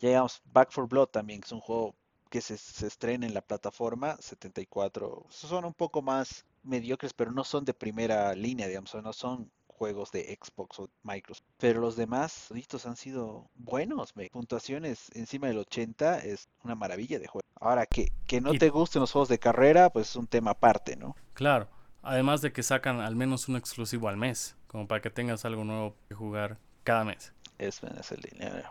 ya 0.00 0.08
llegamos, 0.08 0.40
Back 0.52 0.70
for 0.70 0.88
Blood 0.88 1.08
también, 1.08 1.40
que 1.40 1.46
es 1.46 1.52
un 1.52 1.60
juego 1.60 1.94
que 2.30 2.40
se, 2.40 2.56
se 2.56 2.86
estrena 2.86 3.26
en 3.26 3.34
la 3.34 3.42
plataforma, 3.42 4.16
74. 4.20 5.26
Son 5.28 5.64
un 5.64 5.74
poco 5.74 6.00
más 6.00 6.46
mediocres, 6.62 7.12
pero 7.12 7.30
no 7.30 7.44
son 7.44 7.64
de 7.64 7.74
primera 7.74 8.34
línea, 8.34 8.66
digamos, 8.66 8.94
no 8.94 9.12
son 9.12 9.50
juegos 9.74 10.10
de 10.12 10.38
Xbox 10.40 10.78
o 10.80 10.90
Microsoft. 11.02 11.46
Pero 11.58 11.80
los 11.80 11.96
demás 11.96 12.48
listos 12.50 12.86
han 12.86 12.96
sido 12.96 13.50
buenos, 13.54 14.16
me. 14.16 14.28
puntuaciones 14.30 15.10
encima 15.14 15.48
del 15.48 15.58
80 15.58 16.20
es 16.20 16.48
una 16.62 16.74
maravilla 16.74 17.18
de 17.18 17.26
juego. 17.26 17.46
Ahora, 17.60 17.86
que, 17.86 18.12
que 18.26 18.40
no 18.40 18.52
te 18.52 18.70
gusten 18.70 19.00
los 19.00 19.12
juegos 19.12 19.28
de 19.28 19.38
carrera, 19.38 19.90
pues 19.90 20.10
es 20.10 20.16
un 20.16 20.26
tema 20.26 20.52
aparte, 20.52 20.96
¿no? 20.96 21.16
Claro, 21.34 21.68
además 22.02 22.40
de 22.40 22.52
que 22.52 22.62
sacan 22.62 23.00
al 23.00 23.16
menos 23.16 23.48
un 23.48 23.56
exclusivo 23.56 24.08
al 24.08 24.16
mes, 24.16 24.56
como 24.66 24.86
para 24.86 25.00
que 25.00 25.10
tengas 25.10 25.44
algo 25.44 25.64
nuevo 25.64 25.96
que 26.08 26.14
jugar 26.14 26.58
cada 26.84 27.04
mes. 27.04 27.32
Es, 27.58 27.82
es 27.82 28.12
el 28.12 28.20
dinero. 28.20 28.68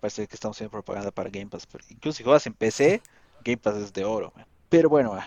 parece 0.00 0.26
que 0.26 0.34
estamos 0.34 0.56
haciendo 0.56 0.70
propaganda 0.70 1.10
para 1.10 1.30
Game 1.30 1.48
Pass. 1.48 1.66
Pero 1.66 1.84
incluso 1.90 2.16
si 2.16 2.24
juegas 2.24 2.46
en 2.46 2.54
PC, 2.54 3.02
Game 3.44 3.58
Pass 3.58 3.76
es 3.76 3.92
de 3.92 4.04
oro. 4.04 4.32
Pero 4.68 4.88
bueno, 4.88 5.18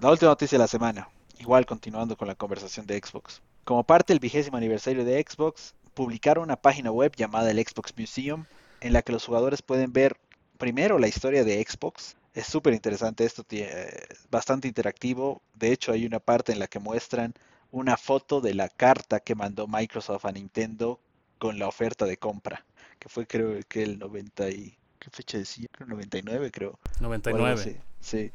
La 0.00 0.10
última 0.10 0.30
noticia 0.30 0.56
de 0.56 0.64
la 0.64 0.68
semana, 0.68 1.08
igual 1.38 1.66
continuando 1.66 2.16
con 2.16 2.26
la 2.26 2.34
conversación 2.34 2.86
de 2.86 2.98
Xbox. 2.98 3.42
Como 3.64 3.84
parte 3.84 4.12
del 4.12 4.20
vigésimo 4.20 4.58
aniversario 4.58 5.04
de 5.04 5.24
Xbox, 5.26 5.74
publicaron 5.94 6.44
una 6.44 6.56
página 6.56 6.90
web 6.90 7.14
llamada 7.16 7.50
el 7.50 7.58
Xbox 7.58 7.94
Museum, 7.96 8.44
en 8.80 8.92
la 8.92 9.00
que 9.00 9.12
los 9.12 9.24
jugadores 9.24 9.62
pueden 9.62 9.92
ver 9.92 10.18
primero 10.58 10.98
la 10.98 11.08
historia 11.08 11.44
de 11.44 11.64
Xbox. 11.64 12.16
Es 12.34 12.46
súper 12.46 12.74
interesante 12.74 13.24
esto, 13.24 13.44
eh, 13.50 14.06
bastante 14.30 14.68
interactivo. 14.68 15.40
De 15.54 15.72
hecho, 15.72 15.92
hay 15.92 16.04
una 16.04 16.20
parte 16.20 16.52
en 16.52 16.58
la 16.58 16.66
que 16.66 16.78
muestran 16.78 17.32
una 17.70 17.96
foto 17.96 18.42
de 18.42 18.52
la 18.54 18.68
carta 18.68 19.20
que 19.20 19.34
mandó 19.34 19.66
Microsoft 19.66 20.26
a 20.26 20.32
Nintendo 20.32 21.00
con 21.38 21.58
la 21.58 21.66
oferta 21.66 22.04
de 22.04 22.18
compra, 22.18 22.66
que 22.98 23.08
fue 23.08 23.26
creo 23.26 23.58
que 23.68 23.82
el 23.82 23.98
90 23.98 24.50
y... 24.50 24.76
¿Qué 24.98 25.10
fecha 25.10 25.38
decía? 25.38 25.68
Creo 25.72 25.88
99, 25.88 26.50
creo. 26.50 26.78
99. 27.00 27.80
sí, 28.00 28.30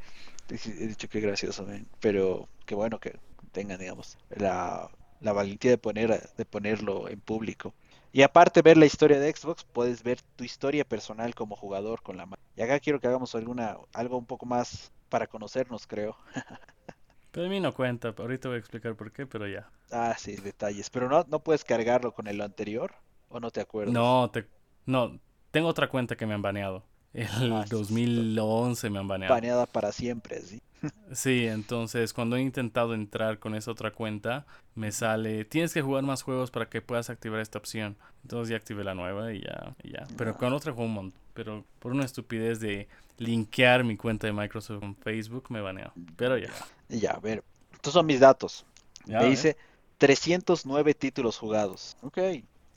he 0.49 0.87
dicho 0.87 1.07
que 1.07 1.19
gracioso, 1.19 1.65
pero 1.99 2.47
qué 2.65 2.75
bueno 2.75 2.99
que 2.99 3.17
tengan, 3.51 3.79
digamos, 3.79 4.17
la, 4.29 4.89
la 5.21 5.33
valentía 5.33 5.71
de, 5.71 5.77
poner, 5.77 6.29
de 6.35 6.45
ponerlo 6.45 7.09
en 7.09 7.19
público. 7.19 7.73
Y 8.11 8.23
aparte 8.23 8.61
ver 8.61 8.77
la 8.77 8.85
historia 8.85 9.19
de 9.19 9.31
Xbox, 9.31 9.63
puedes 9.63 10.01
ver 10.01 10.19
tu 10.35 10.43
historia 10.43 10.83
personal 10.83 11.35
como 11.35 11.55
jugador 11.55 12.01
con 12.01 12.17
la 12.17 12.25
mano. 12.25 12.41
Y 12.55 12.61
acá 12.61 12.79
quiero 12.79 12.99
que 12.99 13.07
hagamos 13.07 13.35
alguna 13.35 13.77
algo 13.93 14.17
un 14.17 14.25
poco 14.25 14.45
más 14.45 14.91
para 15.09 15.27
conocernos, 15.27 15.85
creo. 15.85 16.17
pero 17.31 17.45
a 17.45 17.49
mí 17.49 17.59
no 17.59 17.73
cuenta, 17.73 18.15
ahorita 18.17 18.47
voy 18.47 18.55
a 18.55 18.59
explicar 18.59 18.95
por 18.95 19.11
qué, 19.11 19.27
pero 19.27 19.47
ya. 19.47 19.69
Ah, 19.91 20.15
sí, 20.17 20.35
detalles. 20.35 20.89
Pero 20.89 21.07
no, 21.07 21.23
no 21.29 21.39
puedes 21.39 21.63
cargarlo 21.63 22.13
con 22.13 22.27
el 22.27 22.41
anterior, 22.41 22.93
o 23.29 23.39
no 23.39 23.51
te 23.51 23.61
acuerdas. 23.61 23.93
No, 23.93 24.31
te, 24.31 24.47
no, 24.85 25.19
tengo 25.51 25.67
otra 25.67 25.87
cuenta 25.87 26.15
que 26.15 26.25
me 26.25 26.33
han 26.33 26.41
baneado. 26.41 26.83
El 27.13 27.65
2011 27.69 28.87
ah, 28.87 28.89
me 28.89 28.99
han 28.99 29.07
baneado. 29.07 29.33
Baneada 29.33 29.65
para 29.65 29.91
siempre, 29.91 30.41
sí. 30.41 30.61
Sí, 31.11 31.47
entonces 31.47 32.13
cuando 32.13 32.35
he 32.35 32.41
intentado 32.41 32.93
entrar 32.93 33.39
con 33.39 33.55
esa 33.55 33.71
otra 33.71 33.91
cuenta, 33.91 34.45
me 34.75 34.91
sale, 34.91 35.45
tienes 35.45 35.73
que 35.73 35.81
jugar 35.81 36.03
más 36.03 36.21
juegos 36.21 36.51
para 36.51 36.69
que 36.69 36.81
puedas 36.81 37.09
activar 37.09 37.41
esta 37.41 37.57
opción. 37.57 37.97
Entonces 38.23 38.49
ya 38.49 38.57
activé 38.57 38.83
la 38.83 38.95
nueva 38.95 39.33
y 39.33 39.41
ya, 39.41 39.75
ya. 39.83 40.07
Pero 40.17 40.37
con 40.37 40.53
otra 40.53 40.71
juego 40.71 40.87
un 40.87 40.93
montón. 40.93 41.19
Pero 41.33 41.65
por 41.79 41.91
una 41.91 42.05
estupidez 42.05 42.59
de 42.59 42.87
linkear 43.17 43.83
mi 43.83 43.97
cuenta 43.97 44.27
de 44.27 44.33
Microsoft 44.33 44.79
con 44.79 44.95
Facebook, 44.95 45.45
me 45.49 45.61
baneó. 45.61 45.91
Pero 46.15 46.37
ya. 46.37 46.51
Ya, 46.89 47.11
a 47.11 47.19
ver. 47.19 47.43
Estos 47.73 47.93
son 47.93 48.05
mis 48.05 48.19
datos. 48.19 48.65
me 49.05 49.25
dice 49.25 49.57
309 49.97 50.93
títulos 50.93 51.37
jugados. 51.37 51.97
Ok, 52.01 52.17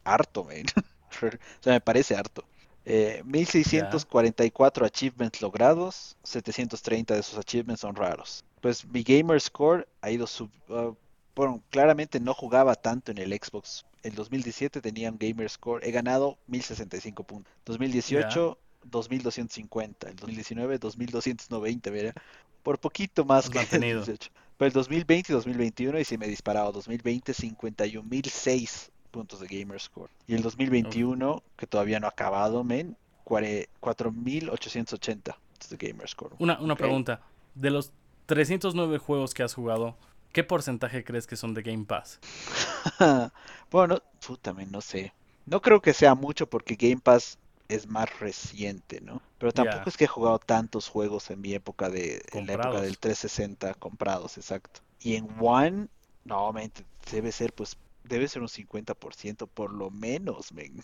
harto, 0.04 0.44
man. 0.44 0.64
o 1.22 1.62
sea, 1.62 1.72
me 1.72 1.80
parece 1.80 2.14
harto. 2.14 2.44
1644 2.84 4.84
eh, 4.84 4.86
achievements 4.86 5.40
logrados, 5.40 6.16
730 6.24 7.14
de 7.14 7.20
esos 7.20 7.38
achievements 7.38 7.80
son 7.80 7.94
raros. 7.94 8.44
Pues 8.60 8.84
mi 8.86 9.02
gamer 9.02 9.40
score 9.40 9.88
ha 10.00 10.10
ido 10.10 10.26
sub, 10.26 10.50
uh, 10.68 10.94
bueno, 11.34 11.62
claramente 11.70 12.20
no 12.20 12.34
jugaba 12.34 12.74
tanto 12.74 13.12
en 13.12 13.18
el 13.18 13.32
Xbox. 13.32 13.84
El 14.02 14.14
2017 14.14 14.80
tenía 14.80 15.10
un 15.10 15.18
gamer 15.18 15.48
score, 15.48 15.86
he 15.86 15.92
ganado 15.92 16.38
1065 16.48 17.24
puntos. 17.24 17.52
2018 17.64 18.58
2250, 18.84 20.08
el 20.08 20.16
2019 20.16 20.78
2290, 20.78 21.90
mira, 21.92 22.12
por 22.62 22.78
poquito 22.78 23.24
más 23.24 23.48
que 23.48 23.60
el 23.60 23.70
2018. 23.70 24.30
Pero 24.56 24.66
el 24.66 24.72
2020 24.72 25.32
y 25.32 25.34
2021 25.34 26.00
y 26.00 26.04
si 26.04 26.18
me 26.18 26.26
he 26.26 26.28
disparado 26.28 26.72
2020 26.72 27.32
51006 27.32 28.91
puntos 29.12 29.38
de 29.38 29.46
Gamer 29.46 29.80
Score. 29.80 30.10
Y 30.26 30.34
el 30.34 30.42
2021, 30.42 31.40
que 31.56 31.68
todavía 31.68 32.00
no 32.00 32.08
ha 32.08 32.10
acabado, 32.10 32.64
men, 32.64 32.96
4880 33.24 35.38
de 35.70 35.76
Gamer 35.76 36.08
Score. 36.08 36.34
Una, 36.40 36.60
una 36.60 36.74
pregunta. 36.74 37.20
De 37.54 37.70
los 37.70 37.92
309 38.26 38.98
juegos 38.98 39.34
que 39.34 39.44
has 39.44 39.54
jugado, 39.54 39.96
¿qué 40.32 40.42
porcentaje 40.42 41.04
crees 41.04 41.26
que 41.26 41.36
son 41.36 41.54
de 41.54 41.62
Game 41.62 41.84
Pass? 41.84 42.18
bueno, 43.70 44.02
puta, 44.26 44.52
no 44.52 44.80
sé. 44.80 45.12
No 45.46 45.60
creo 45.60 45.80
que 45.80 45.92
sea 45.92 46.14
mucho 46.14 46.48
porque 46.48 46.76
Game 46.76 47.00
Pass 47.00 47.38
es 47.68 47.86
más 47.86 48.20
reciente, 48.20 49.00
¿no? 49.00 49.22
Pero 49.38 49.52
tampoco 49.52 49.88
es 49.88 49.96
que 49.96 50.04
he 50.04 50.08
jugado 50.08 50.38
tantos 50.38 50.88
juegos 50.88 51.30
en 51.30 51.40
mi 51.40 51.54
época 51.54 51.88
de 51.88 52.22
en 52.32 52.46
la 52.46 52.54
época 52.54 52.80
del 52.80 52.98
360 52.98 53.74
comprados, 53.74 54.36
exacto. 54.36 54.80
Y 55.00 55.16
en 55.16 55.28
One, 55.40 55.88
no, 56.24 56.52
debe 57.10 57.32
ser 57.32 57.52
pues 57.52 57.76
debe 58.04 58.28
ser 58.28 58.42
un 58.42 58.48
50% 58.48 59.48
por 59.48 59.72
lo 59.72 59.90
menos, 59.90 60.52
men. 60.52 60.80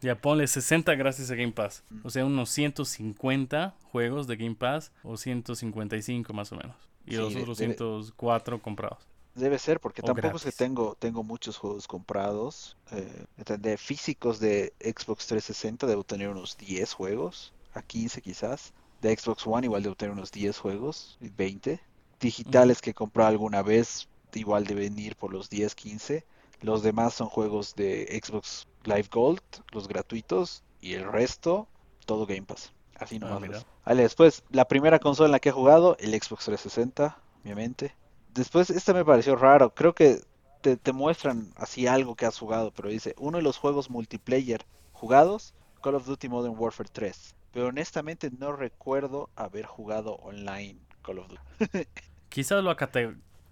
Ya 0.00 0.18
ponle 0.18 0.46
60 0.46 0.94
gracias 0.94 1.30
a 1.30 1.34
Game 1.34 1.52
Pass. 1.52 1.84
Mm. 1.90 2.00
O 2.04 2.10
sea, 2.10 2.24
unos 2.24 2.50
150 2.50 3.74
juegos 3.92 4.26
de 4.26 4.36
Game 4.36 4.54
Pass 4.54 4.92
o 5.02 5.16
155 5.16 6.32
más 6.32 6.52
o 6.52 6.56
menos. 6.56 6.76
Y 7.06 7.16
los 7.16 7.34
otros 7.34 7.58
104 7.58 8.62
comprados. 8.62 8.98
Debe 9.34 9.58
ser, 9.58 9.78
porque 9.80 10.02
tampoco 10.02 10.36
es 10.36 10.44
que 10.44 10.52
tengo, 10.52 10.96
tengo 10.98 11.22
muchos 11.22 11.56
juegos 11.56 11.86
comprados. 11.86 12.76
Eh, 12.92 13.26
de 13.58 13.78
físicos 13.78 14.40
de 14.40 14.72
Xbox 14.80 15.26
360 15.26 15.86
debo 15.86 16.04
tener 16.04 16.28
unos 16.28 16.56
10 16.56 16.92
juegos, 16.92 17.52
a 17.74 17.82
15 17.82 18.22
quizás. 18.22 18.72
De 19.00 19.16
Xbox 19.16 19.46
One 19.46 19.66
igual 19.66 19.82
debo 19.82 19.94
tener 19.94 20.12
unos 20.12 20.32
10 20.32 20.58
juegos, 20.58 21.18
20. 21.20 21.80
Digitales 22.20 22.80
que 22.80 22.90
he 22.90 22.94
comprado 22.94 23.30
alguna 23.30 23.62
vez 23.62 24.08
igual 24.34 24.64
deben 24.66 24.98
ir 24.98 25.16
por 25.16 25.32
los 25.32 25.48
10, 25.48 25.74
15. 25.74 26.24
Los 26.60 26.82
demás 26.82 27.14
son 27.14 27.28
juegos 27.28 27.74
de 27.74 28.20
Xbox 28.22 28.66
Live 28.84 29.08
Gold, 29.10 29.40
los 29.72 29.88
gratuitos, 29.88 30.62
y 30.80 30.94
el 30.94 31.10
resto, 31.10 31.68
todo 32.06 32.26
Game 32.26 32.42
Pass. 32.42 32.72
Así 32.98 33.16
ah, 33.22 33.28
nomás. 33.28 33.66
vale, 33.84 34.02
después, 34.02 34.44
la 34.50 34.66
primera 34.66 34.98
consola 34.98 35.26
en 35.26 35.32
la 35.32 35.40
que 35.40 35.48
he 35.48 35.52
jugado, 35.52 35.96
el 36.00 36.10
Xbox 36.10 36.44
360, 36.44 37.18
obviamente. 37.42 37.94
Después, 38.34 38.70
esta 38.70 38.92
me 38.92 39.04
pareció 39.04 39.36
raro. 39.36 39.74
Creo 39.74 39.94
que 39.94 40.20
te, 40.60 40.76
te 40.76 40.92
muestran 40.92 41.52
así 41.56 41.86
algo 41.86 42.14
que 42.14 42.26
has 42.26 42.38
jugado, 42.38 42.72
pero 42.72 42.90
dice, 42.90 43.14
uno 43.18 43.38
de 43.38 43.42
los 43.42 43.56
juegos 43.56 43.88
multiplayer 43.88 44.66
jugados, 44.92 45.54
Call 45.82 45.94
of 45.94 46.06
Duty 46.06 46.28
Modern 46.28 46.54
Warfare 46.58 46.90
3. 46.92 47.34
Pero 47.52 47.68
honestamente 47.68 48.30
no 48.30 48.52
recuerdo 48.52 49.30
haber 49.34 49.66
jugado 49.66 50.16
online 50.16 50.78
Call 51.02 51.20
of 51.20 51.28
Duty. 51.28 51.40
Quizás 52.28 52.62
lo, 52.62 52.76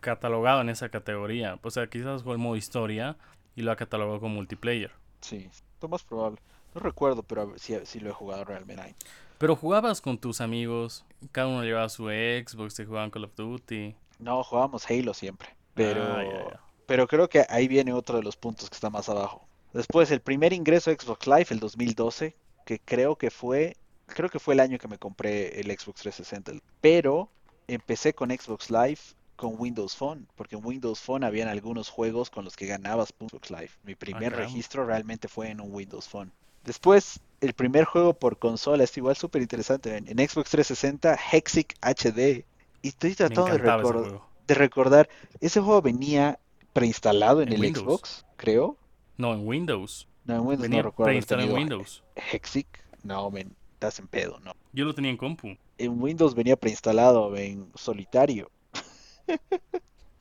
catalogado 0.00 0.60
en 0.60 0.68
esa 0.68 0.88
categoría. 0.88 1.58
O 1.62 1.70
sea, 1.70 1.88
quizás 1.88 2.22
fue 2.22 2.34
el 2.34 2.38
modo 2.38 2.56
historia 2.56 3.16
y 3.56 3.62
lo 3.62 3.72
ha 3.72 3.76
catalogado 3.76 4.20
como 4.20 4.36
multiplayer. 4.36 4.92
Sí, 5.20 5.50
lo 5.80 5.88
más 5.88 6.02
probable. 6.02 6.38
No 6.74 6.80
recuerdo, 6.80 7.22
pero 7.22 7.54
si, 7.58 7.74
si 7.84 8.00
lo 8.00 8.10
he 8.10 8.12
jugado 8.12 8.44
realmente. 8.44 8.94
Pero 9.38 9.56
jugabas 9.56 10.00
con 10.00 10.18
tus 10.18 10.40
amigos, 10.40 11.04
cada 11.32 11.48
uno 11.48 11.62
llevaba 11.62 11.88
su 11.88 12.04
Xbox, 12.08 12.74
se 12.74 12.84
jugaban 12.84 13.10
Call 13.10 13.24
of 13.24 13.34
Duty. 13.36 13.94
No, 14.18 14.42
jugábamos 14.42 14.88
Halo 14.90 15.14
siempre. 15.14 15.48
Pero, 15.74 16.02
ah, 16.02 16.60
pero 16.86 17.06
creo 17.06 17.28
que 17.28 17.46
ahí 17.48 17.68
viene 17.68 17.92
otro 17.92 18.16
de 18.16 18.24
los 18.24 18.36
puntos 18.36 18.68
que 18.68 18.74
está 18.74 18.90
más 18.90 19.08
abajo. 19.08 19.46
Después, 19.72 20.10
el 20.10 20.20
primer 20.20 20.52
ingreso 20.52 20.90
a 20.90 20.94
Xbox 20.94 21.26
Live, 21.26 21.46
el 21.50 21.60
2012, 21.60 22.34
que 22.64 22.80
creo 22.80 23.16
que 23.16 23.30
fue, 23.30 23.76
creo 24.06 24.28
que 24.28 24.40
fue 24.40 24.54
el 24.54 24.60
año 24.60 24.78
que 24.78 24.88
me 24.88 24.98
compré 24.98 25.60
el 25.60 25.66
Xbox 25.66 26.00
360. 26.00 26.52
Pero 26.80 27.30
empecé 27.68 28.14
con 28.14 28.30
Xbox 28.30 28.70
Live 28.70 29.00
con 29.38 29.54
Windows 29.56 29.94
Phone, 29.94 30.26
porque 30.34 30.56
en 30.56 30.66
Windows 30.66 31.00
Phone 31.00 31.22
habían 31.22 31.46
algunos 31.46 31.88
juegos 31.88 32.28
con 32.28 32.44
los 32.44 32.56
que 32.56 32.66
ganabas 32.66 33.12
puntos 33.12 33.50
Live. 33.50 33.70
Mi 33.84 33.94
primer 33.94 34.34
ah, 34.34 34.36
registro 34.36 34.84
realmente 34.84 35.28
fue 35.28 35.50
en 35.50 35.60
un 35.60 35.72
Windows 35.72 36.08
Phone. 36.08 36.32
Después, 36.64 37.20
el 37.40 37.52
primer 37.52 37.84
juego 37.84 38.14
por 38.14 38.40
consola, 38.40 38.82
es 38.82 38.96
igual 38.96 39.14
súper 39.14 39.40
interesante. 39.40 39.96
En, 39.96 40.06
Xbox 40.06 40.50
360, 40.50 41.16
Hexic 41.32 41.76
HD. 41.80 42.44
Y 42.82 42.88
estoy 42.88 43.14
tratando 43.14 43.44
de, 43.44 44.18
de, 44.48 44.54
recordar, 44.54 45.08
ese 45.40 45.60
juego 45.60 45.82
venía 45.82 46.40
preinstalado 46.72 47.40
en, 47.40 47.52
el 47.52 47.74
Xbox, 47.74 48.26
creo. 48.36 48.76
No, 49.16 49.32
en 49.34 49.46
Windows. 49.46 50.08
No, 50.24 50.34
en 50.34 50.40
Windows 50.40 50.62
venía 50.62 50.82
no 50.82 50.90
recuerdo. 50.90 51.10
Preinstalado 51.10 51.48
en 51.48 51.54
Windows. 51.54 52.02
Hexic, 52.16 52.66
no, 53.04 53.30
men, 53.30 53.54
estás 53.74 54.00
en 54.00 54.08
pedo, 54.08 54.40
no. 54.40 54.52
Yo 54.72 54.84
lo 54.84 54.96
tenía 54.96 55.12
en 55.12 55.16
compu. 55.16 55.56
En 55.78 56.02
Windows 56.02 56.34
venía 56.34 56.56
preinstalado 56.56 57.36
en 57.36 57.70
solitario. 57.76 58.50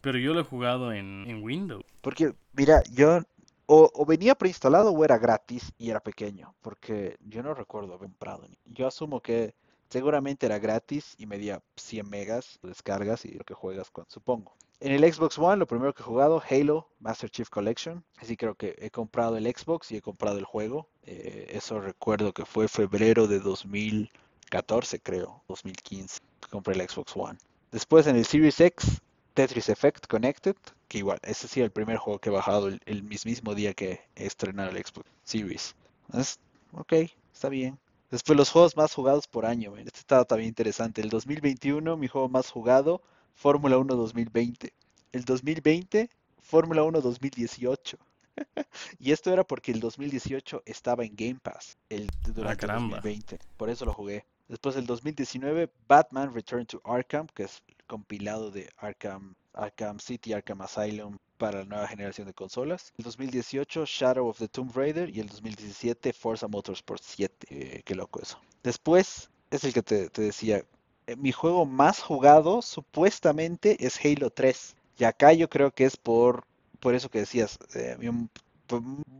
Pero 0.01 0.19
yo 0.19 0.33
lo 0.33 0.41
he 0.41 0.43
jugado 0.43 0.93
en, 0.93 1.43
Windows. 1.43 1.83
Porque, 2.01 2.33
mira, 2.53 2.81
yo 2.91 3.21
o, 3.65 4.05
venía 4.05 4.35
preinstalado 4.35 4.91
o 4.91 5.03
era 5.03 5.17
gratis 5.17 5.73
y 5.77 5.89
era 5.89 5.99
pequeño, 5.99 6.55
porque 6.61 7.17
yo 7.21 7.43
no 7.43 7.53
recuerdo 7.53 7.93
haber 7.93 8.09
comprado. 8.09 8.47
Yo 8.65 8.87
asumo 8.87 9.21
que 9.21 9.53
seguramente 9.89 10.45
era 10.45 10.60
gratis 10.60 11.15
y 11.17 11.25
medía 11.25 11.62
100 11.75 12.10
megas, 12.10 12.60
descargas 12.63 13.25
y 13.25 13.31
lo 13.31 13.43
que 13.43 13.53
juegas 13.53 13.91
con, 13.91 14.05
supongo. 14.08 14.55
En 14.79 14.91
el 14.91 15.12
Xbox 15.12 15.39
One, 15.39 15.58
lo 15.58 15.65
primero 15.65 15.93
que 15.93 16.03
he 16.03 16.05
jugado, 16.05 16.41
Halo 16.49 16.87
Master 16.99 17.31
Chief 17.31 17.49
Collection. 17.49 18.03
Así 18.17 18.37
creo 18.37 18.53
que 18.53 18.75
he 18.77 18.91
comprado 18.91 19.35
el 19.35 19.45
Xbox 19.45 19.91
y 19.91 19.97
he 19.97 20.01
comprado 20.01 20.37
el 20.37 20.45
juego. 20.45 20.87
Eh, 21.03 21.47
eso 21.49 21.81
recuerdo 21.81 22.31
que 22.31 22.45
fue 22.45 22.67
febrero 22.67 23.27
de 23.27 23.39
2014, 23.39 24.99
creo, 24.99 25.41
2015. 25.47 26.19
Compré 26.51 26.75
el 26.75 26.87
Xbox 26.87 27.13
One. 27.15 27.39
Después 27.71 28.07
en 28.07 28.15
el 28.15 28.25
Series 28.25 28.59
X, 28.59 29.01
Tetris 29.33 29.69
Effect 29.69 30.07
Connected, 30.07 30.55
que 30.87 30.99
igual, 30.99 31.19
ese 31.23 31.47
sí 31.47 31.61
el 31.61 31.71
primer 31.71 31.97
juego 31.97 32.19
que 32.19 32.29
he 32.29 32.31
bajado 32.31 32.69
el, 32.69 33.03
mismo 33.03 33.53
día 33.55 33.73
que 33.73 34.01
he 34.15 34.25
estrenado 34.25 34.69
el 34.69 34.77
Xbox 34.77 35.09
Series. 35.23 35.75
Es, 36.13 36.39
ok, 36.71 36.93
está 37.33 37.49
bien. 37.49 37.77
Después 38.09 38.37
los 38.37 38.49
juegos 38.49 38.77
más 38.77 38.93
jugados 38.93 39.27
por 39.27 39.45
año, 39.45 39.75
este 39.77 39.99
estaba 39.99 40.23
también 40.23 40.47
interesante. 40.47 41.01
El 41.01 41.09
2021 41.09 41.97
mi 41.97 42.07
juego 42.07 42.29
más 42.29 42.49
jugado 42.49 43.01
Fórmula 43.35 43.77
1 43.77 43.95
2020. 43.95 44.73
El 45.11 45.25
2020, 45.25 46.09
Fórmula 46.41 46.83
1 46.83 47.01
2018. 47.01 47.97
y 48.99 49.11
esto 49.11 49.33
era 49.33 49.43
porque 49.43 49.71
el 49.71 49.79
2018 49.79 50.63
estaba 50.65 51.03
en 51.03 51.15
Game 51.15 51.39
Pass 51.41 51.77
el, 51.89 52.09
durante 52.33 52.65
el 52.65 52.71
2020. 52.71 53.39
Por 53.57 53.69
eso 53.69 53.85
lo 53.85 53.93
jugué. 53.93 54.25
Después 54.48 54.75
del 54.75 54.85
2019, 54.85 55.69
Batman 55.87 56.33
Return 56.33 56.65
to 56.65 56.81
Arkham, 56.85 57.27
que 57.27 57.43
es 57.43 57.62
compilado 57.85 58.52
de 58.52 58.69
Arkham, 58.77 59.35
Arkham 59.54 60.00
City, 60.00 60.33
Arkham 60.33 60.62
Asylum 60.62 61.17
para 61.37 61.60
la 61.60 61.65
nueva 61.65 61.87
generación 61.87 62.27
de 62.27 62.33
consolas. 62.33 62.93
El 62.98 63.06
2018, 63.06 63.85
Shadow 63.85 64.27
of 64.27 64.39
the 64.39 64.48
Tomb 64.48 64.75
Raider. 64.75 65.10
Y 65.10 65.19
el 65.19 65.27
2017, 65.27 66.13
Forza 66.13 66.48
Motorsport 66.48 67.02
7. 67.04 67.48
Eh, 67.50 67.81
qué 67.83 67.95
loco 67.95 68.21
eso. 68.21 68.39
Después, 68.63 69.29
es 69.52 69.63
el 69.63 69.73
que 69.73 69.83
te, 69.83 70.10
decía, 70.10 70.63
eh, 71.08 71.15
mi 71.15 71.31
juego 71.31 71.65
más 71.65 72.02
jugado 72.02 72.62
supuestamente 72.62 73.85
es 73.85 74.00
Halo 74.04 74.29
3. 74.29 74.75
Y 74.98 75.04
acá 75.04 75.33
yo 75.33 75.50
creo 75.50 75.71
que 75.71 75.85
es 75.85 75.98
por, 75.98 76.45
por 76.79 76.95
eso 76.95 77.10
que 77.10 77.19
decías, 77.19 77.60
eh, 77.75 77.98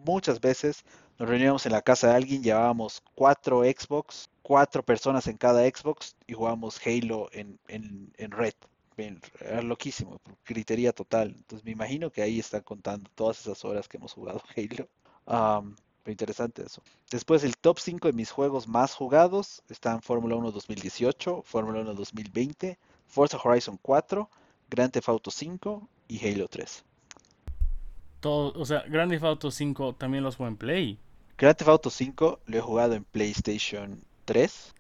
muchas 0.06 0.42
veces 0.42 0.84
nos 1.20 1.30
reuníamos 1.30 1.66
en 1.66 1.72
la 1.72 1.82
casa 1.82 2.10
de 2.10 2.16
alguien, 2.16 2.44
llevábamos 2.44 3.02
cuatro 3.16 3.64
Xbox, 3.64 4.30
cuatro 4.44 4.84
personas 4.84 5.28
en 5.28 5.38
cada 5.38 5.64
Xbox 5.64 6.16
y 6.28 6.34
jugábamos 6.34 6.80
Halo 6.86 7.30
en, 7.32 7.60
en, 7.68 8.32
red. 8.32 8.54
Era 9.40 9.62
loquísimo, 9.62 10.20
criteria 10.44 10.94
total. 10.94 11.34
Entonces 11.36 11.66
me 11.66 11.72
imagino 11.72 12.12
que 12.12 12.22
ahí 12.22 12.40
están 12.40 12.62
contando 12.62 13.10
todas 13.16 13.40
esas 13.42 13.64
horas 13.66 13.88
que 13.88 13.98
hemos 13.98 14.14
jugado 14.14 14.42
Halo. 14.56 14.88
Um, 15.26 15.76
interesante 16.06 16.64
eso. 16.64 16.82
Después 17.12 17.44
el 17.44 17.58
top 17.58 17.80
5 17.80 18.08
de 18.08 18.14
mis 18.14 18.32
juegos 18.32 18.68
más 18.68 18.94
jugados 18.94 19.64
están 19.70 20.02
Fórmula 20.02 20.36
1 20.36 20.52
2018, 20.52 21.44
Fórmula 21.44 21.82
1 21.82 21.94
2020, 21.94 22.78
Forza 23.08 23.38
Horizon 23.44 23.78
4, 23.82 24.30
Grand 24.70 24.92
Theft 24.92 25.10
Auto 25.10 25.32
5 25.32 25.88
y 26.08 26.26
Halo 26.26 26.48
3. 26.48 26.84
Todo, 28.20 28.54
o 28.60 28.66
sea, 28.66 28.84
Grand 28.88 29.12
Theft 29.12 29.24
Auto 29.24 29.52
5 29.52 29.96
también 29.96 30.24
los 30.24 30.36
juego 30.36 30.50
en 30.50 30.58
Play. 30.58 31.00
Grand 31.38 31.56
Theft 31.56 31.70
Auto 31.70 31.90
5 31.90 32.40
lo 32.46 32.58
he 32.58 32.62
jugado 32.62 32.94
en 32.96 33.04
PlayStation 33.04 34.04
3 34.26 34.74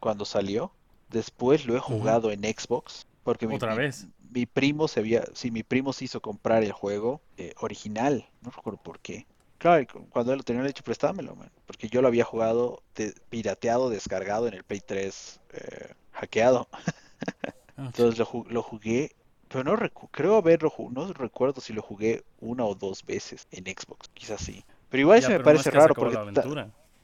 cuando 0.00 0.24
salió. 0.24 0.72
Después 1.10 1.66
lo 1.66 1.76
he 1.76 1.80
jugado 1.80 2.30
en 2.30 2.42
Xbox 2.42 3.06
porque 3.22 3.46
otra 3.46 3.74
vez 3.74 4.06
mi 4.32 4.46
primo 4.46 4.88
se 4.88 5.00
había, 5.00 5.24
sí, 5.34 5.50
mi 5.50 5.62
primo 5.62 5.92
se 5.92 6.06
hizo 6.06 6.20
comprar 6.20 6.62
el 6.62 6.72
juego 6.72 7.20
eh, 7.36 7.54
original, 7.60 8.26
no 8.40 8.50
recuerdo 8.50 8.82
por 8.82 8.98
qué. 8.98 9.26
Claro, 9.58 9.86
cuando 10.10 10.32
él 10.32 10.38
lo 10.38 10.42
tenía, 10.42 10.62
le 10.62 10.68
he 10.68 10.72
dicho, 10.72 10.82
préstamelo, 10.82 11.36
porque 11.66 11.88
yo 11.88 12.02
lo 12.02 12.08
había 12.08 12.24
jugado 12.24 12.82
pirateado, 13.28 13.90
descargado 13.90 14.48
en 14.48 14.54
el 14.54 14.64
Play 14.64 14.80
3, 14.80 15.40
eh, 15.52 15.94
hackeado. 16.12 16.66
Entonces 17.76 18.18
lo, 18.18 18.44
lo, 18.48 18.62
jugué 18.62 19.14
pero 19.48 19.64
no 19.64 19.76
creo 20.10 20.36
haberlo 20.36 20.72
no 20.90 21.12
recuerdo 21.12 21.60
si 21.60 21.72
lo 21.72 21.82
jugué 21.82 22.24
una 22.40 22.64
o 22.64 22.74
dos 22.74 23.04
veces 23.04 23.46
en 23.50 23.64
Xbox, 23.64 24.08
quizás 24.14 24.40
sí. 24.40 24.64
Pero 24.92 25.00
igual 25.00 25.18
eso 25.20 25.30
me 25.30 25.40
parece 25.40 25.70
raro 25.70 25.94
porque 25.94 26.18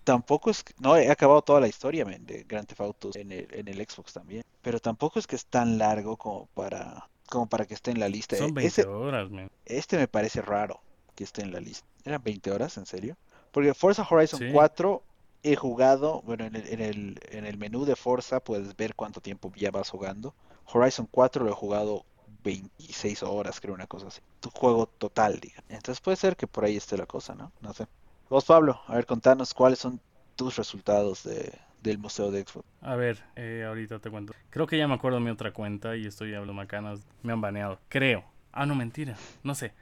tampoco 0.04 0.50
es 0.50 0.62
no 0.78 0.94
he 0.94 1.10
acabado 1.10 1.40
toda 1.40 1.58
la 1.58 1.68
historia 1.68 2.04
de 2.04 2.44
Grand 2.46 2.66
Theft 2.66 2.80
Auto 2.82 3.10
en 3.14 3.32
el, 3.32 3.48
en 3.50 3.66
el 3.66 3.76
Xbox 3.76 4.12
también, 4.12 4.44
pero 4.60 4.78
tampoco 4.78 5.18
es 5.18 5.26
que 5.26 5.36
es 5.36 5.46
tan 5.46 5.78
largo 5.78 6.18
como 6.18 6.48
para 6.52 7.08
como 7.30 7.48
para 7.48 7.64
que 7.64 7.72
esté 7.72 7.90
en 7.90 7.98
la 7.98 8.10
lista. 8.10 8.36
Son 8.36 8.52
20 8.52 8.84
horas, 8.84 9.30
man. 9.30 9.50
Este 9.64 9.96
me 9.96 10.06
parece 10.06 10.42
raro 10.42 10.82
que 11.14 11.24
esté 11.24 11.40
en 11.40 11.50
la 11.50 11.60
lista. 11.60 11.86
¿Eran 12.04 12.22
20 12.22 12.50
horas, 12.50 12.76
en 12.76 12.84
serio? 12.84 13.16
Porque 13.52 13.72
Forza 13.72 14.06
Horizon 14.08 14.52
4 14.52 15.02
he 15.42 15.56
jugado, 15.56 16.20
bueno, 16.26 16.44
en 16.44 16.56
el, 16.56 16.68
en, 16.68 16.80
el, 16.82 17.20
en 17.30 17.46
el 17.46 17.56
menú 17.56 17.86
de 17.86 17.96
Forza 17.96 18.40
puedes 18.40 18.76
ver 18.76 18.94
cuánto 18.94 19.22
tiempo 19.22 19.50
ya 19.56 19.70
vas 19.70 19.88
jugando. 19.88 20.34
Horizon 20.66 21.08
4 21.10 21.42
lo 21.42 21.50
he 21.50 21.54
jugado 21.54 22.04
26 22.44 23.22
horas, 23.22 23.60
creo, 23.60 23.74
una 23.74 23.86
cosa 23.86 24.08
así. 24.08 24.20
Tu 24.40 24.50
juego 24.50 24.86
total, 24.86 25.40
diga. 25.40 25.62
Entonces 25.68 26.00
puede 26.00 26.16
ser 26.16 26.36
que 26.36 26.46
por 26.46 26.64
ahí 26.64 26.76
esté 26.76 26.96
la 26.96 27.06
cosa, 27.06 27.34
¿no? 27.34 27.52
No 27.60 27.72
sé. 27.72 27.86
Vos, 28.28 28.44
Pablo, 28.44 28.80
a 28.86 28.94
ver, 28.94 29.06
contanos 29.06 29.54
cuáles 29.54 29.78
son 29.78 30.00
tus 30.36 30.56
resultados 30.56 31.24
de, 31.24 31.52
del 31.82 31.98
Museo 31.98 32.30
de 32.30 32.42
Xbox. 32.42 32.66
A 32.80 32.94
ver, 32.96 33.22
eh, 33.36 33.64
ahorita 33.66 33.98
te 33.98 34.10
cuento. 34.10 34.34
Creo 34.50 34.66
que 34.66 34.78
ya 34.78 34.86
me 34.86 34.94
acuerdo 34.94 35.18
de 35.18 35.24
mi 35.24 35.30
otra 35.30 35.52
cuenta 35.52 35.96
y 35.96 36.06
estoy 36.06 36.34
hablando 36.34 36.54
macanas. 36.54 37.06
Me 37.22 37.32
han 37.32 37.40
baneado. 37.40 37.78
Creo. 37.88 38.24
Ah, 38.52 38.66
no, 38.66 38.74
mentira. 38.74 39.16
No 39.42 39.54
sé. 39.54 39.72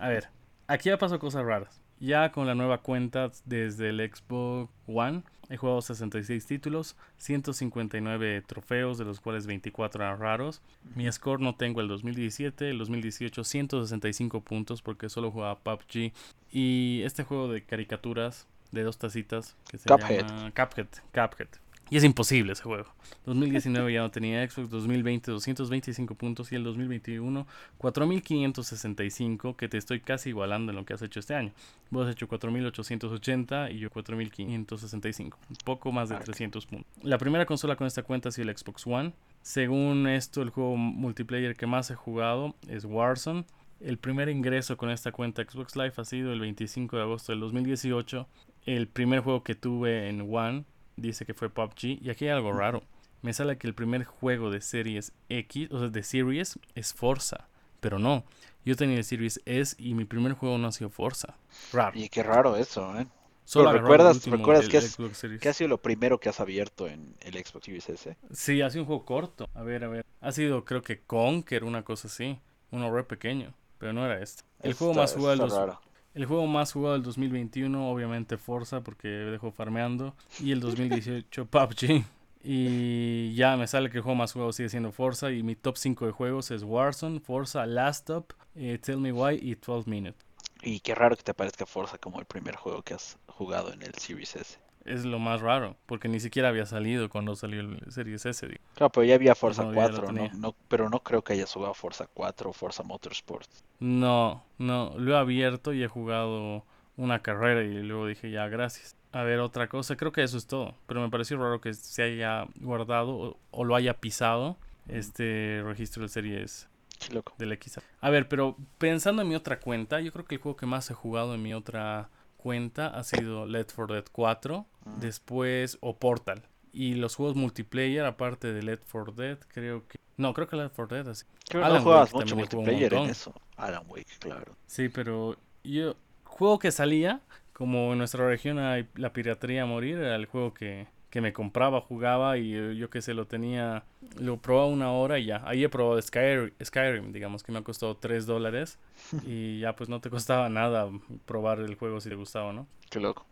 A 0.00 0.08
ver, 0.08 0.28
aquí 0.66 0.88
ya 0.88 0.98
pasó 0.98 1.18
cosas 1.18 1.44
raras. 1.44 1.80
Ya 2.00 2.32
con 2.32 2.46
la 2.46 2.54
nueva 2.54 2.78
cuenta 2.78 3.30
desde 3.44 3.90
el 3.90 4.10
Xbox 4.12 4.72
One 4.86 5.22
he 5.52 5.56
jugado 5.58 5.82
66 5.82 6.46
títulos, 6.46 6.96
159 7.18 8.42
trofeos, 8.46 8.96
de 8.96 9.04
los 9.04 9.20
cuales 9.20 9.46
24 9.46 10.02
eran 10.02 10.18
raros. 10.18 10.62
Mi 10.94 11.10
score 11.12 11.40
no 11.40 11.54
tengo 11.54 11.82
el 11.82 11.88
2017, 11.88 12.70
el 12.70 12.78
2018 12.78 13.44
165 13.44 14.40
puntos 14.40 14.80
porque 14.80 15.10
solo 15.10 15.30
jugaba 15.30 15.58
PUBG. 15.58 16.12
Y 16.50 17.02
este 17.04 17.24
juego 17.24 17.48
de 17.48 17.62
caricaturas 17.64 18.46
de 18.70 18.82
dos 18.82 18.96
tacitas 18.96 19.56
que 19.70 19.76
se 19.76 19.88
llama 19.90 20.50
Cuphead. 20.54 20.86
Cuphead. 21.12 21.48
Y 21.92 21.98
es 21.98 22.04
imposible 22.04 22.54
ese 22.54 22.62
juego. 22.62 22.86
2019 23.26 23.92
ya 23.92 24.00
no 24.00 24.10
tenía 24.10 24.48
Xbox, 24.48 24.70
2020 24.70 25.30
225 25.30 26.14
puntos 26.14 26.50
y 26.50 26.54
el 26.54 26.64
2021 26.64 27.46
4565, 27.76 29.58
que 29.58 29.68
te 29.68 29.76
estoy 29.76 30.00
casi 30.00 30.30
igualando 30.30 30.72
en 30.72 30.76
lo 30.76 30.86
que 30.86 30.94
has 30.94 31.02
hecho 31.02 31.20
este 31.20 31.34
año. 31.34 31.52
Vos 31.90 32.06
has 32.06 32.12
hecho 32.14 32.28
4880 32.28 33.72
y 33.72 33.78
yo 33.80 33.90
4565, 33.90 35.38
un 35.50 35.56
poco 35.66 35.92
más 35.92 36.08
de 36.08 36.16
300 36.16 36.64
puntos. 36.64 36.90
La 37.02 37.18
primera 37.18 37.44
consola 37.44 37.76
con 37.76 37.86
esta 37.86 38.02
cuenta 38.02 38.30
ha 38.30 38.32
sido 38.32 38.48
el 38.48 38.56
Xbox 38.56 38.86
One. 38.86 39.12
Según 39.42 40.06
esto, 40.06 40.40
el 40.40 40.48
juego 40.48 40.78
multiplayer 40.78 41.56
que 41.56 41.66
más 41.66 41.90
he 41.90 41.94
jugado 41.94 42.54
es 42.68 42.86
Warzone. 42.86 43.44
El 43.80 43.98
primer 43.98 44.30
ingreso 44.30 44.78
con 44.78 44.88
esta 44.88 45.12
cuenta 45.12 45.44
Xbox 45.44 45.76
Live 45.76 45.92
ha 45.98 46.04
sido 46.06 46.32
el 46.32 46.40
25 46.40 46.96
de 46.96 47.02
agosto 47.02 47.32
del 47.32 47.40
2018. 47.40 48.26
El 48.64 48.88
primer 48.88 49.20
juego 49.20 49.42
que 49.42 49.54
tuve 49.54 50.08
en 50.08 50.34
One 50.34 50.64
dice 50.96 51.24
que 51.24 51.34
fue 51.34 51.50
PUBG. 51.50 52.02
Y 52.02 52.10
aquí 52.10 52.26
hay 52.26 52.32
algo 52.32 52.52
raro. 52.52 52.82
Me 53.22 53.32
sale 53.32 53.56
que 53.56 53.66
el 53.66 53.74
primer 53.74 54.04
juego 54.04 54.50
de 54.50 54.60
Series 54.60 55.12
X, 55.28 55.68
o 55.70 55.78
sea, 55.78 55.88
de 55.88 56.02
Series, 56.02 56.58
es 56.74 56.92
Forza. 56.92 57.48
Pero 57.80 57.98
no. 57.98 58.24
Yo 58.64 58.76
tenía 58.76 58.96
el 58.96 59.04
Series 59.04 59.40
S 59.44 59.76
y 59.78 59.94
mi 59.94 60.04
primer 60.04 60.32
juego 60.34 60.58
no 60.58 60.68
ha 60.68 60.72
sido 60.72 60.90
Forza. 60.90 61.36
Raro. 61.72 61.98
Y 61.98 62.08
qué 62.08 62.22
raro 62.22 62.56
eso, 62.56 62.98
¿eh? 62.98 63.06
Solo 63.44 63.72
recuerdas, 63.72 64.24
recuerdas 64.26 64.68
que, 64.68 64.76
es, 64.78 64.96
que, 65.40 65.48
ha 65.48 65.52
sido 65.52 65.68
lo 65.68 65.82
primero 65.82 66.20
que 66.20 66.28
has 66.28 66.38
abierto 66.38 66.86
en 66.86 67.16
el 67.20 67.34
Xbox 67.34 67.66
Series 67.66 67.88
S? 67.88 68.16
Sí, 68.32 68.62
ha 68.62 68.70
sido 68.70 68.84
un 68.84 68.86
juego 68.86 69.04
corto. 69.04 69.48
A 69.54 69.62
ver, 69.62 69.84
a 69.84 69.88
ver. 69.88 70.06
Ha 70.20 70.32
sido, 70.32 70.64
creo 70.64 70.82
que 70.82 71.00
Conker, 71.00 71.64
una 71.64 71.82
cosa 71.82 72.06
así. 72.06 72.38
Uno 72.70 72.94
re 72.94 73.04
pequeño. 73.04 73.52
Pero 73.78 73.92
no 73.92 74.06
era 74.06 74.22
este. 74.22 74.44
El 74.60 74.74
juego 74.74 74.94
más 74.94 75.12
jugado 75.14 75.80
el 76.14 76.26
juego 76.26 76.46
más 76.46 76.72
jugado 76.72 76.94
del 76.94 77.02
2021, 77.02 77.90
obviamente 77.90 78.36
Forza, 78.36 78.82
porque 78.82 79.08
dejó 79.08 79.50
farmeando. 79.50 80.14
Y 80.40 80.52
el 80.52 80.60
2018 80.60 81.46
PUBG. 81.50 82.04
Y 82.44 83.34
ya 83.34 83.56
me 83.56 83.66
sale 83.66 83.88
que 83.88 83.98
el 83.98 84.02
juego 84.02 84.16
más 84.16 84.32
jugado 84.32 84.52
sigue 84.52 84.68
siendo 84.68 84.92
Forza. 84.92 85.30
Y 85.30 85.42
mi 85.42 85.54
top 85.54 85.76
5 85.76 86.06
de 86.06 86.12
juegos 86.12 86.50
es 86.50 86.62
Warzone, 86.62 87.20
Forza, 87.20 87.66
Last 87.66 88.10
Up, 88.10 88.34
eh, 88.56 88.78
Tell 88.82 88.98
Me 88.98 89.12
Why 89.12 89.38
y 89.40 89.54
12 89.54 89.88
Minutes. 89.88 90.24
Y 90.62 90.80
qué 90.80 90.94
raro 90.94 91.16
que 91.16 91.22
te 91.22 91.34
parezca 91.34 91.66
Forza 91.66 91.98
como 91.98 92.20
el 92.20 92.26
primer 92.26 92.56
juego 92.56 92.82
que 92.82 92.94
has 92.94 93.18
jugado 93.26 93.72
en 93.72 93.82
el 93.82 93.94
Series 93.94 94.36
S 94.36 94.61
es 94.84 95.04
lo 95.04 95.18
más 95.18 95.40
raro, 95.40 95.76
porque 95.86 96.08
ni 96.08 96.20
siquiera 96.20 96.48
había 96.48 96.66
salido 96.66 97.08
cuando 97.08 97.36
salió 97.36 97.60
el 97.60 97.80
Series 97.90 98.26
S. 98.26 98.46
Claro, 98.74 98.90
pero 98.90 99.04
ya 99.04 99.14
había 99.14 99.34
Forza 99.34 99.64
4, 99.72 100.12
no, 100.34 100.54
pero 100.68 100.88
no 100.88 101.00
creo 101.00 101.22
que 101.22 101.34
haya 101.34 101.46
jugado 101.46 101.74
Forza 101.74 102.06
4 102.12 102.50
o 102.50 102.52
Forza 102.52 102.82
Motorsport. 102.82 103.48
No, 103.80 104.44
no, 104.58 104.94
lo 104.96 105.14
he 105.14 105.18
abierto 105.18 105.72
y 105.72 105.82
he 105.82 105.88
jugado 105.88 106.64
una 106.96 107.20
carrera 107.20 107.62
y 107.62 107.82
luego 107.82 108.06
dije 108.06 108.30
ya, 108.30 108.48
gracias. 108.48 108.96
A 109.12 109.22
ver, 109.22 109.40
otra 109.40 109.68
cosa, 109.68 109.96
creo 109.96 110.12
que 110.12 110.22
eso 110.22 110.38
es 110.38 110.46
todo, 110.46 110.74
pero 110.86 111.00
me 111.00 111.10
pareció 111.10 111.36
raro 111.36 111.60
que 111.60 111.74
se 111.74 112.02
haya 112.02 112.46
guardado 112.60 113.38
o, 113.50 113.64
lo 113.64 113.74
haya 113.76 113.94
pisado 113.94 114.56
este 114.88 115.62
registro 115.64 116.02
de 116.02 116.08
series 116.08 116.68
loco. 117.12 117.34
del 117.38 117.52
X. 117.52 117.78
A 118.00 118.10
ver, 118.10 118.28
pero 118.28 118.56
pensando 118.78 119.22
en 119.22 119.28
mi 119.28 119.34
otra 119.34 119.60
cuenta, 119.60 120.00
yo 120.00 120.12
creo 120.12 120.24
que 120.24 120.36
el 120.36 120.40
juego 120.40 120.56
que 120.56 120.66
más 120.66 120.90
he 120.90 120.94
jugado 120.94 121.34
en 121.34 121.42
mi 121.42 121.52
otra 121.52 122.08
cuenta 122.42 122.88
ha 122.88 123.04
sido 123.04 123.46
Left 123.46 123.72
4 123.74 123.94
Dead 123.94 124.04
4, 124.10 124.66
después 125.00 125.78
o 125.80 125.96
Portal. 125.96 126.42
Y 126.72 126.94
los 126.94 127.14
juegos 127.14 127.36
multiplayer, 127.36 128.04
aparte 128.04 128.52
de 128.52 128.62
Left 128.62 128.84
4 128.90 129.12
Dead, 129.12 129.38
creo 129.48 129.86
que... 129.86 129.98
No, 130.16 130.34
creo 130.34 130.48
que 130.48 130.56
Left 130.56 130.74
4 130.74 130.96
Dead 130.96 131.08
así. 131.08 131.26
Creo 131.48 131.62
que 131.62 131.68
no 131.68 131.82
juegas 131.82 132.12
mucho 132.12 132.36
multiplayer 132.36 132.94
en 132.94 133.10
eso. 133.10 133.34
Alan 133.56 133.84
Wake, 133.88 134.18
claro. 134.18 134.56
Sí, 134.66 134.88
pero 134.88 135.36
yo... 135.62 135.96
Juego 136.24 136.58
que 136.58 136.72
salía, 136.72 137.20
como 137.52 137.92
en 137.92 137.98
nuestra 137.98 138.26
región 138.26 138.58
hay 138.58 138.88
la 138.94 139.12
piratería 139.12 139.64
a 139.64 139.66
morir, 139.66 139.98
era 139.98 140.16
el 140.16 140.24
juego 140.24 140.54
que 140.54 140.88
que 141.12 141.20
me 141.20 141.34
compraba, 141.34 141.82
jugaba 141.82 142.38
y 142.38 142.54
eh, 142.54 142.74
yo, 142.74 142.88
que 142.88 143.02
sé, 143.02 143.12
lo 143.12 143.26
tenía, 143.26 143.84
lo 144.18 144.38
probaba 144.38 144.66
una 144.68 144.92
hora 144.92 145.18
y 145.18 145.26
ya. 145.26 145.42
Ahí 145.44 145.62
he 145.62 145.68
probado 145.68 146.00
Skyrim, 146.00 147.12
digamos 147.12 147.42
que 147.42 147.52
me 147.52 147.58
ha 147.58 147.62
costado 147.62 147.98
3 147.98 148.24
dólares 148.24 148.78
y 149.26 149.60
ya 149.60 149.76
pues 149.76 149.90
no 149.90 150.00
te 150.00 150.08
costaba 150.08 150.48
nada 150.48 150.88
probar 151.26 151.60
el 151.60 151.74
juego 151.74 152.00
si 152.00 152.08
te 152.08 152.14
gustaba, 152.14 152.54
¿no? 152.54 152.66
Qué 152.88 152.98
loco. 152.98 153.26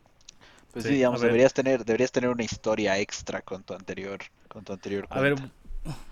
Pues 0.72 0.84
sí, 0.84 0.92
digamos, 0.92 1.22
deberías 1.22 1.54
tener, 1.54 1.86
deberías 1.86 2.12
tener 2.12 2.28
una 2.28 2.44
historia 2.44 2.98
extra 2.98 3.40
con 3.40 3.62
tu 3.62 3.72
anterior, 3.72 4.18
con 4.48 4.62
tu 4.62 4.74
anterior 4.74 5.06
A 5.08 5.20
ver, 5.20 5.36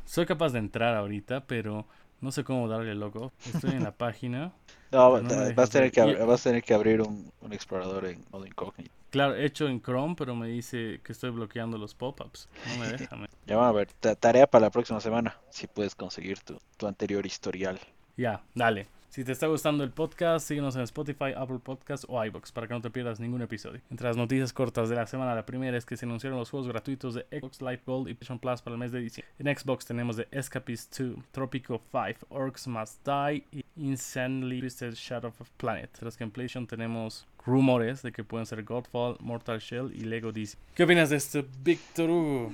soy 0.06 0.24
capaz 0.24 0.54
de 0.54 0.60
entrar 0.60 0.96
ahorita, 0.96 1.44
pero 1.44 1.86
no 2.20 2.32
sé 2.32 2.44
cómo 2.44 2.68
darle 2.68 2.94
loco. 2.94 3.32
Estoy 3.46 3.72
en 3.72 3.82
la 3.82 3.92
página. 3.92 4.52
No, 4.90 5.20
no 5.20 5.28
vas, 5.54 5.58
a 5.58 5.66
tener 5.66 5.92
que, 5.92 6.00
hacer- 6.00 6.18
ab- 6.18 6.26
vas 6.26 6.40
a 6.40 6.50
tener 6.50 6.62
que 6.62 6.72
abrir 6.72 7.02
un, 7.02 7.30
un 7.42 7.52
explorador 7.52 8.06
en 8.06 8.24
modo 8.30 8.46
incógnito. 8.46 8.90
Claro, 9.10 9.34
hecho 9.36 9.68
en 9.68 9.80
Chrome, 9.82 10.14
pero 10.16 10.34
me 10.34 10.48
dice 10.48 11.00
que 11.04 11.12
estoy 11.12 11.30
bloqueando 11.30 11.76
los 11.78 11.94
pop-ups. 11.94 12.48
No 12.64 12.76
me 12.76 12.86
deja. 12.88 13.16
Ya 13.46 13.56
vamos 13.56 13.70
a 13.70 13.72
ver, 13.72 13.92
ta- 14.00 14.14
tarea 14.14 14.46
para 14.46 14.66
la 14.66 14.70
próxima 14.70 15.00
semana, 15.00 15.36
si 15.50 15.66
puedes 15.66 15.94
conseguir 15.94 16.38
tu, 16.40 16.58
tu 16.76 16.86
anterior 16.86 17.24
historial. 17.24 17.78
Ya, 18.16 18.42
dale. 18.54 18.88
Si 19.08 19.24
te 19.24 19.32
está 19.32 19.46
gustando 19.46 19.84
el 19.84 19.90
podcast, 19.90 20.46
síguenos 20.46 20.76
en 20.76 20.82
Spotify, 20.82 21.32
Apple 21.34 21.60
Podcasts 21.64 22.06
o 22.10 22.22
iBox 22.22 22.52
para 22.52 22.68
que 22.68 22.74
no 22.74 22.82
te 22.82 22.90
pierdas 22.90 23.18
ningún 23.18 23.40
episodio. 23.40 23.80
Entre 23.90 24.06
las 24.06 24.18
noticias 24.18 24.52
cortas 24.52 24.90
de 24.90 24.96
la 24.96 25.06
semana, 25.06 25.34
la 25.34 25.46
primera 25.46 25.78
es 25.78 25.86
que 25.86 25.96
se 25.96 26.04
anunciaron 26.04 26.38
los 26.38 26.50
juegos 26.50 26.68
gratuitos 26.68 27.14
de 27.14 27.22
Xbox 27.30 27.62
Live 27.62 27.80
Gold 27.86 28.08
y 28.08 28.14
PlayStation 28.14 28.38
Plus 28.38 28.60
para 28.60 28.74
el 28.74 28.78
mes 28.78 28.92
de 28.92 29.00
diciembre. 29.00 29.32
En 29.38 29.56
Xbox 29.56 29.86
tenemos 29.86 30.16
The 30.16 30.28
Escapist 30.30 31.00
2, 31.00 31.16
Tropico 31.32 31.80
5, 31.90 32.26
Orcs 32.28 32.68
Must 32.68 33.08
Die 33.08 33.44
y 33.50 33.64
Insanely 33.76 34.60
Twisted 34.60 34.92
Shadow 34.92 35.32
of 35.40 35.50
Planet. 35.56 35.88
Mientras 35.94 36.18
que 36.18 36.24
en 36.24 36.30
PlayStation 36.30 36.66
tenemos 36.66 37.26
rumores 37.46 38.02
de 38.02 38.12
que 38.12 38.24
pueden 38.24 38.44
ser 38.44 38.62
Godfall, 38.62 39.16
Mortal 39.20 39.58
Shell 39.58 39.90
y 39.94 40.00
Lego 40.00 40.32
DC. 40.32 40.58
¿Qué 40.74 40.84
opinas 40.84 41.08
de 41.08 41.16
esto, 41.16 41.46
Víctor 41.62 42.10
Hugo? 42.10 42.52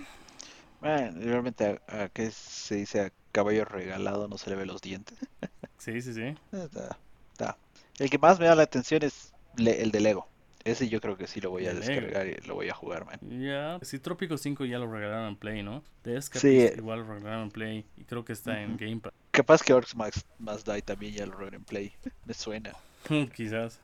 Man, 0.81 1.21
realmente 1.21 1.81
a, 1.89 2.05
a 2.05 2.09
qué 2.11 2.31
se 2.31 2.77
dice 2.77 3.01
a 3.01 3.13
caballo 3.33 3.65
regalado 3.65 4.29
no 4.29 4.39
se 4.39 4.51
le 4.51 4.57
ve 4.57 4.67
los 4.67 4.81
dientes. 4.81 5.19
Sí, 5.85 6.01
sí, 6.01 6.15
sí. 6.15 6.21
Eh, 6.23 6.37
Está, 6.53 6.97
está. 7.33 7.57
El 7.99 8.11
que 8.11 8.19
más 8.19 8.39
me 8.41 8.47
da 8.47 8.55
la 8.55 8.63
atención 8.63 9.03
es 9.03 9.33
le- 9.57 9.83
el 9.83 9.91
de 9.91 10.01
Lego. 10.01 10.27
Ese 10.65 10.89
yo 10.89 10.99
creo 11.01 11.17
que 11.19 11.27
sí 11.27 11.41
lo 11.43 11.51
voy 11.51 11.67
a 11.67 11.75
De 11.75 11.81
Lego. 11.81 11.93
descargar 12.01 12.27
y 12.27 12.35
lo 12.47 12.55
voy 12.55 12.71
a 12.71 12.75
jugar, 12.75 13.05
man. 13.05 13.19
Ya, 13.39 13.79
sí, 13.83 13.99
Trópico 13.99 14.39
5 14.39 14.65
ya 14.65 14.79
lo 14.79 14.91
regalaron 14.91 15.29
en 15.29 15.37
Play, 15.37 15.63
¿no? 15.63 15.83
Escapist 16.05 16.41
Sí. 16.43 16.71
igual 16.79 17.01
lo 17.01 17.15
regalaron 17.15 17.43
en 17.45 17.51
Play 17.51 17.85
y 17.99 18.05
creo 18.05 18.25
que 18.25 18.33
está 18.33 18.63
en 18.63 18.71
Ujú. 18.75 18.79
Game 18.85 18.97
Pass. 19.01 19.13
Capaz 19.31 19.63
que 19.63 19.75
Orcs 19.75 19.95
Max 19.95 20.25
Must 20.39 20.67
Die 20.67 20.81
también 20.83 21.13
ya 21.13 21.27
lo 21.27 21.37
regalé 21.37 21.57
en 21.59 21.65
Play. 21.65 21.93
Me 22.25 22.33
suena. 22.33 22.73
Quizás. 23.37 23.79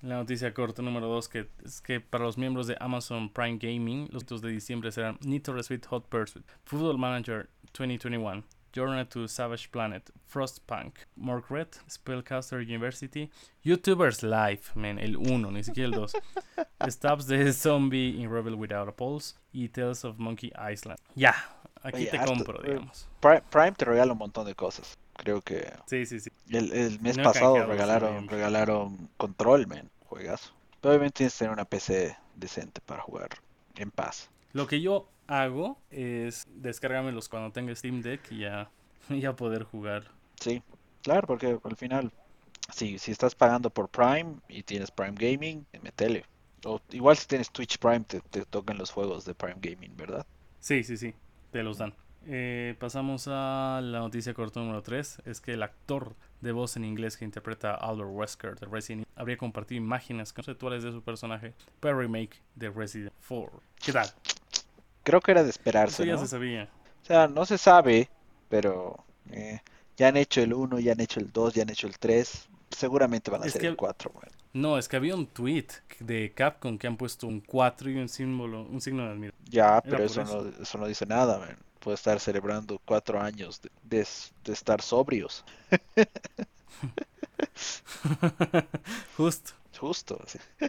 La 0.00 0.14
noticia 0.16 0.52
corta 0.54 0.80
número 0.82 1.06
2 1.08 1.28
que 1.28 1.48
es 1.64 1.80
que 1.80 2.00
para 2.00 2.24
los 2.24 2.38
miembros 2.38 2.66
de 2.68 2.76
Amazon 2.80 3.28
Prime 3.32 3.58
Gaming, 3.60 4.08
los 4.12 4.22
hitos 4.22 4.42
de 4.42 4.50
diciembre 4.50 4.90
serán 4.92 5.18
Need 5.22 5.42
to 5.42 5.52
Resweet 5.52 5.84
Hot 5.86 6.06
Pursuit, 6.08 6.44
Football 6.64 6.98
Manager 6.98 7.48
2021, 7.72 8.42
Journey 8.72 9.04
to 9.06 9.28
Savage 9.28 9.70
Planet, 9.70 10.10
Frostpunk, 10.26 10.94
Red, 11.50 11.68
Spellcaster 11.88 12.60
University, 12.62 13.30
YouTubers 13.64 14.22
Live, 14.22 14.62
man, 14.74 14.98
el 14.98 15.16
1, 15.16 15.50
ni 15.50 15.62
siquiera 15.62 15.88
el 15.88 15.94
2, 15.94 16.12
Stabs 16.90 17.26
de 17.26 17.52
Zombie 17.52 18.20
in 18.20 18.30
Rebel 18.30 18.54
Without 18.54 18.88
a 18.88 18.92
Pulse 18.92 19.34
y 19.52 19.68
Tales 19.68 20.04
of 20.04 20.18
Monkey 20.18 20.50
Island. 20.56 20.98
Ya, 21.14 21.34
aquí 21.82 21.98
Oye, 21.98 22.06
te 22.06 22.18
harto, 22.18 22.32
compro, 22.34 22.64
eh, 22.64 22.68
digamos. 22.70 23.08
Prime, 23.20 23.42
Prime 23.50 23.72
te 23.72 23.84
regala 23.84 24.12
un 24.12 24.18
montón 24.18 24.46
de 24.46 24.54
cosas. 24.54 24.98
Creo 25.14 25.42
que 25.42 25.70
Sí, 25.86 26.06
sí, 26.06 26.20
sí. 26.20 26.30
el, 26.50 26.72
el 26.72 26.98
mes 27.00 27.18
No 27.18 27.24
pasado 27.24 27.66
regalaron, 27.66 28.26
regalaron 28.28 29.10
Control, 29.18 29.66
man. 29.66 29.90
Juegazo. 30.06 30.52
Pero 30.80 30.92
obviamente 30.92 31.18
tienes 31.18 31.34
que 31.34 31.38
tener 31.40 31.52
una 31.52 31.64
PC 31.66 32.16
decente 32.34 32.80
para 32.80 33.02
jugar 33.02 33.28
en 33.76 33.90
paz. 33.90 34.30
Lo 34.52 34.66
que 34.66 34.80
yo 34.80 35.08
hago 35.26 35.78
es 35.90 36.46
descargármelos 36.54 37.28
cuando 37.28 37.52
tenga 37.52 37.74
Steam 37.74 38.02
Deck 38.02 38.20
y 38.30 38.40
ya, 38.40 38.70
ya 39.08 39.34
poder 39.34 39.64
jugar. 39.64 40.04
Sí, 40.40 40.62
claro, 41.02 41.26
porque 41.26 41.58
al 41.62 41.76
final, 41.76 42.12
si, 42.72 42.98
si 42.98 43.12
estás 43.12 43.34
pagando 43.34 43.70
por 43.70 43.88
Prime 43.88 44.36
y 44.48 44.62
tienes 44.62 44.90
Prime 44.90 45.14
Gaming, 45.14 45.66
metele. 45.82 46.24
O 46.64 46.80
igual 46.90 47.16
si 47.16 47.26
tienes 47.26 47.50
Twitch 47.50 47.78
Prime, 47.78 48.00
te, 48.00 48.20
te 48.20 48.44
tocan 48.44 48.78
los 48.78 48.90
juegos 48.90 49.24
de 49.24 49.34
Prime 49.34 49.58
Gaming, 49.60 49.96
¿verdad? 49.96 50.24
Sí, 50.60 50.84
sí, 50.84 50.96
sí, 50.96 51.12
te 51.50 51.62
los 51.62 51.78
dan. 51.78 51.92
Eh, 52.26 52.76
pasamos 52.78 53.26
a 53.26 53.80
la 53.82 53.98
noticia 53.98 54.34
corta 54.34 54.60
número 54.60 54.82
3. 54.82 55.22
Es 55.24 55.40
que 55.40 55.54
el 55.54 55.62
actor 55.62 56.14
de 56.40 56.52
voz 56.52 56.76
en 56.76 56.84
inglés 56.84 57.16
que 57.16 57.24
interpreta 57.24 57.72
a 57.72 57.88
Albert 57.88 58.10
Wesker 58.12 58.58
de 58.58 58.66
Resident 58.66 59.02
Evil 59.02 59.12
habría 59.16 59.36
compartido 59.36 59.82
imágenes 59.82 60.32
conceptuales 60.32 60.82
de 60.82 60.92
su 60.92 61.02
personaje 61.02 61.54
para 61.80 61.94
el 61.94 62.00
remake 62.00 62.40
de 62.54 62.70
Resident 62.70 63.12
4. 63.28 63.60
¿Qué 63.84 63.92
tal? 63.92 64.08
Creo 65.02 65.20
que 65.20 65.32
era 65.32 65.42
de 65.42 65.50
Eso 65.50 65.58
esperarse, 65.58 66.06
ya 66.06 66.14
¿no? 66.14 66.20
se 66.20 66.28
sabía. 66.28 66.68
O 67.02 67.04
sea, 67.04 67.28
no 67.28 67.44
se 67.44 67.58
sabe, 67.58 68.08
pero 68.48 69.04
eh, 69.30 69.60
ya 69.96 70.08
han 70.08 70.16
hecho 70.16 70.40
el 70.42 70.54
1, 70.54 70.78
ya 70.80 70.92
han 70.92 71.00
hecho 71.00 71.20
el 71.20 71.30
2, 71.32 71.54
ya 71.54 71.62
han 71.62 71.70
hecho 71.70 71.86
el 71.86 71.98
3. 71.98 72.48
Seguramente 72.70 73.30
van 73.30 73.42
a 73.42 73.46
Es 73.46 73.50
hacer 73.50 73.62
que- 73.62 73.68
el 73.68 73.76
4, 73.76 74.12
man. 74.14 74.30
No, 74.54 74.76
es 74.76 74.86
que 74.86 74.96
había 74.96 75.14
un 75.14 75.26
tweet 75.26 75.68
de 76.00 76.30
Capcom 76.34 76.76
que 76.76 76.86
han 76.86 76.98
puesto 76.98 77.26
un 77.26 77.40
4 77.40 77.88
y 77.90 77.96
un 77.96 78.06
símbolo, 78.08 78.62
un 78.64 78.82
signo 78.82 79.04
de 79.06 79.12
admiración. 79.12 79.44
Ya, 79.48 79.80
pero 79.80 80.04
eso 80.04 80.20
eso. 80.20 80.42
no, 80.42 80.62
eso 80.62 80.78
no 80.78 80.86
dice 80.86 81.06
nada, 81.06 81.38
man. 81.38 81.56
Puede 81.80 81.94
estar 81.94 82.20
celebrando 82.20 82.78
cuatro 82.84 83.18
años 83.20 83.60
de, 83.62 83.70
de 83.82 84.06
de 84.44 84.52
estar 84.52 84.82
sobrios. 84.82 85.42
Justo. 89.16 89.52
Justo. 89.78 90.18
así. 90.24 90.38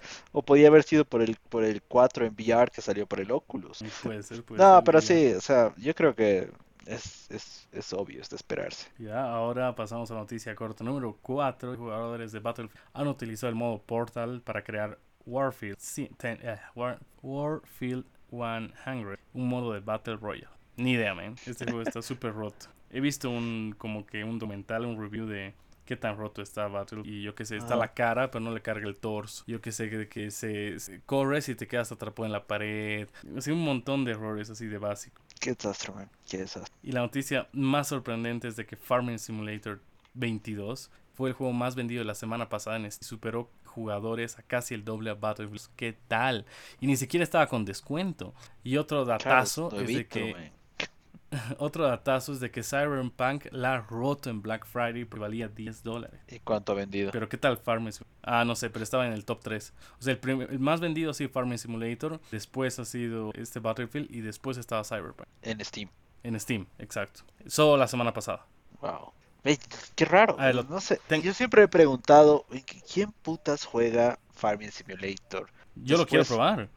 O 0.32 0.42
podía 0.42 0.68
haber 0.68 0.82
sido 0.84 1.04
por 1.04 1.22
el, 1.22 1.36
por 1.48 1.64
el 1.64 1.82
4 1.82 2.26
en 2.26 2.34
VR 2.34 2.70
que 2.72 2.82
salió 2.82 3.06
por 3.06 3.20
el 3.20 3.30
Oculus. 3.30 3.84
Puede 4.02 4.22
ser, 4.22 4.44
puede 4.44 4.62
No, 4.62 4.66
ser, 4.66 4.84
pero 4.84 5.00
sí, 5.00 5.32
o 5.34 5.40
sea, 5.40 5.74
yo 5.76 5.94
creo 5.94 6.14
que 6.14 6.50
es, 6.86 7.30
es, 7.30 7.68
es 7.72 7.92
obvio, 7.92 8.20
es 8.20 8.30
de 8.30 8.36
esperarse. 8.36 8.88
Ya, 8.98 9.24
ahora 9.24 9.74
pasamos 9.74 10.10
a 10.10 10.14
noticia 10.14 10.54
corta 10.54 10.84
número 10.84 11.18
4. 11.22 11.76
Jugadores 11.76 12.32
de 12.32 12.40
Battlefield 12.40 12.78
han 12.92 13.08
utilizado 13.08 13.48
el 13.48 13.54
modo 13.56 13.78
Portal 13.82 14.42
para 14.42 14.62
crear 14.62 14.98
Warfield, 15.26 15.78
ci- 15.78 16.10
ten- 16.18 16.38
eh, 16.42 16.58
War- 16.74 17.00
Warfield 17.22 18.04
100, 18.30 19.18
un 19.32 19.48
modo 19.48 19.72
de 19.72 19.80
Battle 19.80 20.16
Royale. 20.16 20.54
Ni 20.76 20.92
idea, 20.92 21.14
man. 21.14 21.36
Este 21.46 21.64
juego 21.66 21.82
está 21.82 22.02
súper 22.02 22.34
roto. 22.34 22.66
He 22.90 23.00
visto 23.00 23.30
un 23.30 23.74
como 23.78 24.04
que 24.06 24.24
un 24.24 24.38
documental, 24.38 24.84
un 24.84 25.00
review 25.00 25.26
de 25.26 25.54
qué 25.90 25.96
tan 25.96 26.16
roto 26.16 26.40
está 26.40 26.68
Battle 26.68 27.02
y 27.04 27.20
yo 27.22 27.34
que 27.34 27.44
sé, 27.44 27.56
está 27.56 27.70
Ajá. 27.74 27.76
la 27.80 27.94
cara, 27.94 28.30
pero 28.30 28.44
no 28.44 28.52
le 28.54 28.62
carga 28.62 28.86
el 28.86 28.94
torso. 28.94 29.42
Yo 29.48 29.60
que 29.60 29.72
sé 29.72 29.90
que, 29.90 30.06
que 30.08 30.30
se, 30.30 30.78
se- 30.78 31.00
corres 31.04 31.48
y 31.48 31.56
te 31.56 31.66
quedas 31.66 31.90
atrapado 31.90 32.26
en 32.26 32.30
la 32.32 32.46
pared. 32.46 33.08
Así 33.36 33.50
un 33.50 33.64
montón 33.64 34.04
de 34.04 34.12
errores 34.12 34.48
así 34.50 34.66
de 34.68 34.78
básico. 34.78 35.20
Qué 35.40 35.50
desastre, 35.54 35.92
man. 35.92 36.08
Qué 36.28 36.38
desastre. 36.38 36.72
Y 36.84 36.92
la 36.92 37.00
noticia 37.00 37.48
más 37.52 37.88
sorprendente 37.88 38.46
es 38.46 38.54
de 38.54 38.66
que 38.66 38.76
Farming 38.76 39.18
Simulator 39.18 39.80
22 40.14 40.92
fue 41.14 41.30
el 41.30 41.34
juego 41.34 41.52
más 41.52 41.74
vendido 41.74 41.98
de 42.02 42.04
la 42.06 42.14
semana 42.14 42.48
pasada 42.48 42.76
en 42.76 42.88
Steam. 42.90 43.08
Superó 43.08 43.50
jugadores 43.64 44.38
a 44.38 44.42
casi 44.42 44.74
el 44.74 44.84
doble 44.84 45.10
a 45.10 45.14
Battlefield. 45.14 45.70
¿Qué 45.74 45.96
tal? 46.06 46.46
Y 46.80 46.86
ni 46.86 46.96
siquiera 46.96 47.24
estaba 47.24 47.48
con 47.48 47.64
descuento. 47.64 48.32
Y 48.62 48.76
otro 48.76 49.04
Claro, 49.04 49.18
datazo 49.24 49.70
es 49.80 49.88
de 49.88 50.06
que 50.06 50.34
man. 50.34 50.52
otro 51.58 51.86
datazo 51.86 52.32
es 52.32 52.40
de 52.40 52.50
que 52.50 52.62
Cyberpunk 52.62 53.46
la 53.52 53.74
ha 53.74 53.80
roto 53.82 54.30
en 54.30 54.42
Black 54.42 54.66
Friday 54.66 55.04
porque 55.04 55.20
valía 55.20 55.48
10 55.48 55.82
dólares. 55.82 56.20
¿Y 56.28 56.40
cuánto 56.40 56.72
ha 56.72 56.74
vendido? 56.74 57.10
Pero 57.12 57.28
¿qué 57.28 57.36
tal 57.38 57.56
Farming 57.56 57.92
Simulator? 57.92 58.18
Ah, 58.22 58.44
no 58.44 58.56
sé, 58.56 58.70
pero 58.70 58.82
estaba 58.82 59.06
en 59.06 59.12
el 59.12 59.24
top 59.24 59.40
3. 59.42 59.72
O 59.98 60.02
sea, 60.02 60.18
el, 60.20 60.40
el 60.42 60.58
más 60.58 60.80
vendido 60.80 61.10
ha 61.10 61.14
sido 61.14 61.30
Farming 61.30 61.58
Simulator, 61.58 62.20
después 62.30 62.78
ha 62.78 62.84
sido 62.84 63.30
este 63.34 63.60
Battlefield 63.60 64.10
y 64.10 64.20
después 64.20 64.56
estaba 64.56 64.82
Cyberpunk. 64.84 65.28
En 65.42 65.64
Steam. 65.64 65.88
En 66.22 66.38
Steam, 66.38 66.66
exacto. 66.78 67.22
Solo 67.46 67.76
la 67.76 67.86
semana 67.88 68.12
pasada. 68.12 68.44
Wow. 68.80 69.12
Qué 69.94 70.04
raro. 70.04 70.36
A 70.38 70.46
ver, 70.46 70.54
lo- 70.56 70.64
no 70.64 70.80
sé. 70.80 71.00
ten- 71.06 71.22
Yo 71.22 71.32
siempre 71.32 71.62
he 71.62 71.68
preguntado, 71.68 72.44
¿en 72.50 72.62
qué- 72.62 72.82
¿quién 72.92 73.12
putas 73.22 73.64
juega 73.64 74.18
Farming 74.34 74.70
Simulator? 74.70 75.48
Yo 75.76 75.96
lo 75.96 76.06
quiero 76.06 76.24
probar. 76.24 76.68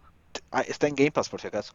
Ah, 0.51 0.61
está 0.61 0.87
en 0.87 0.95
Game 0.95 1.11
Pass 1.11 1.29
por 1.29 1.41
si 1.41 1.47
acaso. 1.47 1.73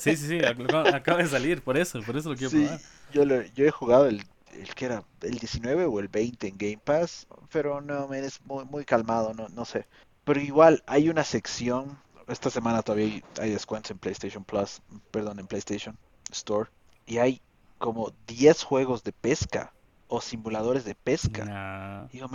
Sí, 0.00 0.16
sí, 0.16 0.26
sí, 0.28 0.38
ac- 0.38 0.94
acaba 0.94 1.22
de 1.22 1.28
salir, 1.28 1.62
por 1.62 1.76
eso, 1.76 2.00
por 2.02 2.16
eso 2.16 2.30
lo 2.30 2.36
quiero 2.36 2.50
Sí, 2.50 2.62
probar. 2.64 2.80
yo, 3.12 3.24
lo- 3.24 3.42
yo 3.54 3.64
he 3.66 3.70
jugado 3.70 4.06
el, 4.06 4.24
el 4.52 4.74
que 4.74 4.86
era 4.86 5.04
el 5.22 5.38
19 5.38 5.84
o 5.84 6.00
el 6.00 6.08
20 6.08 6.48
en 6.48 6.56
Game 6.58 6.80
Pass, 6.82 7.26
pero 7.50 7.80
no, 7.80 8.08
man, 8.08 8.24
es 8.24 8.40
muy, 8.44 8.64
muy 8.64 8.84
calmado, 8.84 9.34
no, 9.34 9.48
no 9.48 9.64
sé. 9.64 9.86
Pero 10.24 10.40
igual 10.40 10.82
hay 10.86 11.08
una 11.08 11.24
sección, 11.24 11.98
esta 12.28 12.48
semana 12.50 12.82
todavía 12.82 13.22
hay, 13.40 13.50
descuentos 13.50 13.90
en 13.90 13.98
PlayStation 13.98 14.44
Plus, 14.44 14.80
perdón, 15.10 15.38
en 15.40 15.46
PlayStation 15.46 15.98
Store, 16.30 16.70
y 17.06 17.18
hay 17.18 17.40
como 17.78 18.12
10 18.26 18.62
juegos 18.62 19.02
de 19.02 19.12
pesca 19.12 19.72
o 20.08 20.20
simuladores 20.20 20.84
de 20.84 20.94
pesca. 20.94 21.44
Nah. 21.44 22.06
Digo, 22.12 22.28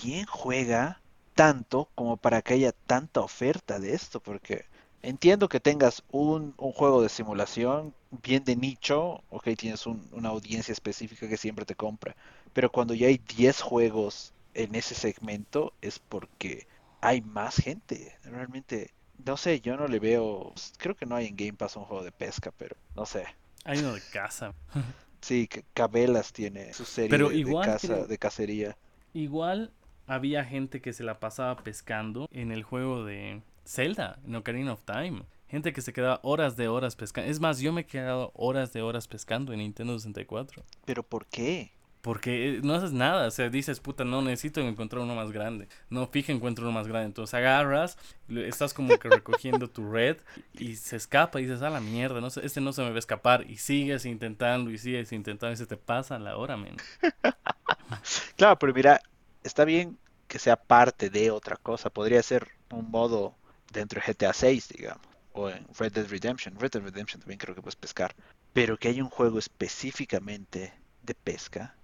¿quién 0.00 0.26
juega 0.26 1.00
tanto 1.34 1.88
como 1.94 2.16
para 2.18 2.42
que 2.42 2.54
haya 2.54 2.72
tanta 2.86 3.20
oferta 3.20 3.78
de 3.78 3.94
esto? 3.94 4.20
Porque 4.20 4.66
entiendo 5.02 5.48
que 5.48 5.60
tengas 5.60 6.02
un, 6.08 6.54
un 6.58 6.72
juego 6.72 7.02
de 7.02 7.08
simulación 7.08 7.94
bien 8.10 8.44
de 8.44 8.56
nicho, 8.56 9.22
ok, 9.28 9.48
tienes 9.56 9.86
un- 9.86 10.08
una 10.12 10.30
audiencia 10.30 10.72
específica 10.72 11.28
que 11.28 11.36
siempre 11.36 11.64
te 11.64 11.74
compra, 11.76 12.16
pero 12.52 12.70
cuando 12.70 12.94
ya 12.94 13.06
hay 13.08 13.18
10 13.18 13.60
juegos 13.62 14.34
en 14.54 14.74
ese 14.74 14.94
segmento 14.94 15.74
es 15.80 15.98
porque 15.98 16.66
hay 17.00 17.20
más 17.22 17.56
gente. 17.56 18.18
Realmente, 18.24 18.94
no 19.24 19.36
sé, 19.36 19.60
yo 19.60 19.76
no 19.76 19.86
le 19.88 19.98
veo, 20.00 20.52
creo 20.78 20.94
que 20.96 21.06
no 21.06 21.16
hay 21.16 21.26
en 21.26 21.36
Game 21.36 21.54
Pass 21.54 21.76
un 21.76 21.84
juego 21.84 22.04
de 22.04 22.12
pesca, 22.12 22.50
pero 22.56 22.76
no 22.94 23.06
sé. 23.06 23.24
Hay 23.64 23.78
uno 23.80 23.94
de 23.94 24.02
casa. 24.02 24.54
Sí, 25.22 25.48
Cabelas 25.74 26.30
tiene 26.32 26.74
su 26.74 26.84
serie 26.84 27.16
Pero 27.16 27.30
de, 27.30 27.40
de 27.40 27.54
igual 27.54 27.56
caza, 27.56 27.78
creo- 27.78 28.06
de 28.06 28.18
cacería. 28.18 28.76
Igual 29.12 29.72
había 30.06 30.44
gente 30.44 30.80
que 30.80 30.92
se 30.92 31.04
la 31.04 31.20
pasaba 31.20 31.62
pescando 31.62 32.26
en 32.32 32.50
el 32.52 32.62
juego 32.64 33.04
de 33.04 33.42
Zelda, 33.64 34.18
en 34.24 34.34
Ocarina 34.36 34.72
of 34.72 34.84
Time. 34.84 35.22
Gente 35.48 35.72
que 35.72 35.82
se 35.82 35.92
queda 35.92 36.20
horas 36.22 36.56
de 36.56 36.68
horas 36.68 36.94
pescando. 36.94 37.30
Es 37.30 37.40
más, 37.40 37.58
yo 37.58 37.72
me 37.72 37.80
he 37.82 37.86
quedado 37.86 38.30
horas 38.34 38.72
de 38.72 38.82
horas 38.82 39.08
pescando 39.08 39.52
en 39.52 39.58
Nintendo 39.58 39.98
64. 39.98 40.62
¿Pero 40.84 41.02
por 41.02 41.26
qué? 41.26 41.72
Porque 42.02 42.48
eh, 42.48 42.60
no 42.62 42.74
haces 42.74 42.92
nada, 42.92 43.28
o 43.28 43.30
sea, 43.30 43.50
dices, 43.50 43.78
puta, 43.78 44.04
no 44.04 44.22
necesito 44.22 44.60
encontrar 44.60 45.02
uno 45.02 45.14
más 45.14 45.32
grande. 45.32 45.68
No, 45.90 46.06
fija, 46.06 46.32
encuentro 46.32 46.64
uno 46.64 46.72
más 46.72 46.88
grande. 46.88 47.06
Entonces 47.06 47.34
agarras, 47.34 47.98
estás 48.28 48.72
como 48.72 48.98
que 48.98 49.08
recogiendo 49.08 49.68
tu 49.68 49.90
red 49.90 50.16
y 50.54 50.76
se 50.76 50.96
escapa 50.96 51.40
y 51.40 51.44
dices, 51.44 51.62
a 51.62 51.68
la 51.68 51.80
mierda, 51.80 52.20
no 52.20 52.30
sé, 52.30 52.46
este 52.46 52.60
no 52.60 52.72
se 52.72 52.82
me 52.82 52.90
va 52.90 52.96
a 52.96 53.00
escapar. 53.00 53.44
Y 53.50 53.58
sigues 53.58 54.06
intentando 54.06 54.70
y 54.70 54.78
sigues 54.78 55.12
intentando 55.12 55.52
y 55.52 55.56
se 55.56 55.66
te 55.66 55.76
pasa 55.76 56.18
la 56.18 56.36
hora, 56.36 56.56
men. 56.56 56.76
claro, 58.36 58.58
pero 58.58 58.72
mira, 58.72 59.02
está 59.42 59.64
bien 59.64 59.98
que 60.26 60.38
sea 60.38 60.56
parte 60.56 61.10
de 61.10 61.30
otra 61.30 61.56
cosa. 61.56 61.90
Podría 61.90 62.22
ser 62.22 62.48
un 62.70 62.90
modo 62.90 63.34
dentro 63.70 64.00
de 64.00 64.12
GTA 64.12 64.32
6, 64.32 64.68
digamos. 64.68 65.06
O 65.32 65.48
en 65.48 65.66
Red 65.78 65.92
Dead 65.92 66.08
Redemption. 66.08 66.58
Red 66.58 66.72
Dead 66.72 66.82
Redemption 66.82 67.20
también 67.20 67.38
creo 67.38 67.54
que 67.54 67.62
puedes 67.62 67.76
pescar. 67.76 68.14
Pero 68.52 68.76
que 68.76 68.88
hay 68.88 69.00
un 69.00 69.08
juego 69.08 69.38
específicamente 69.38 70.72
de 71.02 71.14
pesca 71.14 71.76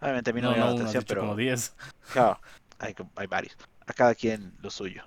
Obviamente 0.00 0.30
a 0.30 0.32
mí 0.34 0.40
no, 0.40 0.50
me 0.50 0.58
llama 0.58 0.70
la 0.70 0.76
atención, 0.76 1.04
pero. 1.06 1.22
como 1.22 1.36
10. 1.36 1.74
Claro, 2.12 2.40
hay, 2.78 2.94
hay 3.16 3.26
varios. 3.26 3.56
A 3.86 3.92
cada 3.92 4.14
quien 4.14 4.52
lo 4.60 4.70
suyo. 4.70 5.04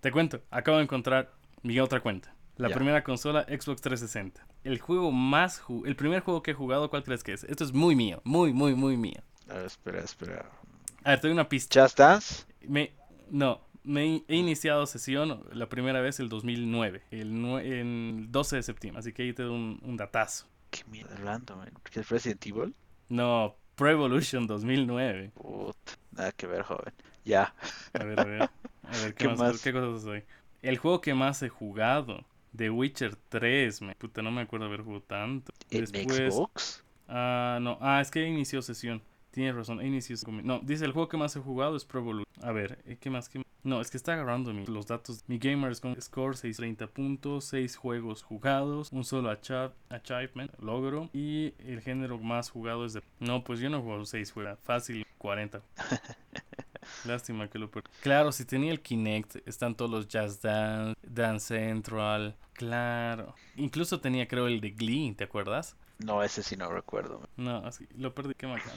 Te 0.00 0.12
cuento, 0.12 0.42
acabo 0.50 0.78
de 0.78 0.84
encontrar 0.84 1.32
mi 1.62 1.78
otra 1.80 2.00
cuenta. 2.00 2.34
La 2.56 2.68
primera 2.68 3.02
consola 3.02 3.44
Xbox 3.44 3.80
360. 3.80 4.46
El 4.64 4.78
juego 4.78 5.10
más 5.10 5.62
el 5.86 5.96
primer 5.96 6.20
juego 6.20 6.42
que 6.42 6.50
he 6.50 6.54
jugado, 6.54 6.90
¿cuál 6.90 7.02
crees 7.02 7.24
que 7.24 7.32
es? 7.32 7.44
Esto 7.44 7.64
es 7.64 7.72
muy 7.72 7.96
mío, 7.96 8.20
muy 8.24 8.52
muy 8.52 8.74
muy 8.74 8.98
mío. 8.98 9.22
A 9.48 9.54
ver, 9.54 9.66
espera, 9.66 10.00
espera. 10.00 10.44
A 11.02 11.10
ver, 11.10 11.20
te 11.20 11.28
doy 11.28 11.32
una 11.32 11.48
pista. 11.48 11.82
¿Just 11.82 11.98
Dance? 11.98 12.44
Me 12.60 12.92
no, 13.30 13.62
me 13.84 14.22
he 14.28 14.36
iniciado 14.36 14.86
sesión 14.86 15.44
la 15.52 15.68
primera 15.68 16.00
vez 16.00 16.20
el 16.20 16.28
2009, 16.28 17.02
el, 17.10 17.44
el 17.62 18.26
12 18.30 18.56
de 18.56 18.62
septiembre, 18.62 19.00
así 19.00 19.12
que 19.12 19.22
ahí 19.22 19.32
te 19.32 19.42
doy 19.42 19.54
un, 19.54 19.80
un 19.82 19.96
datazo. 19.96 20.46
¿Qué 20.70 20.84
mierda 20.84 21.16
hablando, 21.16 21.56
man? 21.56 21.72
¿Qué 21.90 22.00
es 22.00 22.08
Resident 22.08 22.46
Evil? 22.46 22.74
No, 23.08 23.56
Pro 23.74 23.90
Evolution 23.90 24.46
2009. 24.46 25.32
Puta, 25.34 25.92
nada 26.12 26.32
que 26.32 26.46
ver, 26.46 26.62
joven. 26.62 26.92
Ya. 27.24 27.54
A 27.92 28.04
ver, 28.04 28.20
a 28.20 28.24
ver. 28.24 28.42
A 28.42 28.50
ver, 29.02 29.14
¿qué, 29.14 29.28
más, 29.28 29.60
¿qué 29.62 29.72
cosas 29.72 30.02
soy? 30.02 30.22
El 30.62 30.78
juego 30.78 31.00
que 31.00 31.14
más 31.14 31.42
he 31.42 31.48
jugado. 31.48 32.24
The 32.56 32.70
Witcher 32.70 33.16
3, 33.28 33.82
me, 33.82 33.94
puta, 33.94 34.22
no 34.22 34.30
me 34.30 34.42
acuerdo 34.42 34.66
haber 34.66 34.82
jugado 34.82 35.02
tanto. 35.02 35.52
¿En 35.70 35.86
Xbox? 35.86 36.84
Ah, 37.08 37.58
no, 37.60 37.78
ah, 37.80 38.00
es 38.00 38.10
que 38.10 38.26
inició 38.26 38.60
sesión. 38.60 39.02
Tienes 39.30 39.54
razón, 39.54 39.84
inicio 39.84 40.16
No, 40.42 40.60
dice 40.60 40.84
el 40.84 40.92
juego 40.92 41.08
que 41.08 41.16
más 41.16 41.36
he 41.36 41.40
jugado 41.40 41.76
es 41.76 41.84
Pro 41.84 42.00
Evolution. 42.00 42.44
A 42.44 42.52
ver, 42.52 42.78
¿qué 43.00 43.10
más? 43.10 43.28
¿Qué 43.28 43.42
no, 43.62 43.80
es 43.80 43.90
que 43.90 43.98
está 43.98 44.14
agarrando 44.14 44.52
los 44.52 44.86
datos. 44.86 45.22
Mi 45.26 45.38
gamers 45.38 45.80
con 45.80 46.00
score 46.00 46.34
630 46.34 46.86
puntos, 46.86 47.44
6 47.46 47.76
juegos 47.76 48.22
jugados, 48.22 48.90
un 48.90 49.04
solo 49.04 49.30
achievement, 49.30 50.50
logro. 50.60 51.10
Y 51.12 51.52
el 51.58 51.82
género 51.82 52.18
más 52.18 52.50
jugado 52.50 52.86
es 52.86 52.94
de... 52.94 53.02
No, 53.18 53.44
pues 53.44 53.60
yo 53.60 53.68
no 53.68 53.82
juego 53.82 54.04
6 54.06 54.32
juegos, 54.32 54.58
fácil 54.62 55.06
40. 55.18 55.60
Lástima 57.04 57.48
que 57.48 57.58
lo 57.58 57.70
perdí. 57.70 57.90
Claro, 58.00 58.32
si 58.32 58.46
tenía 58.46 58.72
el 58.72 58.80
Kinect, 58.80 59.46
están 59.46 59.74
todos 59.74 59.90
los 59.90 60.08
Jazz 60.08 60.40
Dance, 60.40 60.98
Dance 61.02 61.54
Central. 61.54 62.36
Claro. 62.54 63.34
Incluso 63.56 64.00
tenía, 64.00 64.26
creo, 64.26 64.46
el 64.46 64.62
de 64.62 64.70
Glee, 64.70 65.12
¿te 65.12 65.24
acuerdas? 65.24 65.76
No, 66.04 66.22
ese 66.22 66.42
sí 66.42 66.56
no 66.56 66.70
recuerdo. 66.70 67.28
No, 67.36 67.58
así, 67.58 67.86
lo 67.96 68.14
perdí, 68.14 68.34
qué 68.34 68.46
bacán. 68.46 68.72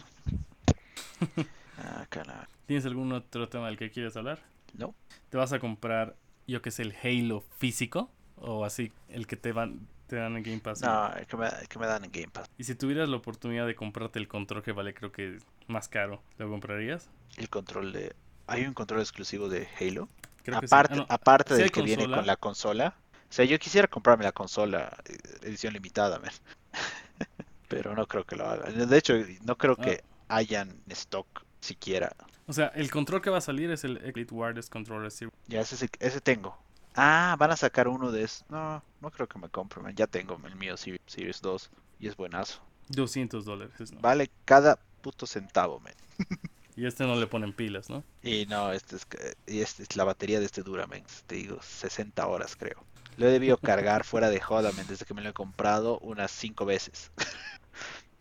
ah, 1.78 2.06
carajo. 2.10 2.48
¿Tienes 2.66 2.86
algún 2.86 3.12
otro 3.12 3.48
tema 3.50 3.68
del 3.68 3.78
que 3.78 3.92
quieres 3.92 4.16
hablar? 4.18 4.40
No. 4.74 4.96
¿Te 5.30 5.38
vas 5.38 5.54
a 5.54 5.60
comprar, 5.60 6.16
yo 6.48 6.62
que 6.62 6.72
sé, 6.72 6.84
el 6.84 6.96
Halo 7.02 7.42
físico? 7.58 8.10
¿O 8.38 8.66
así, 8.66 8.92
el 9.10 9.28
que 9.28 9.36
te, 9.36 9.52
van, 9.52 9.88
te 10.08 10.18
dan 10.18 10.36
en 10.36 10.44
Game 10.44 10.60
Pass? 10.60 10.82
No, 10.82 11.14
el 11.14 11.26
que, 11.26 11.38
me, 11.38 11.48
el 11.48 11.68
que 11.68 11.80
me 11.80 11.88
dan 11.88 12.04
en 12.04 12.12
Game 12.12 12.30
Pass. 12.30 12.50
Y 12.58 12.64
si 12.66 12.76
tuvieras 12.76 13.10
la 13.10 13.18
oportunidad 13.18 13.68
de 13.68 13.76
comprarte 13.76 14.20
el 14.20 14.28
control 14.28 14.64
que 14.64 14.72
vale, 14.72 14.94
creo 14.94 15.12
que 15.12 15.40
más 15.68 15.88
caro, 15.88 16.22
¿lo 16.38 16.50
comprarías? 16.50 17.10
El 17.38 17.50
control 17.50 17.94
de. 17.94 18.16
¿Hay 18.48 18.66
un 18.66 18.74
control 18.74 19.00
exclusivo 19.00 19.48
de 19.48 19.68
Halo? 19.80 20.10
Creo 20.44 20.58
aparte, 20.58 20.96
que 20.96 21.00
sí. 21.00 21.06
aparte 21.08 21.56
del 21.56 21.72
que 21.72 21.82
viene 21.82 22.10
con 22.10 22.28
la 22.28 22.36
consola. 22.36 22.96
O 23.30 23.34
sea, 23.36 23.46
yo 23.46 23.58
quisiera 23.58 23.88
comprarme 23.88 24.26
la 24.26 24.32
consola 24.32 24.96
eh, 25.06 25.18
edición 25.42 25.74
limitada, 25.74 26.22
pero 27.74 27.96
no 27.96 28.06
creo 28.08 28.24
que 28.24 28.36
lo 28.36 28.48
hagan. 28.48 28.88
De 28.90 28.98
hecho, 28.98 29.16
no 29.44 29.58
creo 29.58 29.76
que 29.76 30.04
ah. 30.28 30.36
hayan 30.38 30.82
stock 30.88 31.46
siquiera 31.60 32.16
o 32.46 32.54
sea, 32.54 32.68
el 32.76 32.92
control 32.92 33.22
que 33.22 33.30
va 33.30 33.38
a 33.38 33.42
salir 33.42 33.72
es 33.72 33.84
el 33.84 33.98
Elite 33.98 34.34
Wireless 34.34 34.70
Controller 34.70 35.12
Ya, 35.48 35.62
ese, 35.62 35.90
ese 36.00 36.22
tengo. 36.22 36.58
Ah, 36.96 37.36
van 37.40 37.52
a 37.52 37.56
sacar 37.56 37.88
uno 37.88 38.12
de 38.12 38.24
esos. 38.24 38.46
No, 38.50 38.84
no 39.02 39.12
creo 39.12 39.28
que 39.28 39.40
me 39.40 39.50
compre, 39.50 39.82
Ya 39.96 40.08
tengo 40.08 40.40
el 40.46 40.56
mío 40.56 40.76
Series 40.78 41.42
2 41.42 41.72
y 42.00 42.08
es 42.08 42.18
buenazo. 42.18 42.62
200 42.90 43.46
dólares. 43.46 43.74
Vale 44.02 44.30
cada 44.46 44.78
puto 45.02 45.26
centavo, 45.26 45.80
man. 45.80 45.94
y 46.76 46.86
este 46.86 47.06
no 47.06 47.16
le 47.16 47.28
ponen 47.28 47.54
pilas, 47.54 47.90
¿no? 47.90 48.04
Y 48.22 48.46
no, 48.48 48.74
este 48.74 48.98
es, 48.98 49.08
y 49.48 49.62
este 49.62 49.84
es 49.84 49.96
la 49.96 50.04
batería 50.04 50.40
de 50.40 50.46
este 50.46 50.64
dura, 50.64 50.86
man. 50.86 51.04
Te 51.28 51.36
digo, 51.36 51.60
60 51.62 52.28
horas 52.28 52.58
creo. 52.58 52.84
Lo 53.16 53.28
he 53.28 53.32
debido 53.32 53.58
cargar 53.58 54.04
fuera 54.04 54.30
de 54.30 54.42
joda, 54.42 54.72
desde 54.88 55.06
que 55.06 55.14
me 55.14 55.22
lo 55.22 55.30
he 55.30 55.34
comprado 55.34 56.00
unas 56.00 56.32
5 56.32 56.66
veces. 56.66 57.12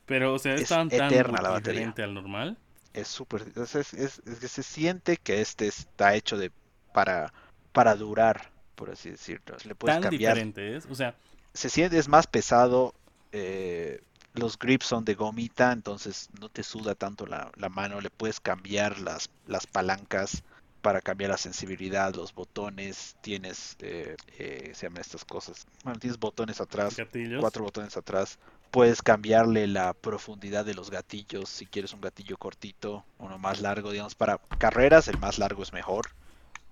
Pero, 0.06 0.34
o 0.34 0.38
sea, 0.38 0.54
¿es, 0.54 0.68
tan, 0.68 0.88
eterna 0.88 1.40
la 1.40 1.50
batería. 1.50 1.80
diferente 1.80 2.02
al 2.02 2.14
normal? 2.14 2.58
es 2.92 3.08
súper 3.08 3.46
es, 3.56 3.94
es, 3.94 4.20
que 4.40 4.48
se 4.48 4.62
siente 4.62 5.16
que 5.16 5.40
este 5.40 5.66
está 5.66 6.14
hecho 6.14 6.36
de 6.36 6.50
para 6.92 7.32
para 7.72 7.94
durar 7.94 8.50
por 8.74 8.90
así 8.90 9.10
decirlo. 9.10 9.56
Le 9.64 9.74
puedes 9.74 9.96
tan 9.96 10.02
cambiar. 10.02 10.34
diferente 10.34 10.76
es 10.76 10.86
o 10.86 10.94
sea 10.94 11.14
se 11.54 11.68
siente 11.70 11.98
es 11.98 12.08
más 12.08 12.26
pesado 12.26 12.94
eh, 13.32 14.02
los 14.34 14.58
grips 14.58 14.86
son 14.86 15.04
de 15.04 15.14
gomita 15.14 15.72
entonces 15.72 16.28
no 16.40 16.48
te 16.48 16.62
suda 16.62 16.94
tanto 16.94 17.26
la, 17.26 17.50
la 17.56 17.68
mano. 17.68 18.00
Le 18.00 18.10
puedes 18.10 18.40
cambiar 18.40 18.98
las 18.98 19.30
las 19.46 19.66
palancas 19.66 20.42
para 20.82 21.00
cambiar 21.00 21.30
la 21.30 21.38
sensibilidad, 21.38 22.12
los 22.12 22.34
botones, 22.34 23.16
tienes, 23.20 23.76
eh, 23.78 24.16
eh, 24.36 24.72
se 24.74 24.86
llaman 24.86 25.00
estas 25.00 25.24
cosas, 25.24 25.64
bueno, 25.84 26.00
tienes 26.00 26.18
botones 26.18 26.60
atrás, 26.60 26.96
cuatro 27.38 27.62
botones 27.62 27.96
atrás, 27.96 28.36
Puedes 28.72 29.02
cambiarle 29.02 29.66
la 29.66 29.92
profundidad 29.92 30.64
de 30.64 30.72
los 30.72 30.90
gatillos 30.90 31.50
si 31.50 31.66
quieres 31.66 31.92
un 31.92 32.00
gatillo 32.00 32.38
cortito, 32.38 33.04
uno 33.18 33.36
más 33.36 33.60
largo, 33.60 33.90
digamos, 33.90 34.14
para 34.14 34.38
carreras 34.56 35.08
el 35.08 35.18
más 35.18 35.38
largo 35.38 35.62
es 35.62 35.74
mejor. 35.74 36.06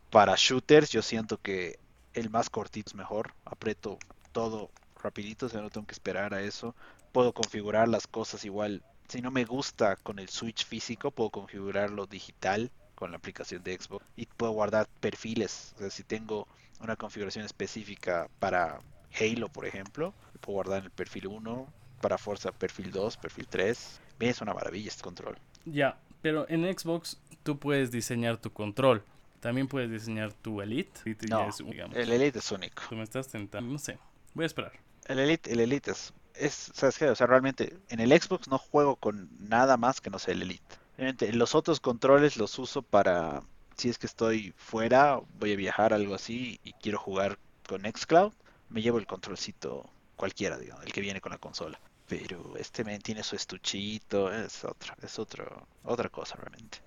Para 0.09 0.35
shooters 0.35 0.89
yo 0.89 1.03
siento 1.03 1.37
que 1.37 1.79
el 2.15 2.31
más 2.31 2.49
cortito 2.49 2.89
es 2.89 2.95
mejor. 2.95 3.35
Aprieto 3.45 3.99
todo 4.33 4.71
rapidito, 5.03 5.45
o 5.45 5.49
sea, 5.51 5.61
no 5.61 5.69
tengo 5.69 5.87
que 5.87 5.93
esperar 5.93 6.33
a 6.33 6.41
eso. 6.41 6.75
Puedo 7.13 7.35
configurar 7.35 7.87
las 7.87 8.07
cosas 8.07 8.47
igual. 8.47 8.83
Si 9.09 9.21
no 9.21 9.31
me 9.31 9.45
gusta 9.45 9.97
con 9.97 10.19
el 10.19 10.31
switch 10.31 10.65
físico, 10.65 11.11
puedo 11.11 11.29
configurarlo 11.29 12.07
digital 12.07 12.71
con 12.95 13.11
la 13.11 13.19
aplicación 13.19 13.63
de 13.63 13.77
Xbox 13.79 14.07
y 14.17 14.25
puedo 14.25 14.53
guardar 14.53 14.89
perfiles. 15.01 15.75
O 15.77 15.81
sea, 15.81 15.91
si 15.91 16.03
tengo 16.03 16.49
una 16.81 16.97
configuración 16.97 17.45
específica 17.45 18.31
para 18.39 18.81
Halo, 19.21 19.49
por 19.51 19.67
ejemplo, 19.67 20.15
puedo 20.41 20.55
guardar 20.55 20.85
el 20.85 20.91
perfil 20.91 21.27
1, 21.27 21.67
para 22.01 22.19
Forza 22.19 22.53
perfil 22.53 22.91
2, 22.91 23.17
perfil 23.17 23.47
3. 23.49 24.01
Es 24.21 24.41
una 24.41 24.53
maravilla 24.53 24.89
este 24.89 25.03
control. 25.03 25.39
Ya, 25.65 25.99
pero 26.23 26.47
en 26.49 26.63
Xbox 26.77 27.19
tú 27.43 27.59
puedes 27.59 27.91
diseñar 27.91 28.37
tu 28.39 28.53
control. 28.53 29.03
También 29.41 29.69
puedes 29.69 29.91
diseñar 29.91 30.33
tu 30.35 30.61
Elite. 30.61 31.17
No, 31.29 31.49
el 31.95 32.13
Elite 32.13 32.39
es 32.39 32.53
único. 32.53 32.83
Tú 32.89 32.97
me 32.97 33.03
estás 33.03 33.29
tentando. 33.29 33.73
No 33.73 33.79
sé. 33.79 33.99
Voy 34.35 34.45
a 34.45 34.47
esperar. 34.47 34.73
El 35.07 35.19
Elite, 35.19 35.51
el 35.53 35.61
Elite 35.61 35.91
es, 35.93 36.13
es 36.35 36.71
¿sabes 36.75 36.99
qué? 36.99 37.09
O 37.09 37.15
sea, 37.15 37.27
realmente 37.27 37.79
en 37.89 38.01
el 38.01 38.11
Xbox 38.11 38.49
no 38.49 38.59
juego 38.59 38.97
con 38.97 39.31
nada 39.41 39.79
más 39.79 40.01
que 40.01 40.11
no 40.11 40.19
sea 40.19 40.35
el 40.35 40.43
Elite. 40.43 40.77
Realmente 40.99 41.33
los 41.33 41.55
otros 41.55 41.81
controles 41.81 42.37
los 42.37 42.59
uso 42.59 42.83
para 42.83 43.43
si 43.81 43.89
es 43.89 43.99
que 43.99 44.07
estoy 44.07 44.53
fuera, 44.59 45.21
voy 45.39 45.55
a 45.55 45.57
viajar 45.57 45.95
algo 45.95 46.15
así 46.15 46.61
y 46.63 46.75
quiero 46.75 46.99
jugar 46.99 47.39
con 47.67 47.83
Xcloud, 47.83 48.33
me 48.69 48.83
llevo 48.83 48.99
el 48.99 49.07
controlcito 49.07 49.89
cualquiera, 50.17 50.59
digamos, 50.59 50.85
el 50.85 50.93
que 50.93 51.01
viene 51.01 51.21
con 51.21 51.33
la 51.33 51.39
consola. 51.39 51.81
Pero 52.11 52.57
este 52.59 52.83
men 52.83 53.01
tiene 53.01 53.23
su 53.23 53.37
estuchito, 53.37 54.33
es 54.33 54.65
otra, 54.65 54.97
es 55.01 55.17
otro, 55.21 55.69
otra 55.85 56.09
cosa 56.09 56.35
realmente. 56.35 56.79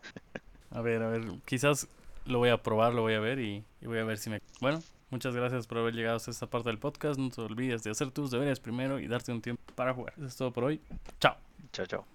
A 0.70 0.82
ver, 0.82 1.02
a 1.02 1.08
ver, 1.08 1.24
quizás 1.46 1.88
lo 2.26 2.40
voy 2.40 2.50
a 2.50 2.62
probar, 2.62 2.94
lo 2.94 3.04
voy 3.04 3.14
a 3.14 3.22
ver 3.22 3.40
y, 3.40 3.64
voy 3.82 4.00
a 4.00 4.04
ver 4.04 4.18
si 4.18 4.30
me... 4.30 4.42
Bueno, 4.60 4.84
muchas 5.12 5.34
gracias 5.34 5.66
por 5.66 5.78
haber 5.78 5.94
llegado 5.94 6.18
hasta 6.18 6.32
esta 6.32 6.48
parte 6.48 6.70
del 6.70 6.78
podcast. 6.78 7.18
No 7.18 7.30
te 7.30 7.40
olvides 7.40 7.84
de 7.84 7.92
hacer 7.92 8.12
tus 8.12 8.32
deberes 8.32 8.60
primero 8.60 9.00
y 9.00 9.08
darte 9.08 9.32
un 9.32 9.42
tiempo 9.42 9.64
para 9.76 9.94
jugar. 9.94 10.14
Eso 10.18 10.28
es 10.28 10.36
todo 10.36 10.52
por 10.52 10.66
hoy. 10.66 10.82
Chao. 11.22 11.38
Chao, 11.72 11.86
chao. 11.86 12.14